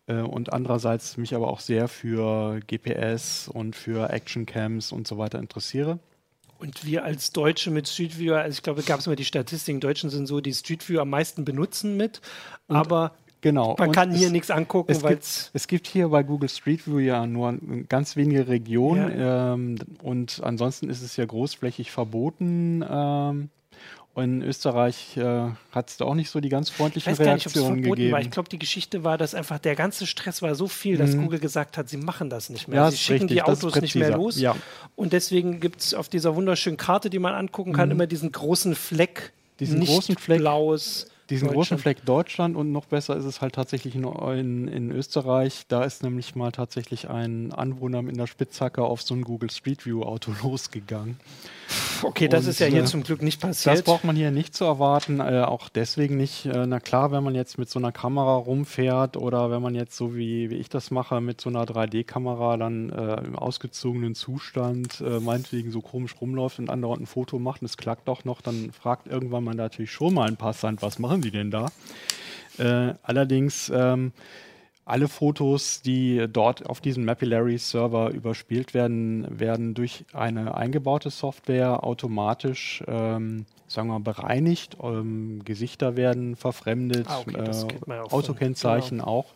äh, 0.07 0.21
und 0.21 0.53
andererseits 0.53 1.17
mich 1.17 1.35
aber 1.35 1.47
auch 1.47 1.59
sehr 1.59 1.87
für 1.87 2.59
GPS 2.67 3.47
und 3.47 3.75
für 3.75 4.09
Actioncams 4.09 4.91
und 4.91 5.07
so 5.07 5.17
weiter 5.17 5.39
interessiere. 5.39 5.99
Und 6.59 6.85
wir 6.85 7.05
als 7.05 7.31
Deutsche 7.31 7.71
mit 7.71 7.87
Street 7.87 8.19
View, 8.19 8.33
also 8.33 8.51
ich 8.51 8.61
glaube, 8.61 8.83
gab 8.83 8.99
es 8.99 9.07
mal 9.07 9.15
die 9.15 9.25
Statistiken, 9.25 9.79
Deutschen 9.79 10.09
sind 10.09 10.27
so, 10.27 10.41
die 10.41 10.53
Street 10.53 10.87
View 10.87 10.99
am 10.99 11.09
meisten 11.09 11.45
benutzen 11.45 11.97
mit, 11.97 12.21
und 12.67 12.75
aber 12.75 13.13
Genau. 13.41 13.75
Man 13.79 13.93
kann 13.93 14.11
hier 14.11 14.31
nichts 14.31 14.51
angucken, 14.51 15.01
weil 15.01 15.17
es, 15.17 15.49
es 15.53 15.67
gibt 15.67 15.87
hier 15.87 16.09
bei 16.09 16.23
Google 16.23 16.49
Street 16.49 16.85
View 16.85 16.99
ja 16.99 17.25
nur 17.25 17.57
ganz 17.87 18.17
wenige 18.17 18.49
Regionen 18.49 19.17
ja. 19.17 19.53
ähm, 19.53 19.77
und 20.03 20.41
ansonsten 20.43 20.89
ist 20.89 21.01
es 21.01 21.15
ja 21.15 21.25
großflächig 21.25 21.91
verboten. 21.91 22.83
Ähm, 22.87 23.49
in 24.21 24.41
Österreich 24.41 25.17
äh, 25.17 25.49
hat 25.71 25.89
es 25.89 25.97
da 25.97 26.05
auch 26.05 26.15
nicht 26.15 26.29
so 26.29 26.39
die 26.39 26.49
ganz 26.49 26.69
freundlichen 26.69 27.13
ich 27.13 27.19
weiß 27.19 27.25
Reaktionen 27.25 27.81
nicht, 27.81 27.89
gegeben. 27.89 28.11
War. 28.13 28.21
Ich 28.21 28.31
glaube, 28.31 28.49
die 28.49 28.59
Geschichte 28.59 29.03
war, 29.03 29.17
dass 29.17 29.35
einfach 29.35 29.59
der 29.59 29.75
ganze 29.75 30.05
Stress 30.07 30.41
war 30.41 30.55
so 30.55 30.67
viel, 30.67 30.97
dass 30.97 31.11
mhm. 31.11 31.23
Google 31.23 31.39
gesagt 31.39 31.77
hat, 31.77 31.89
sie 31.89 31.97
machen 31.97 32.29
das 32.29 32.49
nicht 32.49 32.67
mehr. 32.67 32.81
Ja, 32.81 32.91
sie 32.91 32.97
schicken 32.97 33.23
richtig, 33.23 33.37
die 33.37 33.41
Autos 33.43 33.75
nicht 33.81 33.95
mehr 33.95 34.15
los. 34.15 34.39
Ja. 34.39 34.55
Und 34.95 35.13
deswegen 35.13 35.59
gibt 35.59 35.81
es 35.81 35.93
auf 35.93 36.09
dieser 36.09 36.35
wunderschönen 36.35 36.77
Karte, 36.77 37.09
die 37.09 37.19
man 37.19 37.33
angucken 37.33 37.73
kann, 37.73 37.89
mhm. 37.89 37.95
immer 37.95 38.07
diesen 38.07 38.31
großen 38.31 38.75
Fleck. 38.75 39.33
Diesen 39.59 39.83
großen 39.83 40.15
Fleck. 40.15 40.39
Blaues 40.39 41.07
diesen 41.29 41.49
großen 41.49 41.77
Fleck 41.77 42.05
Deutschland 42.05 42.55
und 42.55 42.71
noch 42.71 42.85
besser 42.85 43.15
ist 43.15 43.25
es 43.25 43.41
halt 43.41 43.53
tatsächlich 43.53 43.95
in, 43.95 44.03
in, 44.03 44.67
in, 44.67 44.91
Österreich. 44.91 45.65
Da 45.67 45.83
ist 45.83 46.03
nämlich 46.03 46.35
mal 46.35 46.51
tatsächlich 46.51 47.09
ein 47.09 47.51
Anwohner 47.51 48.01
mit 48.01 48.15
einer 48.15 48.27
Spitzhacke 48.27 48.83
auf 48.83 49.01
so 49.01 49.13
ein 49.13 49.23
Google 49.23 49.51
Street 49.51 49.85
View 49.85 50.03
Auto 50.03 50.31
losgegangen. 50.43 51.19
Okay, 52.01 52.27
das 52.27 52.45
und, 52.45 52.49
ist 52.51 52.59
ja 52.59 52.67
hier 52.67 52.83
äh, 52.83 52.85
zum 52.85 53.03
Glück 53.03 53.21
nicht 53.21 53.41
passiert. 53.41 53.75
Das 53.75 53.83
braucht 53.83 54.03
man 54.03 54.15
hier 54.15 54.31
nicht 54.31 54.55
zu 54.55 54.65
erwarten, 54.65 55.19
äh, 55.19 55.43
auch 55.45 55.69
deswegen 55.69 56.17
nicht. 56.17 56.45
Äh, 56.45 56.65
na 56.65 56.79
klar, 56.79 57.11
wenn 57.11 57.23
man 57.23 57.35
jetzt 57.35 57.57
mit 57.57 57.69
so 57.69 57.77
einer 57.77 57.91
Kamera 57.91 58.35
rumfährt 58.35 59.17
oder 59.17 59.51
wenn 59.51 59.61
man 59.61 59.75
jetzt 59.75 59.95
so 59.95 60.15
wie, 60.15 60.49
wie 60.49 60.55
ich 60.55 60.69
das 60.69 60.91
mache 60.91 61.21
mit 61.21 61.41
so 61.41 61.49
einer 61.49 61.65
3D-Kamera 61.65 62.57
dann 62.57 62.89
äh, 62.89 63.15
im 63.25 63.35
ausgezogenen 63.35 64.15
Zustand 64.15 65.01
äh, 65.01 65.19
meinetwegen 65.19 65.71
so 65.71 65.81
komisch 65.81 66.15
rumläuft 66.19 66.59
und 66.59 66.69
andauernd 66.69 67.03
ein 67.03 67.07
Foto 67.07 67.37
macht 67.37 67.61
und 67.61 67.65
es 67.65 67.77
klackt 67.77 68.07
doch 68.07 68.25
noch, 68.25 68.41
dann 68.41 68.71
fragt 68.71 69.07
irgendwann 69.07 69.43
man 69.43 69.57
natürlich 69.57 69.91
schon 69.91 70.13
mal 70.13 70.27
ein 70.27 70.37
Passant, 70.37 70.81
was 70.81 70.99
machen 70.99 71.18
Sie 71.21 71.31
denn 71.31 71.51
da? 71.51 71.67
Äh, 72.57 72.93
allerdings 73.03 73.71
ähm, 73.73 74.11
alle 74.89 75.07
Fotos, 75.07 75.81
die 75.81 76.25
dort 76.31 76.65
auf 76.65 76.81
diesem 76.81 77.05
Mapillary-Server 77.05 78.09
überspielt 78.09 78.73
werden, 78.73 79.27
werden 79.29 79.75
durch 79.75 80.03
eine 80.13 80.55
eingebaute 80.55 81.11
Software 81.11 81.83
automatisch, 81.83 82.83
ähm, 82.87 83.45
sagen 83.67 83.87
wir 83.89 83.99
mal, 83.99 84.13
bereinigt. 84.13 84.77
Ähm, 84.81 85.41
Gesichter 85.45 85.95
werden 85.95 86.35
verfremdet, 86.35 87.05
ah, 87.07 87.19
okay, 87.19 87.37
äh, 87.37 87.99
Autokennzeichen 87.99 88.97
genau. 88.97 89.09
auch. 89.09 89.33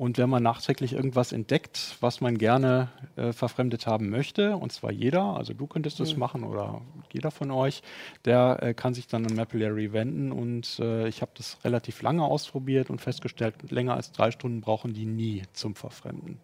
Und 0.00 0.16
wenn 0.16 0.30
man 0.30 0.42
nachträglich 0.42 0.94
irgendwas 0.94 1.30
entdeckt, 1.30 1.98
was 2.00 2.22
man 2.22 2.38
gerne 2.38 2.88
äh, 3.16 3.34
verfremdet 3.34 3.86
haben 3.86 4.08
möchte, 4.08 4.56
und 4.56 4.72
zwar 4.72 4.92
jeder, 4.92 5.36
also 5.36 5.52
du 5.52 5.66
könntest 5.66 6.00
das 6.00 6.14
mhm. 6.14 6.20
machen 6.20 6.44
oder 6.44 6.80
jeder 7.12 7.30
von 7.30 7.50
euch, 7.50 7.82
der 8.24 8.62
äh, 8.62 8.72
kann 8.72 8.94
sich 8.94 9.08
dann 9.08 9.26
an 9.26 9.34
Mapillary 9.34 9.92
wenden. 9.92 10.32
Und 10.32 10.78
äh, 10.78 11.06
ich 11.06 11.20
habe 11.20 11.32
das 11.36 11.58
relativ 11.64 12.00
lange 12.00 12.24
ausprobiert 12.24 12.88
und 12.88 12.98
festgestellt, 12.98 13.56
länger 13.70 13.92
als 13.92 14.10
drei 14.10 14.30
Stunden 14.30 14.62
brauchen 14.62 14.94
die 14.94 15.04
nie 15.04 15.42
zum 15.52 15.74
Verfremden. 15.74 16.38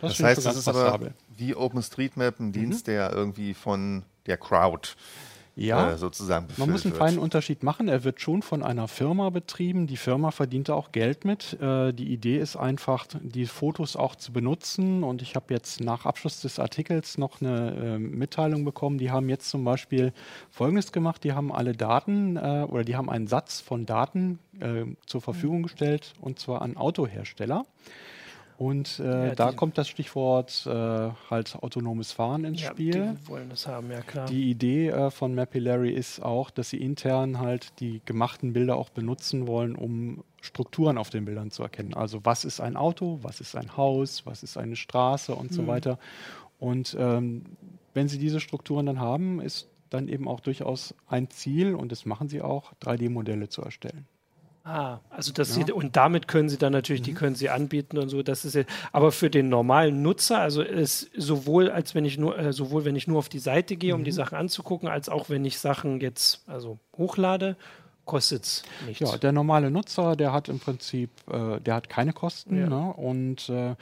Das, 0.00 0.18
das 0.18 0.24
heißt, 0.24 0.46
das 0.46 0.56
ist 0.56 0.68
aber 0.68 1.10
wie 1.36 1.56
OpenStreetMap 1.56 2.38
ein 2.38 2.52
Dienst, 2.52 2.86
mhm. 2.86 2.92
der 2.92 3.12
irgendwie 3.12 3.54
von 3.54 4.04
der 4.26 4.36
Crowd 4.36 4.90
ja, 5.54 5.92
äh, 5.92 5.98
sozusagen 5.98 6.48
Man 6.56 6.70
muss 6.70 6.84
einen 6.84 6.92
wird. 6.92 7.02
feinen 7.02 7.18
Unterschied 7.18 7.62
machen. 7.62 7.88
Er 7.88 8.04
wird 8.04 8.20
schon 8.20 8.42
von 8.42 8.62
einer 8.62 8.88
Firma 8.88 9.30
betrieben. 9.30 9.86
Die 9.86 9.96
Firma 9.96 10.30
verdient 10.30 10.68
da 10.68 10.74
auch 10.74 10.92
Geld 10.92 11.24
mit. 11.24 11.60
Äh, 11.60 11.92
die 11.92 12.12
Idee 12.12 12.38
ist 12.38 12.56
einfach, 12.56 13.06
die 13.20 13.46
Fotos 13.46 13.96
auch 13.96 14.16
zu 14.16 14.32
benutzen. 14.32 15.04
Und 15.04 15.20
ich 15.20 15.36
habe 15.36 15.52
jetzt 15.52 15.80
nach 15.80 16.06
Abschluss 16.06 16.40
des 16.40 16.58
Artikels 16.58 17.18
noch 17.18 17.40
eine 17.40 17.96
äh, 17.96 17.98
Mitteilung 17.98 18.64
bekommen. 18.64 18.98
Die 18.98 19.10
haben 19.10 19.28
jetzt 19.28 19.50
zum 19.50 19.64
Beispiel 19.64 20.12
Folgendes 20.50 20.90
gemacht. 20.92 21.22
Die 21.24 21.32
haben 21.32 21.52
alle 21.52 21.74
Daten 21.74 22.36
äh, 22.36 22.66
oder 22.68 22.84
die 22.84 22.96
haben 22.96 23.10
einen 23.10 23.26
Satz 23.26 23.60
von 23.60 23.84
Daten 23.84 24.38
äh, 24.60 24.84
zur 25.06 25.20
Verfügung 25.20 25.62
gestellt 25.62 26.14
und 26.20 26.38
zwar 26.38 26.62
an 26.62 26.76
Autohersteller. 26.76 27.64
Und 28.62 29.00
äh, 29.00 29.28
ja, 29.28 29.34
da 29.34 29.50
kommt 29.50 29.76
das 29.76 29.88
Stichwort 29.88 30.68
äh, 30.68 30.70
halt 30.70 31.56
autonomes 31.60 32.12
Fahren 32.12 32.44
ins 32.44 32.62
ja, 32.62 32.70
Spiel. 32.70 33.16
Die 33.20 33.28
wollen 33.28 33.48
das 33.50 33.66
haben, 33.66 33.90
ja 33.90 34.02
klar. 34.02 34.26
Die 34.26 34.48
Idee 34.48 34.90
äh, 34.90 35.10
von 35.10 35.34
Mapillary 35.34 35.90
ist 35.90 36.22
auch, 36.22 36.48
dass 36.48 36.70
sie 36.70 36.76
intern 36.76 37.40
halt 37.40 37.80
die 37.80 38.00
gemachten 38.04 38.52
Bilder 38.52 38.76
auch 38.76 38.90
benutzen 38.90 39.48
wollen, 39.48 39.74
um 39.74 40.22
Strukturen 40.40 40.96
auf 40.96 41.10
den 41.10 41.24
Bildern 41.24 41.50
zu 41.50 41.64
erkennen. 41.64 41.94
Also 41.94 42.20
was 42.22 42.44
ist 42.44 42.60
ein 42.60 42.76
Auto, 42.76 43.18
was 43.22 43.40
ist 43.40 43.56
ein 43.56 43.76
Haus, 43.76 44.26
was 44.26 44.44
ist 44.44 44.56
eine 44.56 44.76
Straße 44.76 45.34
und 45.34 45.50
mhm. 45.50 45.54
so 45.56 45.66
weiter. 45.66 45.98
Und 46.60 46.96
ähm, 47.00 47.42
wenn 47.94 48.06
sie 48.06 48.18
diese 48.18 48.38
Strukturen 48.38 48.86
dann 48.86 49.00
haben, 49.00 49.40
ist 49.40 49.66
dann 49.90 50.06
eben 50.06 50.28
auch 50.28 50.38
durchaus 50.38 50.94
ein 51.08 51.30
Ziel, 51.30 51.74
und 51.74 51.90
das 51.90 52.06
machen 52.06 52.28
sie 52.28 52.40
auch, 52.40 52.74
3D-Modelle 52.80 53.48
zu 53.48 53.60
erstellen. 53.60 54.06
Ah, 54.64 55.00
also 55.10 55.32
das 55.32 55.56
ja. 55.56 55.66
sie, 55.66 55.72
und 55.72 55.96
damit 55.96 56.28
können 56.28 56.48
sie 56.48 56.56
dann 56.56 56.72
natürlich, 56.72 57.02
mhm. 57.02 57.06
die 57.06 57.14
können 57.14 57.34
sie 57.34 57.50
anbieten 57.50 57.98
und 57.98 58.08
so. 58.08 58.22
Das 58.22 58.44
ist 58.44 58.54
ja, 58.54 58.62
aber 58.92 59.10
für 59.10 59.28
den 59.28 59.48
normalen 59.48 60.02
Nutzer, 60.02 60.38
also 60.38 60.62
ist 60.62 61.10
sowohl 61.16 61.68
als 61.68 61.96
wenn 61.96 62.04
ich 62.04 62.16
nur, 62.16 62.38
äh, 62.38 62.52
sowohl 62.52 62.84
wenn 62.84 62.94
ich 62.94 63.08
nur 63.08 63.18
auf 63.18 63.28
die 63.28 63.40
Seite 63.40 63.76
gehe, 63.76 63.94
um 63.94 64.04
die 64.04 64.12
mhm. 64.12 64.16
Sachen 64.16 64.38
anzugucken, 64.38 64.88
als 64.88 65.08
auch 65.08 65.28
wenn 65.28 65.44
ich 65.44 65.58
Sachen 65.58 66.00
jetzt 66.00 66.44
also 66.46 66.78
hochlade, 66.96 67.56
kostet 68.04 68.44
es 68.44 68.62
nichts. 68.86 69.00
Ja, 69.00 69.18
der 69.18 69.32
normale 69.32 69.70
Nutzer, 69.70 70.14
der 70.14 70.32
hat 70.32 70.48
im 70.48 70.60
Prinzip, 70.60 71.10
äh, 71.28 71.60
der 71.60 71.74
hat 71.74 71.88
keine 71.88 72.12
Kosten 72.12 72.56
ja. 72.56 72.68
ne? 72.68 72.92
und 72.92 73.48
äh, 73.48 73.74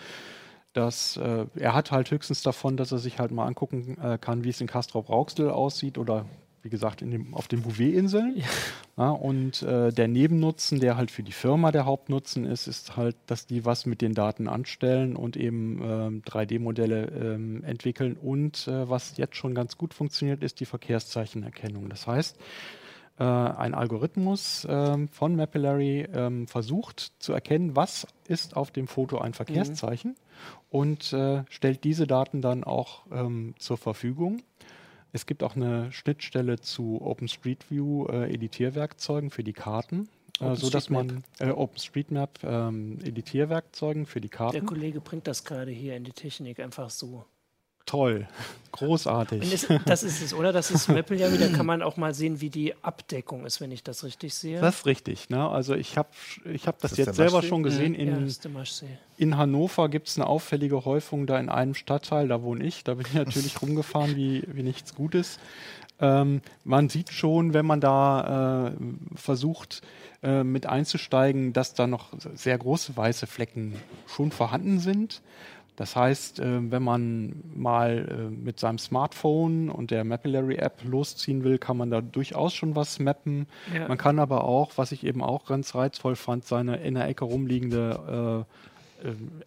das, 0.73 1.17
äh, 1.19 1.47
er 1.57 1.75
hat 1.75 1.91
halt 1.91 2.11
höchstens 2.11 2.43
davon, 2.43 2.77
dass 2.77 2.93
er 2.93 2.99
sich 2.99 3.19
halt 3.19 3.33
mal 3.33 3.47
angucken 3.47 3.99
äh, 4.03 4.19
kann, 4.19 4.45
wie 4.45 4.51
es 4.51 4.61
in 4.61 4.67
Castrop-Rauxel 4.67 5.51
aussieht 5.51 5.99
oder 5.99 6.27
wie 6.63 6.69
gesagt, 6.69 7.01
dem, 7.01 7.35
auf 7.35 7.49
den 7.49 7.63
Bouvet-Inseln. 7.63 8.37
Ja. 8.37 8.45
Ja, 8.97 9.11
und 9.11 9.63
äh, 9.63 9.93
der 9.93 10.09
Nebennutzen, 10.09 10.79
der 10.79 10.97
halt 10.99 11.11
für 11.11 11.23
die 11.23 11.33
Firma 11.33 11.73
der 11.73 11.87
Hauptnutzen 11.87 12.45
ist, 12.45 12.67
ist 12.67 12.99
halt, 12.99 13.17
dass 13.27 13.47
die 13.47 13.65
was 13.65 13.87
mit 13.87 14.03
den 14.03 14.13
Daten 14.13 14.47
anstellen 14.47 15.17
und 15.17 15.39
eben 15.39 15.81
ähm, 15.83 16.23
3D-Modelle 16.23 17.07
ähm, 17.07 17.65
entwickeln. 17.65 18.19
Und 18.21 18.69
äh, 18.69 18.91
was 18.91 19.17
jetzt 19.17 19.37
schon 19.37 19.55
ganz 19.55 19.79
gut 19.79 19.95
funktioniert, 19.95 20.43
ist 20.43 20.61
die 20.61 20.67
Verkehrszeichenerkennung. 20.67 21.89
Das 21.89 22.07
heißt, 22.07 22.39
äh, 23.19 23.25
ein 23.25 23.75
Algorithmus 23.75 24.67
ähm, 24.69 25.09
von 25.09 25.37
Mapillary 25.37 26.09
ähm, 26.13 26.47
versucht 26.47 27.13
zu 27.21 27.33
erkennen, 27.33 27.77
was 27.77 28.07
ist 28.29 28.57
auf 28.57 28.71
dem 28.71 28.87
Foto 28.87 29.19
ein 29.19 29.35
Verkehrszeichen 29.35 30.11
mhm. 30.11 30.17
und 30.71 31.13
äh, 31.13 31.45
stellt 31.49 31.85
diese 31.85 32.07
Daten 32.07 32.41
dann 32.41 32.65
auch 32.65 33.03
ähm, 33.13 33.55
zur 33.59 33.77
Verfügung. 33.77 34.43
Es 35.13 35.27
gibt 35.27 35.43
auch 35.43 35.57
eine 35.57 35.91
Schnittstelle 35.93 36.61
zu 36.61 37.01
OpenStreetView 37.01 38.07
äh, 38.07 38.33
Editierwerkzeugen 38.33 39.31
für 39.31 39.43
die 39.43 39.53
Karten, 39.53 40.09
äh, 40.41 40.55
so 40.55 40.71
dass 40.71 40.91
man 40.91 41.25
äh, 41.39 41.51
OpenStreetMap 41.51 42.41
ähm, 42.45 42.99
Editierwerkzeugen 43.03 44.07
für 44.07 44.21
die 44.21 44.29
Karten. 44.29 44.53
Der 44.53 44.65
Kollege 44.65 45.01
bringt 45.01 45.27
das 45.27 45.45
gerade 45.45 45.71
hier 45.71 45.97
in 45.97 46.05
die 46.05 46.13
Technik 46.13 46.61
einfach 46.61 46.91
so 46.91 47.25
toll. 47.91 48.29
Großartig. 48.73 49.53
Es, 49.53 49.67
das 49.85 50.05
ist 50.05 50.23
es, 50.23 50.33
oder? 50.33 50.53
Das 50.53 50.71
ist 50.71 50.89
Maple 50.89 51.17
ja 51.17 51.33
wieder, 51.33 51.49
kann 51.49 51.67
man 51.67 51.83
auch 51.83 51.97
mal 51.97 52.15
sehen, 52.15 52.41
wie 52.41 52.51
die 52.51 52.73
Abdeckung 52.83 53.45
ist, 53.45 53.61
wenn 53.61 53.73
ich 53.73 53.83
das 53.83 54.05
richtig 54.05 54.33
sehe. 54.33 54.61
Das 54.61 54.77
ist 54.77 54.87
richtig. 54.87 55.29
Ne? 55.29 55.49
Also 55.49 55.75
ich 55.75 55.99
habe 55.99 56.09
ich 56.45 56.69
hab 56.69 56.79
das, 56.79 56.93
das 56.93 56.99
jetzt 56.99 57.17
selber 57.17 57.43
schon 57.43 57.65
gesehen. 57.65 57.95
In, 57.95 58.29
ja, 58.31 58.65
in 59.17 59.37
Hannover 59.37 59.89
gibt 59.89 60.09
es 60.09 60.17
eine 60.17 60.27
auffällige 60.27 60.85
Häufung 60.85 61.27
da 61.27 61.41
in 61.41 61.49
einem 61.49 61.75
Stadtteil, 61.75 62.29
da 62.29 62.43
wohne 62.43 62.65
ich. 62.65 62.85
Da 62.85 62.95
bin 62.95 63.07
ich 63.07 63.15
natürlich 63.15 63.61
rumgefahren 63.61 64.15
wie, 64.15 64.45
wie 64.47 64.63
nichts 64.63 64.95
Gutes. 64.95 65.41
Ähm, 66.01 66.41
man 66.65 66.89
sieht 66.89 67.11
schon, 67.13 67.53
wenn 67.53 67.67
man 67.67 67.81
da 67.81 68.69
äh, 68.69 68.73
versucht, 69.17 69.83
äh, 70.23 70.45
mit 70.45 70.67
einzusteigen, 70.67 71.53
dass 71.53 71.75
da 71.75 71.87
noch 71.87 72.13
sehr 72.35 72.57
große 72.57 72.97
weiße 72.97 73.27
Flecken 73.27 73.75
schon 74.07 74.31
vorhanden 74.31 74.79
sind. 74.79 75.23
Das 75.77 75.97
heißt, 75.97 76.41
äh, 76.41 76.71
wenn 76.71 76.83
man 76.83 77.43
mal 77.55 78.07
äh, 78.09 78.31
mit 78.31 78.61
seinem 78.61 78.79
Smartphone 78.79 79.71
und 79.71 79.91
der 79.91 80.05
Mapillary 80.05 80.57
App 80.57 80.83
losziehen 80.85 81.45
will, 81.45 81.59
kann 81.59 81.77
man 81.77 81.91
da 81.91 82.01
durchaus 82.01 82.55
schon 82.55 82.77
was 82.77 82.99
mappen. 82.99 83.47
Ja. 83.75 83.89
Man 83.89 83.99
kann 83.99 84.19
aber 84.19 84.45
auch, 84.45 84.73
was 84.77 84.93
ich 84.93 85.05
eben 85.05 85.23
auch 85.23 85.47
ganz 85.47 85.75
reizvoll 85.75 86.17
fand, 86.17 86.45
seine 86.45 86.77
in 86.77 86.95
der 86.95 87.09
Ecke 87.09 87.25
rumliegende 87.25 88.45
äh, 88.47 88.55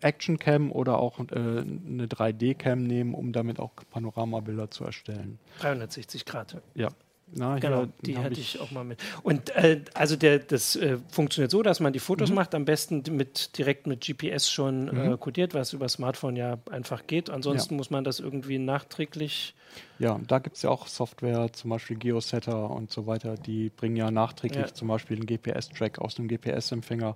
Action 0.02 0.40
Cam 0.40 0.72
oder 0.72 1.00
auch 1.00 1.20
äh, 1.20 1.24
eine 1.34 2.08
3D 2.08 2.56
Cam 2.56 2.84
nehmen, 2.84 3.14
um 3.14 3.34
damit 3.34 3.60
auch 3.60 3.72
Panoramabilder 3.92 4.72
zu 4.72 4.84
erstellen. 4.84 5.40
360 5.60 6.26
Grad. 6.26 6.62
Ja. 6.76 6.90
Na, 7.36 7.58
Genau, 7.60 7.86
die 8.02 8.18
hatte 8.18 8.40
ich 8.40 8.60
auch 8.60 8.72
mal 8.72 8.84
mit. 8.84 9.00
Und 9.24 9.50
äh, 9.56 9.82
also 9.94 10.16
der, 10.16 10.40
das 10.40 10.76
äh, 10.76 10.98
funktioniert 11.10 11.50
so, 11.52 11.64
dass 11.64 11.80
man 11.80 11.92
die 11.94 12.00
Fotos 12.00 12.30
Mhm. 12.30 12.36
macht, 12.36 12.54
am 12.56 12.66
besten 12.66 13.04
mit, 13.12 13.58
direkt 13.58 13.88
mit 13.88 14.02
GPS 14.02 14.50
schon 14.52 14.88
äh, 14.90 15.18
kodiert, 15.20 15.54
was 15.54 15.74
über 15.74 15.90
Smartphone 15.90 16.36
ja 16.36 16.58
einfach 16.70 17.08
geht. 17.08 17.30
Ansonsten 17.30 17.74
Ja. 17.74 17.78
muss 17.78 17.90
man 17.90 18.04
das 18.04 18.20
irgendwie 18.20 18.60
nachträglich. 18.60 19.56
Ja, 19.98 20.20
da 20.28 20.40
gibt 20.40 20.58
es 20.58 20.62
ja 20.62 20.70
auch 20.70 20.88
Software, 20.88 21.52
zum 21.54 21.70
Beispiel 21.72 21.98
Geosetter 21.98 22.70
und 22.70 22.92
so 22.92 23.08
weiter, 23.08 23.36
die 23.36 23.70
bringen 23.70 23.96
ja 23.96 24.12
nachträglich 24.12 24.68
Ja. 24.68 24.74
zum 24.74 24.88
Beispiel 24.90 25.18
einen 25.18 25.26
GPS-Track 25.26 26.00
aus 26.00 26.20
einem 26.20 26.28
GPS-Empfänger 26.28 27.16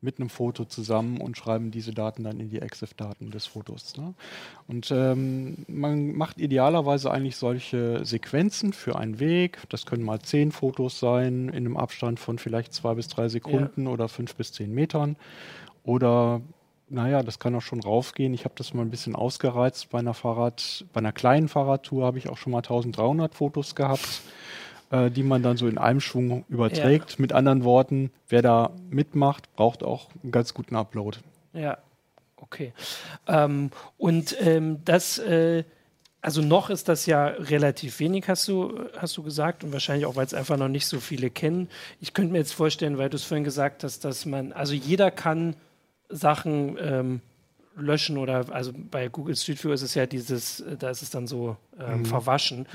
mit 0.00 0.20
einem 0.20 0.28
Foto 0.28 0.64
zusammen 0.64 1.20
und 1.20 1.36
schreiben 1.36 1.70
diese 1.70 1.92
Daten 1.92 2.22
dann 2.22 2.38
in 2.38 2.50
die 2.50 2.60
EXIF-Daten 2.60 3.30
des 3.30 3.46
Fotos. 3.46 3.96
Ne? 3.96 4.14
Und 4.68 4.90
ähm, 4.92 5.64
man 5.66 6.12
macht 6.12 6.40
idealerweise 6.40 7.10
eigentlich 7.10 7.36
solche 7.36 8.04
Sequenzen 8.04 8.72
für 8.72 8.96
einen 8.96 9.18
Weg. 9.18 9.58
Das 9.70 9.86
können 9.86 10.04
mal 10.04 10.20
zehn 10.20 10.52
Fotos 10.52 11.00
sein, 11.00 11.48
in 11.48 11.66
einem 11.66 11.76
Abstand 11.76 12.20
von 12.20 12.38
vielleicht 12.38 12.72
zwei 12.72 12.94
bis 12.94 13.08
drei 13.08 13.28
Sekunden 13.28 13.88
oder 13.88 14.08
fünf 14.08 14.36
bis 14.36 14.52
zehn 14.52 14.72
Metern. 14.72 15.16
Oder 15.82 16.42
naja, 16.90 17.22
das 17.22 17.38
kann 17.38 17.54
auch 17.54 17.62
schon 17.62 17.80
raufgehen. 17.80 18.32
Ich 18.34 18.44
habe 18.44 18.54
das 18.56 18.74
mal 18.74 18.82
ein 18.82 18.90
bisschen 18.90 19.14
ausgereizt. 19.14 19.90
Bei 19.90 19.98
einer 19.98 20.14
Fahrrad, 20.14 20.84
bei 20.92 20.98
einer 20.98 21.12
kleinen 21.12 21.48
Fahrradtour 21.48 22.06
habe 22.06 22.18
ich 22.18 22.28
auch 22.28 22.36
schon 22.36 22.52
mal 22.52 22.58
1300 22.58 23.34
Fotos 23.34 23.74
gehabt, 23.74 24.22
äh, 24.90 25.10
die 25.10 25.22
man 25.22 25.42
dann 25.42 25.56
so 25.56 25.68
in 25.68 25.78
einem 25.78 26.00
Schwung 26.00 26.44
überträgt. 26.48 27.18
Mit 27.18 27.32
anderen 27.32 27.64
Worten, 27.64 28.10
wer 28.28 28.42
da 28.42 28.70
mitmacht, 28.90 29.52
braucht 29.54 29.82
auch 29.82 30.08
einen 30.22 30.32
ganz 30.32 30.54
guten 30.54 30.76
Upload. 30.76 31.18
Ja, 31.52 31.78
okay. 32.36 32.72
Ähm, 33.26 33.70
und 33.96 34.36
ähm, 34.40 34.78
das, 34.84 35.18
äh, 35.18 35.64
also 36.20 36.42
noch 36.42 36.70
ist 36.70 36.88
das 36.88 37.06
ja 37.06 37.26
relativ 37.26 38.00
wenig, 38.00 38.28
hast 38.28 38.48
du, 38.48 38.80
hast 38.96 39.16
du 39.16 39.22
gesagt, 39.22 39.62
und 39.62 39.72
wahrscheinlich 39.72 40.06
auch, 40.06 40.16
weil 40.16 40.26
es 40.26 40.34
einfach 40.34 40.56
noch 40.56 40.68
nicht 40.68 40.86
so 40.86 41.00
viele 41.00 41.30
kennen. 41.30 41.68
Ich 42.00 42.14
könnte 42.14 42.32
mir 42.32 42.38
jetzt 42.38 42.54
vorstellen, 42.54 42.98
weil 42.98 43.10
du 43.10 43.16
es 43.16 43.24
vorhin 43.24 43.44
gesagt 43.44 43.84
hast, 43.84 44.04
dass 44.04 44.26
man, 44.26 44.52
also 44.52 44.74
jeder 44.74 45.10
kann 45.10 45.54
Sachen 46.08 46.76
ähm, 46.80 47.20
löschen 47.78 48.18
oder, 48.18 48.44
also 48.52 48.72
bei 48.90 49.08
Google 49.08 49.36
Street 49.36 49.62
View 49.62 49.72
ist 49.72 49.82
es 49.82 49.94
ja 49.94 50.06
dieses, 50.06 50.60
äh, 50.60 50.76
da 50.76 50.90
ist 50.90 51.02
es 51.02 51.10
dann 51.10 51.26
so 51.26 51.56
ähm, 51.80 52.04
verwaschen. 52.04 52.66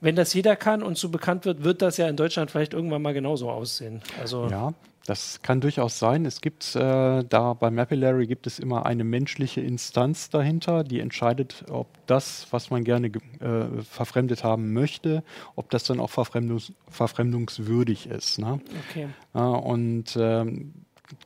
Wenn 0.00 0.16
das 0.16 0.32
jeder 0.34 0.56
kann 0.56 0.82
und 0.82 0.96
so 0.98 1.08
bekannt 1.08 1.44
wird, 1.44 1.62
wird 1.64 1.82
das 1.82 1.96
ja 1.96 2.08
in 2.08 2.16
Deutschland 2.16 2.50
vielleicht 2.50 2.72
irgendwann 2.74 3.02
mal 3.02 3.14
genauso 3.14 3.50
aussehen. 3.50 4.02
Also, 4.20 4.48
Ja, 4.48 4.72
das 5.06 5.40
kann 5.42 5.60
durchaus 5.60 5.98
sein. 5.98 6.24
Es 6.26 6.40
gibt 6.40 6.76
äh, 6.76 7.24
da 7.24 7.54
bei 7.54 7.70
Mapillary 7.70 8.26
gibt 8.26 8.46
es 8.46 8.58
immer 8.58 8.86
eine 8.86 9.02
menschliche 9.02 9.60
Instanz 9.60 10.28
dahinter, 10.30 10.84
die 10.84 11.00
entscheidet, 11.00 11.64
ob 11.70 11.88
das, 12.06 12.46
was 12.50 12.70
man 12.70 12.84
gerne 12.84 13.10
ge- 13.10 13.22
äh, 13.40 13.82
verfremdet 13.82 14.44
haben 14.44 14.72
möchte, 14.72 15.24
ob 15.56 15.70
das 15.70 15.84
dann 15.84 16.00
auch 16.00 16.10
verfremdungs 16.10 16.72
verfremdungswürdig 16.88 18.06
ist. 18.08 18.38
Ne? 18.38 18.60
okay. 18.88 19.08
Ja, 19.34 19.46
und 19.48 20.16
ähm, 20.20 20.74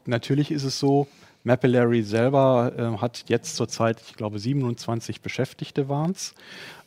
natürlich 0.07 0.51
ist 0.51 0.65
es 0.65 0.79
so, 0.79 1.07
Mapillary 1.45 2.03
selber 2.03 2.73
äh, 2.77 3.01
hat 3.01 3.25
jetzt 3.29 3.57
zurzeit, 3.57 3.99
ich 4.07 4.15
glaube, 4.15 4.39
27 4.39 5.21
Beschäftigte 5.21 5.89
waren 5.89 6.13
es. 6.13 6.35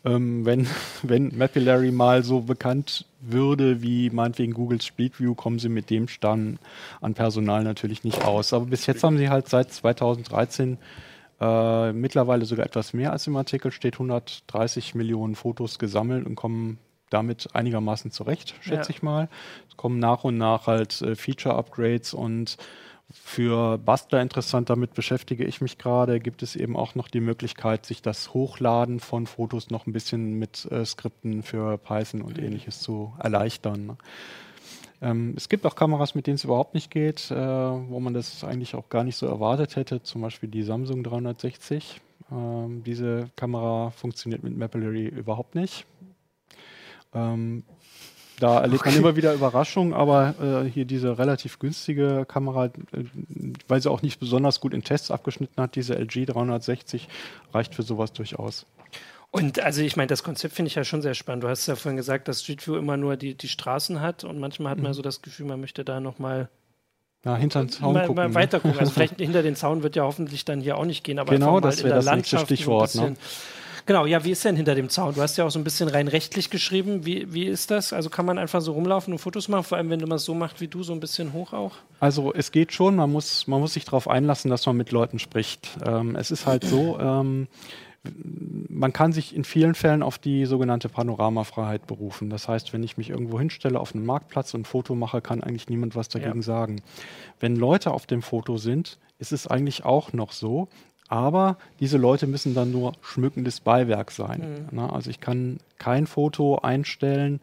Ähm, 0.03 0.45
wenn, 0.45 0.67
wenn 1.03 1.37
Mapillary 1.37 1.91
mal 1.91 2.23
so 2.23 2.41
bekannt 2.41 3.05
würde 3.21 3.81
wie 3.81 4.09
meinetwegen 4.09 4.53
Google 4.53 4.81
Street 4.81 5.19
View, 5.19 5.35
kommen 5.35 5.59
sie 5.59 5.69
mit 5.69 5.89
dem 5.89 6.07
Stamm 6.07 6.57
an 7.01 7.13
Personal 7.13 7.63
natürlich 7.63 8.03
nicht 8.03 8.25
aus. 8.25 8.51
Aber 8.51 8.65
bis 8.65 8.85
jetzt 8.87 9.03
haben 9.03 9.17
sie 9.17 9.29
halt 9.29 9.47
seit 9.47 9.71
2013 9.71 10.77
äh, 11.39 11.93
mittlerweile 11.93 12.45
sogar 12.45 12.65
etwas 12.65 12.93
mehr 12.93 13.11
als 13.11 13.27
im 13.27 13.35
Artikel 13.35 13.71
steht, 13.71 13.93
130 13.95 14.95
Millionen 14.95 15.35
Fotos 15.35 15.77
gesammelt 15.77 16.25
und 16.25 16.33
kommen 16.35 16.79
damit 17.11 17.55
einigermaßen 17.55 18.11
zurecht, 18.11 18.55
schätze 18.61 18.89
Ja. 18.91 18.95
ich 18.95 19.03
mal. 19.03 19.29
Es 19.69 19.77
kommen 19.77 19.99
nach 19.99 20.23
und 20.23 20.37
nach 20.37 20.65
halt 20.67 20.99
äh, 21.03 21.15
Feature-Upgrades 21.15 22.13
und 22.15 22.57
für 23.09 23.77
Bastler 23.77 24.21
interessant, 24.21 24.69
damit 24.69 24.93
beschäftige 24.93 25.45
ich 25.45 25.61
mich 25.61 25.77
gerade, 25.77 26.19
gibt 26.19 26.43
es 26.43 26.55
eben 26.55 26.75
auch 26.75 26.95
noch 26.95 27.07
die 27.07 27.21
Möglichkeit, 27.21 27.85
sich 27.85 28.01
das 28.01 28.33
Hochladen 28.33 28.99
von 28.99 29.27
Fotos 29.27 29.69
noch 29.69 29.87
ein 29.87 29.93
bisschen 29.93 30.33
mit 30.33 30.65
äh, 30.71 30.83
Skripten 30.83 31.41
für 31.41 31.77
Python 31.77 32.21
und 32.21 32.37
ähnliches 32.37 32.81
zu 32.81 33.13
erleichtern. 33.19 33.85
ne? 33.87 33.97
Ähm, 35.01 35.33
es 35.37 35.47
gibt 35.47 35.65
auch 35.65 35.75
Kameras, 35.75 36.15
mit 36.15 36.27
denen 36.27 36.35
es 36.35 36.43
überhaupt 36.43 36.73
nicht 36.73 36.89
geht, 36.91 37.29
äh, 37.31 37.35
wo 37.35 37.99
man 37.99 38.13
das 38.13 38.43
eigentlich 38.43 38.75
auch 38.75 38.89
gar 38.89 39.03
nicht 39.03 39.15
so 39.15 39.27
erwartet 39.27 39.75
hätte, 39.75 40.01
zum 40.01 40.21
Beispiel 40.21 40.49
die 40.49 40.63
Samsung 40.63 41.03
360. 41.03 42.01
Ähm, 42.31 42.83
diese 42.83 43.29
Kamera 43.35 43.91
funktioniert 43.91 44.43
mit 44.43 44.57
Mapillary 44.57 45.07
überhaupt 45.07 45.55
nicht. 45.55 45.85
Ähm, 47.13 47.63
da 48.39 48.61
erlebt 48.61 48.85
man 48.85 48.95
immer 48.95 49.15
wieder 49.15 49.33
Überraschungen, 49.33 49.93
aber 49.93 50.35
äh, 50.65 50.69
hier 50.69 50.85
diese 50.85 51.17
relativ 51.17 51.57
günstige 51.59 52.25
Kamera, 52.27 52.65
äh, 52.65 52.71
weil 53.67 53.81
sie 53.81 53.89
auch 53.89 54.01
nicht 54.01 54.19
besonders 54.19 54.59
gut 54.59 54.73
in 54.73 54.83
Tests 54.83 55.09
abgeschnitten 55.11 55.61
hat, 55.61 55.75
diese 55.75 55.95
LG 55.95 56.25
360, 56.27 57.07
reicht 57.53 57.73
für 57.73 57.83
sowas 57.83 58.13
durchaus. 58.13 58.65
Und 59.31 59.59
also 59.59 59.81
ich 59.81 59.97
meine, 59.97 60.07
das 60.07 60.23
Konzept 60.23 60.53
finde 60.55 60.67
ich 60.69 60.75
ja 60.75 60.83
schon 60.83 61.01
sehr 61.01 61.13
spannend. 61.13 61.43
Du 61.43 61.49
hast 61.49 61.67
ja 61.67 61.75
vorhin 61.75 61.97
gesagt, 61.97 62.27
dass 62.27 62.41
Street 62.43 62.65
View 62.65 62.75
immer 62.77 62.95
nur 62.95 63.17
die, 63.17 63.35
die 63.35 63.49
Straßen 63.49 64.01
hat 64.01 64.23
und 64.23 64.39
manchmal 64.39 64.71
hat 64.71 64.79
man 64.79 64.93
so 64.93 65.01
das 65.01 65.21
Gefühl, 65.21 65.47
man 65.47 65.59
möchte 65.59 65.83
da 65.83 65.99
nochmal 65.99 66.49
Ja, 67.25 67.35
hinter 67.35 67.61
den 67.61 67.69
Zaun 67.69 67.93
mal, 67.93 68.01
gucken. 68.01 68.15
mal 68.15 68.29
ne? 68.29 68.35
weiter 68.35 68.59
gucken. 68.59 68.79
Also 68.79 68.91
vielleicht 68.93 69.17
hinter 69.17 69.43
den 69.43 69.55
Zaun 69.55 69.83
wird 69.83 69.95
ja 69.95 70.03
hoffentlich 70.03 70.45
dann 70.45 70.61
hier 70.61 70.77
auch 70.77 70.85
nicht 70.85 71.03
gehen, 71.03 71.19
aber 71.19 71.33
Genau, 71.33 71.59
das 71.59 71.79
in 71.79 71.85
wäre 71.85 71.95
der 71.95 72.03
das 72.03 72.15
nächste 72.15 72.35
Landschaft 72.37 72.49
so 72.49 72.55
Stichwort, 72.55 72.95
ne? 72.95 73.15
Genau, 73.87 74.05
ja, 74.05 74.23
wie 74.25 74.31
ist 74.31 74.43
denn 74.43 74.57
hinter 74.57 74.75
dem 74.75 74.89
Zaun? 74.89 75.15
Du 75.15 75.21
hast 75.21 75.37
ja 75.37 75.45
auch 75.45 75.49
so 75.49 75.57
ein 75.57 75.63
bisschen 75.63 75.87
rein 75.87 76.09
rechtlich 76.09 76.49
geschrieben. 76.49 77.05
Wie, 77.05 77.33
wie 77.33 77.45
ist 77.45 77.71
das? 77.71 77.93
Also 77.93 78.09
kann 78.09 78.25
man 78.25 78.37
einfach 78.37 78.59
so 78.59 78.73
rumlaufen 78.73 79.13
und 79.13 79.19
Fotos 79.19 79.47
machen, 79.47 79.63
vor 79.63 79.77
allem 79.77 79.89
wenn 79.89 79.99
du 79.99 80.07
man 80.07 80.17
es 80.17 80.25
so 80.25 80.33
macht 80.33 80.59
wie 80.59 80.67
du, 80.67 80.83
so 80.83 80.91
ein 80.91 80.99
bisschen 80.99 81.31
hoch 81.31 81.53
auch? 81.53 81.71
Also 82.01 82.33
es 82.33 82.51
geht 82.51 82.73
schon, 82.73 82.97
man 82.97 83.09
muss, 83.09 83.47
man 83.47 83.61
muss 83.61 83.73
sich 83.73 83.85
darauf 83.85 84.09
einlassen, 84.09 84.51
dass 84.51 84.65
man 84.65 84.75
mit 84.75 84.91
Leuten 84.91 85.19
spricht. 85.19 85.69
Ähm, 85.85 86.17
es 86.17 86.31
ist 86.31 86.45
halt 86.45 86.65
so, 86.65 86.99
ähm, 86.99 87.47
man 88.67 88.91
kann 88.91 89.13
sich 89.13 89.33
in 89.33 89.45
vielen 89.45 89.73
Fällen 89.73 90.03
auf 90.03 90.17
die 90.19 90.45
sogenannte 90.45 90.89
Panoramafreiheit 90.89 91.87
berufen. 91.87 92.29
Das 92.29 92.49
heißt, 92.49 92.73
wenn 92.73 92.83
ich 92.83 92.97
mich 92.97 93.09
irgendwo 93.09 93.39
hinstelle 93.39 93.79
auf 93.79 93.95
einem 93.95 94.05
Marktplatz 94.05 94.53
und 94.53 94.61
ein 94.61 94.65
Foto 94.65 94.95
mache, 94.95 95.21
kann 95.21 95.41
eigentlich 95.41 95.69
niemand 95.69 95.95
was 95.95 96.09
dagegen 96.09 96.39
Ja. 96.39 96.43
sagen. 96.43 96.81
Wenn 97.39 97.55
Leute 97.55 97.91
auf 97.91 98.05
dem 98.05 98.21
Foto 98.21 98.57
sind, 98.57 98.97
ist 99.17 99.31
es 99.31 99.47
eigentlich 99.47 99.85
auch 99.85 100.11
noch 100.11 100.33
so. 100.33 100.67
Aber 101.09 101.57
diese 101.79 101.97
Leute 101.97 102.27
müssen 102.27 102.53
dann 102.53 102.71
nur 102.71 102.93
schmückendes 103.01 103.59
Beiwerk 103.61 104.11
sein. 104.11 104.67
Na, 104.71 104.91
also 104.91 105.09
ich 105.09 105.19
kann 105.21 105.59
kein 105.77 106.05
Foto 106.07 106.57
einstellen, 106.57 107.39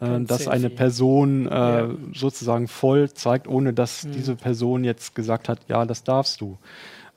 äh, 0.00 0.06
Kein 0.06 0.26
das 0.26 0.48
eine. 0.48 0.68
Person 0.70 1.46
äh, 1.46 1.50
Ja. 1.50 1.88
sozusagen 2.14 2.68
voll 2.68 3.10
zeigt, 3.10 3.48
ohne 3.48 3.72
dass 3.72 4.06
diese 4.14 4.36
Person 4.36 4.84
jetzt 4.84 5.14
gesagt 5.14 5.48
hat, 5.48 5.60
ja, 5.68 5.84
das 5.86 6.04
darfst 6.04 6.40
du. 6.40 6.58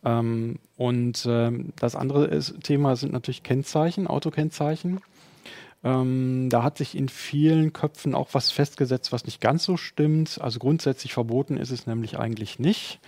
Ähm, 0.05 0.59
und 0.77 1.25
ähm, 1.29 1.73
das 1.77 1.95
andere 1.95 2.25
ist, 2.27 2.63
Thema 2.63 2.95
sind 2.95 3.11
natürlich 3.11 3.43
Kennzeichen, 3.43 4.07
Autokennzeichen. 4.07 5.01
Ähm, 5.81 6.49
da 6.49 6.61
hat 6.63 6.77
sich 6.77 6.95
in 6.97 7.07
vielen 7.07 7.71
Köpfen 7.71 8.13
auch 8.13 8.29
was 8.33 8.51
festgesetzt, 8.51 9.13
was 9.13 9.25
nicht 9.25 9.39
ganz 9.39 9.63
so 9.63 9.77
stimmt. 9.77 10.39
Also 10.41 10.59
grundsätzlich 10.59 11.13
verboten 11.13 11.55
ist 11.55 11.71
es 11.71 11.87
nämlich 11.87 12.19
eigentlich 12.19 12.59
nicht. 12.59 12.99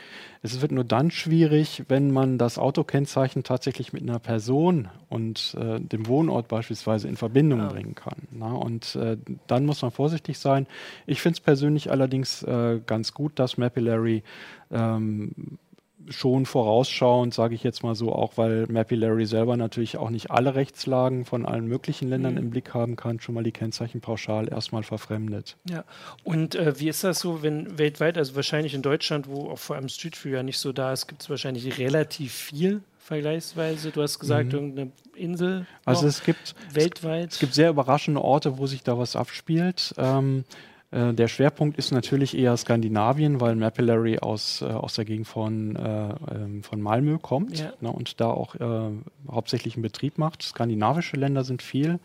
Es 0.42 0.62
wird 0.62 0.72
nur 0.72 0.86
dann 0.86 1.12
schwierig, 1.12 1.84
wenn 1.90 2.12
man 2.12 2.38
das 2.38 2.58
Autokennzeichen 2.58 3.44
tatsächlich 3.44 3.92
mit 3.92 4.04
einer 4.04 4.20
Person 4.20 4.88
und 5.10 5.56
äh, 5.60 5.82
dem 5.82 6.08
Wohnort 6.08 6.48
beispielsweise 6.48 7.10
in 7.10 7.18
Verbindung 7.18 7.60
Ah. 7.62 7.68
bringen 7.70 7.94
kann. 7.94 8.28
Na? 8.32 8.54
Und 8.54 8.96
äh, 8.96 9.18
dann 9.48 9.66
muss 9.66 9.82
man 9.82 9.92
vorsichtig 9.92 10.40
sein. 10.40 10.66
Ich 11.06 11.22
finde 11.22 11.36
es 11.36 11.42
persönlich 11.42 11.92
allerdings 11.92 12.42
äh, 12.44 12.80
ganz 12.86 13.14
gut, 13.14 13.38
dass 13.38 13.58
Mapillary 13.58 14.24
ähm, 14.72 15.34
schon 16.10 16.46
vorausschauend, 16.46 17.34
sage 17.34 17.56
ich 17.56 17.64
jetzt 17.64 17.84
mal 17.84 17.96
so, 17.96 18.12
auch 18.14 18.38
weil 18.38 18.66
Mapillary 18.68 19.26
selber 19.26 19.58
natürlich 19.58 19.98
auch 19.98 20.10
nicht 20.10 20.32
alle 20.32 20.56
Rechtslagen 20.56 21.26
von 21.26 21.46
allen 21.46 21.68
möglichen 21.68 22.10
Ländern 22.10 22.34
Mhm. 22.34 22.40
im 22.40 22.50
Blick 22.50 22.74
haben 22.74 22.96
kann, 22.96 23.20
schon 23.20 23.36
mal 23.36 23.44
die 23.44 23.52
Kennzeichen 23.52 24.02
pauschal 24.02 24.50
erstmal 24.50 24.84
verfremdet. 24.84 25.58
Ja. 25.70 25.84
Und 26.24 26.56
äh, 26.56 26.80
wie 26.80 26.90
ist 26.90 27.04
das 27.04 27.20
so, 27.20 27.42
wenn 27.44 27.78
weltweit, 27.78 28.18
also 28.18 28.36
wahrscheinlich 28.36 28.74
in 28.74 28.82
Deutschland, 28.82 29.28
wo 29.28 29.50
auch 29.50 29.60
vor 29.60 29.76
allem 29.76 29.90
Street 29.90 30.24
View 30.24 30.34
ja 30.36 30.44
nicht 30.44 30.58
so 30.60 30.72
da 30.72 30.94
ist, 30.94 31.08
gibt 31.08 31.22
es 31.22 31.30
wahrscheinlich 31.30 31.78
relativ 31.78 32.32
viel 32.34 32.82
vergleichsweise. 33.00 33.92
Du 33.92 34.02
hast 34.02 34.20
gesagt, 34.20 34.54
irgendeine 34.54 34.92
Insel 35.16 35.60
Mhm. 35.62 35.66
Also 35.86 36.08
es 36.08 36.24
gibt, 36.24 36.56
weltweit. 36.74 37.32
es 37.34 37.40
gibt 37.40 37.54
sehr 37.54 37.70
überraschende 37.70 38.22
Orte, 38.22 38.58
wo 38.58 38.68
sich 38.68 38.84
da 38.84 38.98
was 38.98 39.16
abspielt. 39.16 39.94
Ähm, 39.98 40.46
äh, 40.92 41.14
der 41.14 41.28
Schwerpunkt 41.28 41.78
ist 41.78 41.92
natürlich 41.92 42.38
eher 42.38 42.56
Skandinavien, 42.58 43.40
weil 43.42 43.56
Mapillary 43.56 44.20
aus, 44.20 44.62
äh, 44.62 44.66
aus 44.66 44.96
der 44.96 45.06
Gegend 45.06 45.28
von, 45.28 45.76
äh, 45.76 46.14
ähm, 46.34 46.64
von 46.64 46.82
Malmö 46.82 47.18
kommt 47.18 47.60
Ja. 47.60 47.74
ne, 47.80 47.92
und 47.92 48.20
da 48.20 48.30
auch 48.30 48.56
äh, 48.56 48.92
hauptsächlich 49.30 49.76
einen 49.76 49.84
Betrieb 49.84 50.18
macht. 50.18 50.44
Skandinavische 50.44 51.16
Länder 51.18 51.44
sind 51.44 51.62
viel 51.62 52.00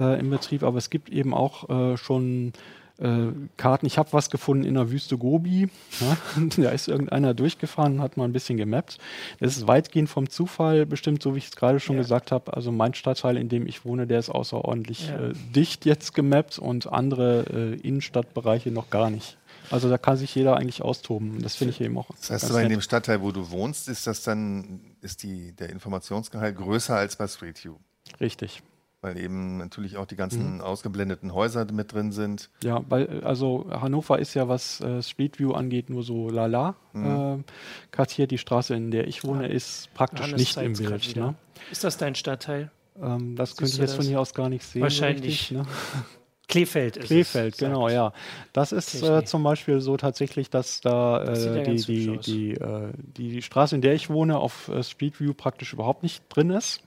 äh, 0.00 0.18
im 0.18 0.30
Betrieb, 0.30 0.62
aber 0.62 0.78
es 0.78 0.90
gibt 0.90 1.08
eben 1.10 1.34
auch 1.34 1.96
schon 1.96 2.52
äh, 2.98 3.28
Karten. 3.56 3.86
Ich 3.86 3.98
habe 3.98 4.12
was 4.12 4.30
gefunden 4.30 4.64
in 4.64 4.74
der 4.74 4.90
Wüste 4.90 5.18
Gobi. 5.18 5.68
Ja? 6.00 6.16
Da 6.56 6.70
ist 6.70 6.88
irgendeiner 6.88 7.34
durchgefahren, 7.34 8.00
hat 8.00 8.16
mal 8.16 8.24
ein 8.24 8.32
bisschen 8.32 8.56
gemappt. 8.56 8.98
Das 9.40 9.56
ist 9.56 9.66
weitgehend 9.66 10.08
vom 10.08 10.28
Zufall 10.30 10.86
bestimmt, 10.86 11.22
so 11.22 11.34
wie 11.34 11.38
ich 11.38 11.46
es 11.46 11.56
gerade 11.56 11.80
schon 11.80 11.96
Ja. 11.96 12.02
gesagt 12.02 12.32
habe. 12.32 12.54
Also 12.54 12.72
mein 12.72 12.94
Stadtteil, 12.94 13.36
in 13.36 13.48
dem 13.48 13.66
ich 13.66 13.84
wohne, 13.84 14.06
der 14.06 14.18
ist 14.18 14.30
außerordentlich 14.30 15.08
Ja. 15.08 15.28
äh, 15.28 15.32
dicht 15.54 15.84
jetzt 15.84 16.14
gemappt 16.14 16.58
und 16.58 16.92
andere 16.92 17.44
äh, 17.52 17.74
Innenstadtbereiche 17.86 18.70
noch 18.70 18.90
gar 18.90 19.10
nicht. 19.10 19.36
Also 19.70 19.88
da 19.90 19.98
kann 19.98 20.16
sich 20.16 20.32
jeder 20.34 20.56
eigentlich 20.56 20.82
austoben. 20.82 21.42
Das 21.42 21.56
finde 21.56 21.72
ich 21.74 21.80
eben 21.80 21.98
auch. 21.98 22.06
Das 22.20 22.30
heißt 22.30 22.50
aber 22.50 22.62
in 22.62 22.68
dem 22.68 22.80
Stadtteil, 22.80 23.20
wo 23.20 23.32
du 23.32 23.50
wohnst, 23.50 23.88
ist 23.88 24.06
das 24.06 24.22
dann, 24.22 24.80
ist 25.00 25.22
die, 25.24 25.52
der 25.52 25.70
Informationsgehalt 25.70 26.56
größer 26.56 26.94
als 26.94 27.16
bei 27.16 27.26
Street 27.26 27.62
View. 27.64 27.74
Richtig. 28.20 28.62
Weil 29.02 29.18
eben 29.18 29.58
natürlich 29.58 29.98
auch 29.98 30.06
die 30.06 30.14
Mhm. 30.14 30.18
ganzen 30.18 30.60
ausgeblendeten 30.62 31.34
Häuser 31.34 31.66
mit 31.70 31.92
drin 31.92 32.12
sind. 32.12 32.48
Ja, 32.64 32.82
weil, 32.88 33.22
also 33.24 33.66
Hannover 33.70 34.18
ist 34.18 34.34
ja, 34.34 34.48
was 34.48 34.80
äh, 34.80 35.02
Street 35.02 35.38
View 35.38 35.52
angeht, 35.52 35.90
nur 35.90 36.02
so 36.02 36.30
lala 36.30 36.74
Mhm. 36.92 37.06
äh, 37.44 37.52
kartiert. 37.90 38.30
Die 38.30 38.38
Straße, 38.38 38.74
in 38.74 38.90
der 38.90 39.06
ich 39.06 39.22
wohne, 39.22 39.48
ist 39.48 39.92
praktisch 39.94 40.20
Johannes 40.26 40.38
nicht 40.40 40.56
im 40.56 40.72
Bild. 40.72 41.14
Ne? 41.16 41.34
Ist 41.70 41.84
das 41.84 41.98
dein 41.98 42.14
Stadtteil? 42.14 42.70
Ähm, 43.00 43.36
das 43.36 43.50
Siehst 43.50 43.58
könnte 43.58 43.70
ich 43.72 43.76
du 43.76 43.82
jetzt 43.82 43.92
von 43.92 43.98
das? 44.00 44.08
hier 44.08 44.20
aus 44.20 44.32
gar 44.34 44.48
nicht 44.48 44.64
sehen. 44.64 44.80
so 44.80 44.84
Wahrscheinlich 44.84 45.24
richtig, 45.26 45.50
ne? 45.52 45.66
Klefeld 46.48 46.96
ist 46.96 47.06
Kleefeld, 47.06 47.54
es, 47.54 47.58
genau, 47.58 47.88
ja. 47.88 48.12
Das 48.52 48.70
ist 48.70 49.02
äh, 49.02 49.24
zum 49.24 49.42
Beispiel 49.42 49.80
so 49.80 49.96
tatsächlich, 49.96 50.48
dass 50.48 50.80
da 50.80 51.18
Das 51.24 51.44
ja 51.44 51.56
äh, 51.56 51.64
die, 51.64 51.70
hübsch 51.72 51.86
die, 51.86 52.10
aus. 52.18 52.24
die, 52.24 52.50
äh, 52.54 52.92
die 53.16 53.42
Straße, 53.42 53.74
in 53.74 53.80
der 53.82 53.94
ich 53.94 54.08
wohne, 54.10 54.38
auf 54.38 54.68
äh, 54.68 54.82
Street 54.84 55.20
View 55.20 55.34
praktisch 55.34 55.72
überhaupt 55.72 56.04
nicht 56.04 56.22
drin 56.28 56.50
ist. 56.50 56.82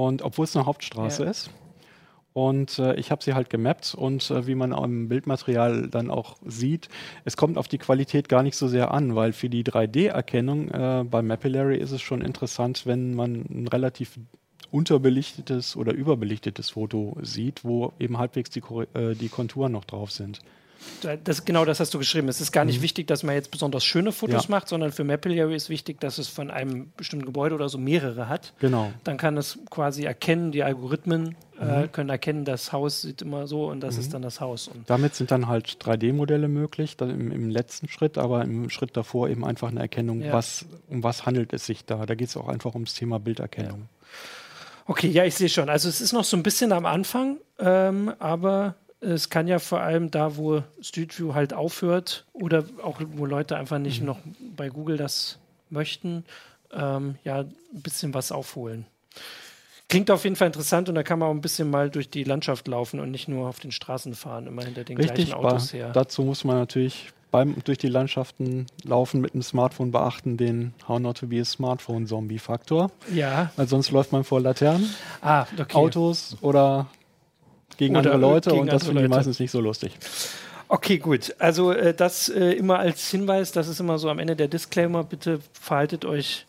Und 0.00 0.22
obwohl 0.22 0.44
es 0.44 0.56
eine 0.56 0.64
Hauptstraße 0.66 1.24
Ja. 1.24 1.30
ist. 1.30 1.50
Und 2.32 2.78
äh, 2.78 2.94
ich 2.94 3.10
habe 3.10 3.24
sie 3.24 3.34
halt 3.34 3.50
gemappt 3.50 3.94
und 3.96 4.30
äh, 4.30 4.46
wie 4.46 4.54
man 4.54 4.72
am 4.72 5.08
Bildmaterial 5.08 5.88
dann 5.88 6.10
auch 6.12 6.36
sieht, 6.46 6.88
es 7.24 7.36
kommt 7.36 7.58
auf 7.58 7.66
die 7.66 7.76
Qualität 7.78 8.28
gar 8.28 8.44
nicht 8.44 8.56
so 8.56 8.68
sehr 8.68 8.92
an, 8.94 9.16
weil 9.16 9.32
für 9.32 9.48
die 9.48 9.64
3D-Erkennung 9.64 10.68
äh, 10.68 11.04
bei 11.10 11.22
Mapillary 11.22 11.76
ist 11.76 11.90
es 11.90 12.00
schon 12.02 12.20
interessant, 12.22 12.86
wenn 12.86 13.14
man 13.14 13.44
ein 13.50 13.66
relativ 13.66 14.18
unterbelichtetes 14.70 15.74
oder 15.76 15.92
überbelichtetes 15.92 16.70
Foto 16.70 17.16
sieht, 17.20 17.64
wo 17.64 17.92
eben 17.98 18.18
halbwegs 18.18 18.50
die, 18.50 18.62
äh, 18.94 19.14
die 19.16 19.28
Konturen 19.28 19.72
noch 19.72 19.84
drauf 19.84 20.12
sind. 20.12 20.38
Da- 21.02 21.16
Das, 21.16 21.44
genau 21.44 21.64
das 21.64 21.80
hast 21.80 21.92
du 21.94 21.98
geschrieben. 21.98 22.28
Es 22.28 22.40
ist 22.40 22.52
gar 22.52 22.64
nicht 22.64 22.80
wichtig, 22.82 23.06
dass 23.06 23.22
man 23.22 23.34
jetzt 23.34 23.50
besonders 23.50 23.84
schöne 23.84 24.12
Fotos 24.12 24.48
Mhm. 24.48 24.52
Ja. 24.52 24.58
macht, 24.58 24.68
sondern 24.68 24.92
für 24.92 25.04
Mapillary 25.04 25.54
ist 25.54 25.68
wichtig, 25.70 26.00
dass 26.00 26.18
es 26.18 26.28
von 26.28 26.50
einem 26.50 26.90
bestimmten 26.96 27.26
Gebäude 27.26 27.54
oder 27.54 27.68
so 27.68 27.78
mehrere 27.78 28.28
hat. 28.28 28.52
Genau. 28.60 28.92
Dann 29.04 29.16
kann 29.16 29.36
es 29.36 29.58
quasi 29.70 30.04
erkennen, 30.04 30.52
die 30.52 30.62
Algorithmen 30.62 31.36
äh, 31.60 31.82
Mhm. 31.82 31.92
können 31.92 32.08
erkennen, 32.08 32.44
das 32.46 32.72
Haus 32.72 33.02
sieht 33.02 33.20
immer 33.20 33.46
so 33.46 33.66
und 33.68 33.80
das 33.80 33.98
ist 33.98 34.14
dann 34.14 34.22
das 34.22 34.40
Haus. 34.40 34.68
Und 34.68 34.88
Damit 34.88 35.14
sind 35.14 35.30
dann 35.30 35.46
halt 35.46 35.76
3D-Modelle 35.84 36.48
möglich, 36.48 36.96
dann 36.96 37.10
im, 37.10 37.30
im 37.30 37.50
letzten 37.50 37.86
Schritt, 37.88 38.16
aber 38.16 38.42
im 38.42 38.70
Schritt 38.70 38.96
davor 38.96 39.28
eben 39.28 39.44
einfach 39.44 39.68
eine 39.68 39.80
Erkennung, 39.80 40.22
Ja. 40.22 40.32
was, 40.32 40.64
um 40.88 41.02
was 41.02 41.26
handelt 41.26 41.52
es 41.52 41.66
sich 41.66 41.84
da. 41.84 42.06
Da 42.06 42.14
geht 42.14 42.28
es 42.28 42.36
auch 42.38 42.48
einfach 42.48 42.72
ums 42.74 42.94
Thema 42.94 43.18
Bilderkennung. 43.20 43.88
Okay, 44.86 45.08
ja, 45.08 45.24
ich 45.24 45.34
sehe 45.34 45.48
schon. 45.50 45.68
Also 45.68 45.88
es 45.88 46.00
ist 46.00 46.12
noch 46.12 46.24
so 46.24 46.36
ein 46.36 46.42
bisschen 46.42 46.72
am 46.72 46.86
Anfang, 46.86 47.36
ähm, 47.58 48.12
aber 48.18 48.74
es 49.00 49.30
kann 49.30 49.48
ja 49.48 49.58
vor 49.58 49.80
allem 49.80 50.10
da, 50.10 50.36
wo 50.36 50.62
Street 50.82 51.18
View 51.18 51.34
halt 51.34 51.52
aufhört 51.54 52.26
oder 52.32 52.64
auch 52.82 53.00
wo 53.14 53.24
Leute 53.26 53.56
einfach 53.56 53.78
Mhm. 53.78 53.82
nicht 53.84 54.02
noch 54.02 54.18
bei 54.56 54.68
Google 54.68 54.96
das 54.96 55.38
möchten, 55.70 56.24
ähm, 56.72 57.16
ja, 57.24 57.40
ein 57.40 57.54
bisschen 57.72 58.12
was 58.14 58.30
aufholen. 58.32 58.86
Klingt 59.88 60.10
auf 60.10 60.22
jeden 60.24 60.36
Fall 60.36 60.46
interessant 60.46 60.88
und 60.88 60.94
da 60.94 61.02
kann 61.02 61.18
man 61.18 61.28
auch 61.28 61.32
ein 61.34 61.40
bisschen 61.40 61.68
mal 61.68 61.90
durch 61.90 62.10
die 62.10 62.22
Landschaft 62.22 62.68
laufen 62.68 63.00
und 63.00 63.10
nicht 63.10 63.26
nur 63.26 63.48
auf 63.48 63.58
den 63.58 63.72
Straßen 63.72 64.14
fahren, 64.14 64.46
immer 64.46 64.62
hinter 64.64 64.84
den 64.84 64.96
Richtig, 64.96 65.30
gleichen 65.30 65.32
Autos 65.44 65.72
her. 65.72 65.90
dazu 65.92 66.22
muss 66.22 66.44
man 66.44 66.56
natürlich 66.56 67.10
beim 67.32 67.56
durch 67.64 67.78
die 67.78 67.88
Landschaften 67.88 68.66
laufen 68.84 69.20
mit 69.20 69.34
dem 69.34 69.42
Smartphone 69.42 69.90
beachten, 69.92 70.36
den 70.36 70.74
How 70.86 70.98
Not 71.00 71.18
to 71.18 71.26
be 71.28 71.40
a 71.40 71.44
Smartphone 71.44 72.06
Zombie 72.06 72.38
Faktor. 72.38 72.90
Ja, 73.12 73.50
Weil 73.56 73.66
sonst 73.68 73.90
läuft 73.92 74.12
man 74.12 74.22
vor 74.24 74.40
Laternen, 74.40 74.88
ah, 75.22 75.46
okay. 75.58 75.74
Autos 75.76 76.36
oder 76.40 76.86
gegen 77.80 77.96
Oder 77.96 78.12
andere 78.12 78.32
Leute 78.32 78.50
gegen 78.50 78.62
und 78.62 78.72
das 78.72 78.84
die 78.84 78.92
Leute. 78.92 79.08
meistens 79.08 79.40
nicht 79.40 79.50
so 79.50 79.58
lustig. 79.58 79.96
Okay, 80.68 80.98
gut. 80.98 81.34
Also 81.38 81.72
äh, 81.72 81.94
das 81.94 82.28
äh, 82.28 82.52
immer 82.52 82.78
als 82.78 83.08
Hinweis, 83.10 83.52
das 83.52 83.68
ist 83.68 83.80
immer 83.80 83.98
so 83.98 84.10
am 84.10 84.18
Ende 84.18 84.36
der 84.36 84.48
Disclaimer, 84.48 85.02
bitte 85.02 85.40
verhaltet 85.54 86.04
euch 86.04 86.46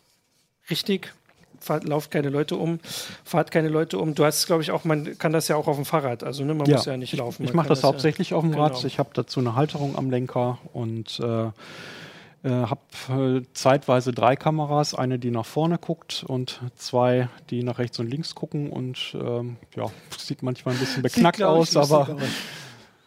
richtig. 0.68 1.14
Fahrt, 1.58 1.84
lauft 1.84 2.10
keine 2.10 2.28
Leute 2.28 2.56
um, 2.56 2.80
fahrt 3.24 3.50
keine 3.50 3.68
Leute 3.68 3.96
um. 3.96 4.14
Du 4.14 4.24
hast, 4.24 4.46
glaube 4.46 4.62
ich, 4.62 4.72
auch, 4.72 4.84
man 4.84 5.16
kann 5.16 5.32
das 5.32 5.48
ja 5.48 5.56
auch 5.56 5.68
auf 5.68 5.76
dem 5.76 5.84
Fahrrad. 5.84 6.22
Also 6.22 6.44
ne, 6.44 6.54
man 6.54 6.68
muss 6.68 6.84
ja 6.84 6.96
nicht 6.96 7.16
laufen. 7.16 7.44
Ich, 7.44 7.50
ich 7.50 7.54
mache 7.54 7.68
kann 7.68 7.76
das 7.76 7.84
hauptsächlich 7.84 8.34
auf 8.34 8.42
dem 8.42 8.52
Rad. 8.52 8.74
genau. 8.74 8.86
Ich 8.86 8.98
habe 8.98 9.10
dazu 9.14 9.40
eine 9.40 9.54
Halterung 9.54 9.96
am 9.96 10.10
Lenker 10.10 10.58
und 10.72 11.18
äh, 11.20 11.50
äh, 12.44 12.50
habe 12.50 13.40
äh, 13.40 13.42
zeitweise 13.54 14.12
drei 14.12 14.36
Kameras. 14.36 14.94
Eine, 14.94 15.18
die 15.18 15.30
nach 15.30 15.46
vorne 15.46 15.78
guckt 15.78 16.24
und 16.26 16.60
zwei, 16.76 17.28
die 17.50 17.62
nach 17.62 17.78
rechts 17.78 17.98
und 17.98 18.08
links 18.08 18.34
gucken. 18.34 18.70
Und 18.70 19.16
ähm, 19.20 19.56
ja, 19.76 19.86
sieht 20.18 20.42
manchmal 20.42 20.74
ein 20.74 20.80
bisschen 20.80 21.02
Sieht, 21.02 21.14
beknackt 21.14 21.38
ich, 21.38 21.44
aus, 21.44 21.76
aber. 21.76 22.16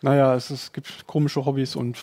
Naja, 0.06 0.36
es, 0.36 0.49
es 0.49 0.72
gibt 0.72 1.06
komische 1.08 1.45
Hobbys 1.45 1.76
und 1.76 2.01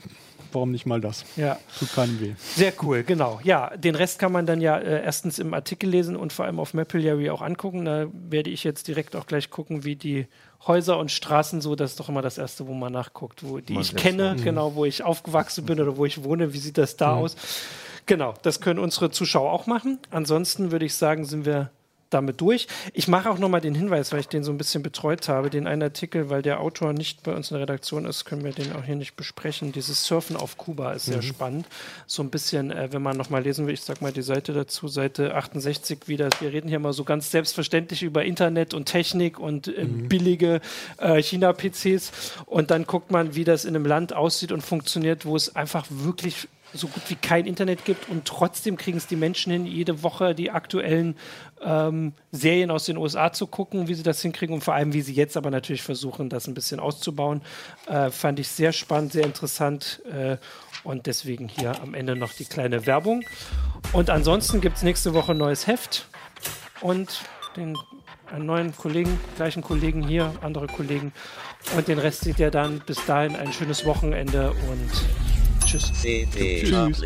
warum 0.53 0.71
nicht 0.71 0.85
mal 0.85 1.01
das? 1.01 1.25
Ja, 1.37 1.59
Tut 1.79 1.95
keinem 1.95 2.21
weh. 2.21 2.33
sehr 2.39 2.75
cool, 2.83 3.03
genau. 3.05 3.41
Ja, 3.43 3.75
den 3.77 3.95
Rest 3.95 4.19
kann 4.19 4.33
man 4.33 4.45
dann 4.45 4.61
ja 4.61 4.77
äh, 4.77 5.03
erstens 5.03 5.39
im 5.39 5.55
Artikel 5.55 5.89
lesen 5.89 6.15
und 6.15 6.33
vor 6.33 6.45
allem 6.45 6.61
auf 6.61 6.75
Mapillary 6.75 7.31
auch 7.31 7.41
angucken. 7.41 7.87
Da 7.87 8.07
werde 8.13 8.51
ich 8.51 8.63
jetzt 8.65 8.87
direkt 8.87 9.17
auch 9.17 9.27
gleich 9.27 9.49
gucken, 9.49 9.85
wie 9.85 9.97
die 9.97 10.27
Häuser 10.67 10.99
und 10.99 11.11
Straßen 11.11 11.61
so, 11.63 11.75
das 11.75 11.93
ist 11.93 12.01
doch 12.01 12.09
immer 12.11 12.21
das 12.23 12.37
Erste, 12.37 12.67
wo 12.69 12.75
man 12.75 12.93
nachguckt, 12.93 13.43
wo 13.43 13.61
die 13.61 13.73
Man 13.73 13.83
ich 13.83 13.97
kenne, 13.97 14.35
Mhm. 14.39 14.43
genau, 14.45 14.75
wo 14.75 14.85
ich 14.85 15.03
aufgewachsen 15.03 15.65
bin 15.65 15.81
oder 15.81 15.97
wo 15.97 16.05
ich 16.05 16.23
wohne, 16.23 16.53
wie 16.53 16.59
sieht 16.59 16.77
das 16.77 16.97
da 16.97 17.15
aus? 17.15 17.35
Genau, 18.07 18.35
das 18.43 18.61
können 18.61 18.79
unsere 18.79 19.11
Zuschauer 19.11 19.51
auch 19.53 19.67
machen. 19.67 19.99
Ansonsten 20.11 20.71
würde 20.71 20.85
ich 20.85 20.95
sagen, 20.95 21.25
sind 21.25 21.47
wir 21.47 21.71
damit 22.13 22.41
durch. 22.41 22.67
Ich 22.93 23.09
mache 23.09 23.31
auch 23.31 23.39
nochmal 23.39 23.61
den 23.61 23.75
Hinweis, 23.75 24.13
weil 24.13 24.21
ich 24.21 24.29
den 24.29 24.45
so 24.45 24.53
ein 24.53 24.59
bisschen 24.59 24.83
betreut 24.83 25.29
habe, 25.29 25.51
den 25.51 25.67
einen 25.67 25.83
Artikel, 25.83 26.31
weil 26.31 26.43
der 26.43 26.61
Autor 26.61 26.93
nicht 26.93 27.23
bei 27.23 27.35
uns 27.35 27.51
in 27.51 27.55
der 27.55 27.63
Redaktion 27.63 28.05
ist, 28.05 28.25
können 28.25 28.45
wir 28.45 28.53
den 28.53 28.73
auch 28.73 28.85
hier 28.85 28.97
nicht 28.97 29.17
besprechen. 29.17 29.73
Dieses 29.73 30.05
Surfen 30.05 30.37
auf 30.37 30.57
Kuba 30.57 30.93
ist 30.93 31.07
sehr 31.07 31.23
spannend. 31.23 31.67
So 32.07 32.23
ein 32.23 32.31
bisschen, 32.31 32.71
äh, 32.71 32.93
wenn 32.93 33.03
man 33.03 33.17
nochmal 33.17 33.43
lesen 33.43 33.67
will, 33.67 33.75
ich 33.75 33.83
sag 33.83 34.01
mal 34.01 34.13
die 34.13 34.23
Seite 34.23 34.53
dazu, 34.53 34.89
Seite 34.89 35.35
68 35.35 36.09
wieder. 36.09 36.29
Wir 36.41 36.53
reden 36.53 36.69
hier 36.69 36.79
mal 36.79 36.93
so 36.93 37.05
ganz 37.05 37.31
selbstverständlich 37.31 38.03
über 38.03 38.25
Internet 38.25 38.75
und 38.75 38.87
Technik 38.87 39.39
und 39.39 39.69
äh, 39.69 39.85
billige 39.85 40.61
äh, 40.99 41.23
China-PCs. 41.23 42.13
Und 42.47 42.71
dann 42.71 42.87
guckt 42.87 43.11
man, 43.11 43.35
wie 43.35 43.45
das 43.45 43.65
in 43.65 43.75
einem 43.75 43.87
Land 43.87 44.13
aussieht 44.13 44.53
und 44.53 44.63
funktioniert, 44.63 45.25
wo 45.25 45.37
es 45.37 45.55
einfach 45.57 45.87
wirklich 45.89 46.49
so 46.75 46.87
gut 46.89 47.03
wie 47.09 47.15
kein 47.15 47.47
Internet 47.47 47.85
gibt 47.85 48.09
und 48.09 48.25
trotzdem 48.25 48.77
kriegen 48.77 48.99
es 48.99 49.07
die 49.07 49.17
Menschen 49.17 49.53
hin, 49.53 49.67
jede 49.67 50.03
Woche 50.03 50.35
die 50.35 50.51
aktuellen 50.51 51.17
ähm, 51.63 52.13
Serien 52.31 52.71
aus 52.71 52.85
den 52.85 52.97
USA 52.97 53.33
zu 53.33 53.47
gucken, 53.47 53.89
wie 53.89 53.95
sie 53.95 54.03
das 54.03 54.23
hinkriegen 54.23 54.55
und 54.55 54.65
vor 54.65 54.75
allem, 54.75 54.93
wie 54.93 55.03
sie 55.03 55.13
jetzt 55.13 55.37
aber 55.37 55.51
natürlich 55.51 55.83
versuchen, 55.83 56.29
das 56.29 56.47
ein 56.47 56.55
bisschen 56.55 56.81
auszubauen. 56.81 57.43
Äh, 57.87 58.11
fand 58.11 58.41
ich 58.41 58.49
sehr 58.49 58.73
spannend, 58.73 59.13
sehr 59.13 59.25
interessant 59.25 60.01
äh, 60.11 60.37
und 60.85 61.07
deswegen 61.07 61.49
hier 61.49 61.81
am 61.83 61.95
Ende 61.95 62.17
noch 62.17 62.33
die 62.33 62.45
kleine 62.45 62.87
Werbung. 62.87 63.23
Und 63.93 64.11
ansonsten 64.11 64.61
gibt 64.61 64.79
es 64.79 64.83
nächste 64.83 65.15
Woche 65.15 65.33
ein 65.33 65.39
neues 65.39 65.67
Heft 65.67 66.07
und 66.81 67.23
den 67.57 67.77
einen 68.33 68.47
neuen 68.47 68.75
Kollegen, 68.75 69.21
gleichen 69.37 69.63
Kollegen 69.63 70.07
hier, 70.07 70.33
andere 70.41 70.67
Kollegen. 70.67 71.13
Und 71.77 71.89
den 71.89 71.99
Rest 71.99 72.23
seht 72.23 72.39
ihr 72.39 72.51
dann. 72.51 72.81
Bis 72.87 73.05
dahin 73.05 73.37
ein 73.37 73.53
schönes 73.53 73.85
Wochenende 73.85 74.53
und 74.53 75.32
tschüss. 75.65 75.93
CD 75.93 76.65
Tschüss. 76.65 77.03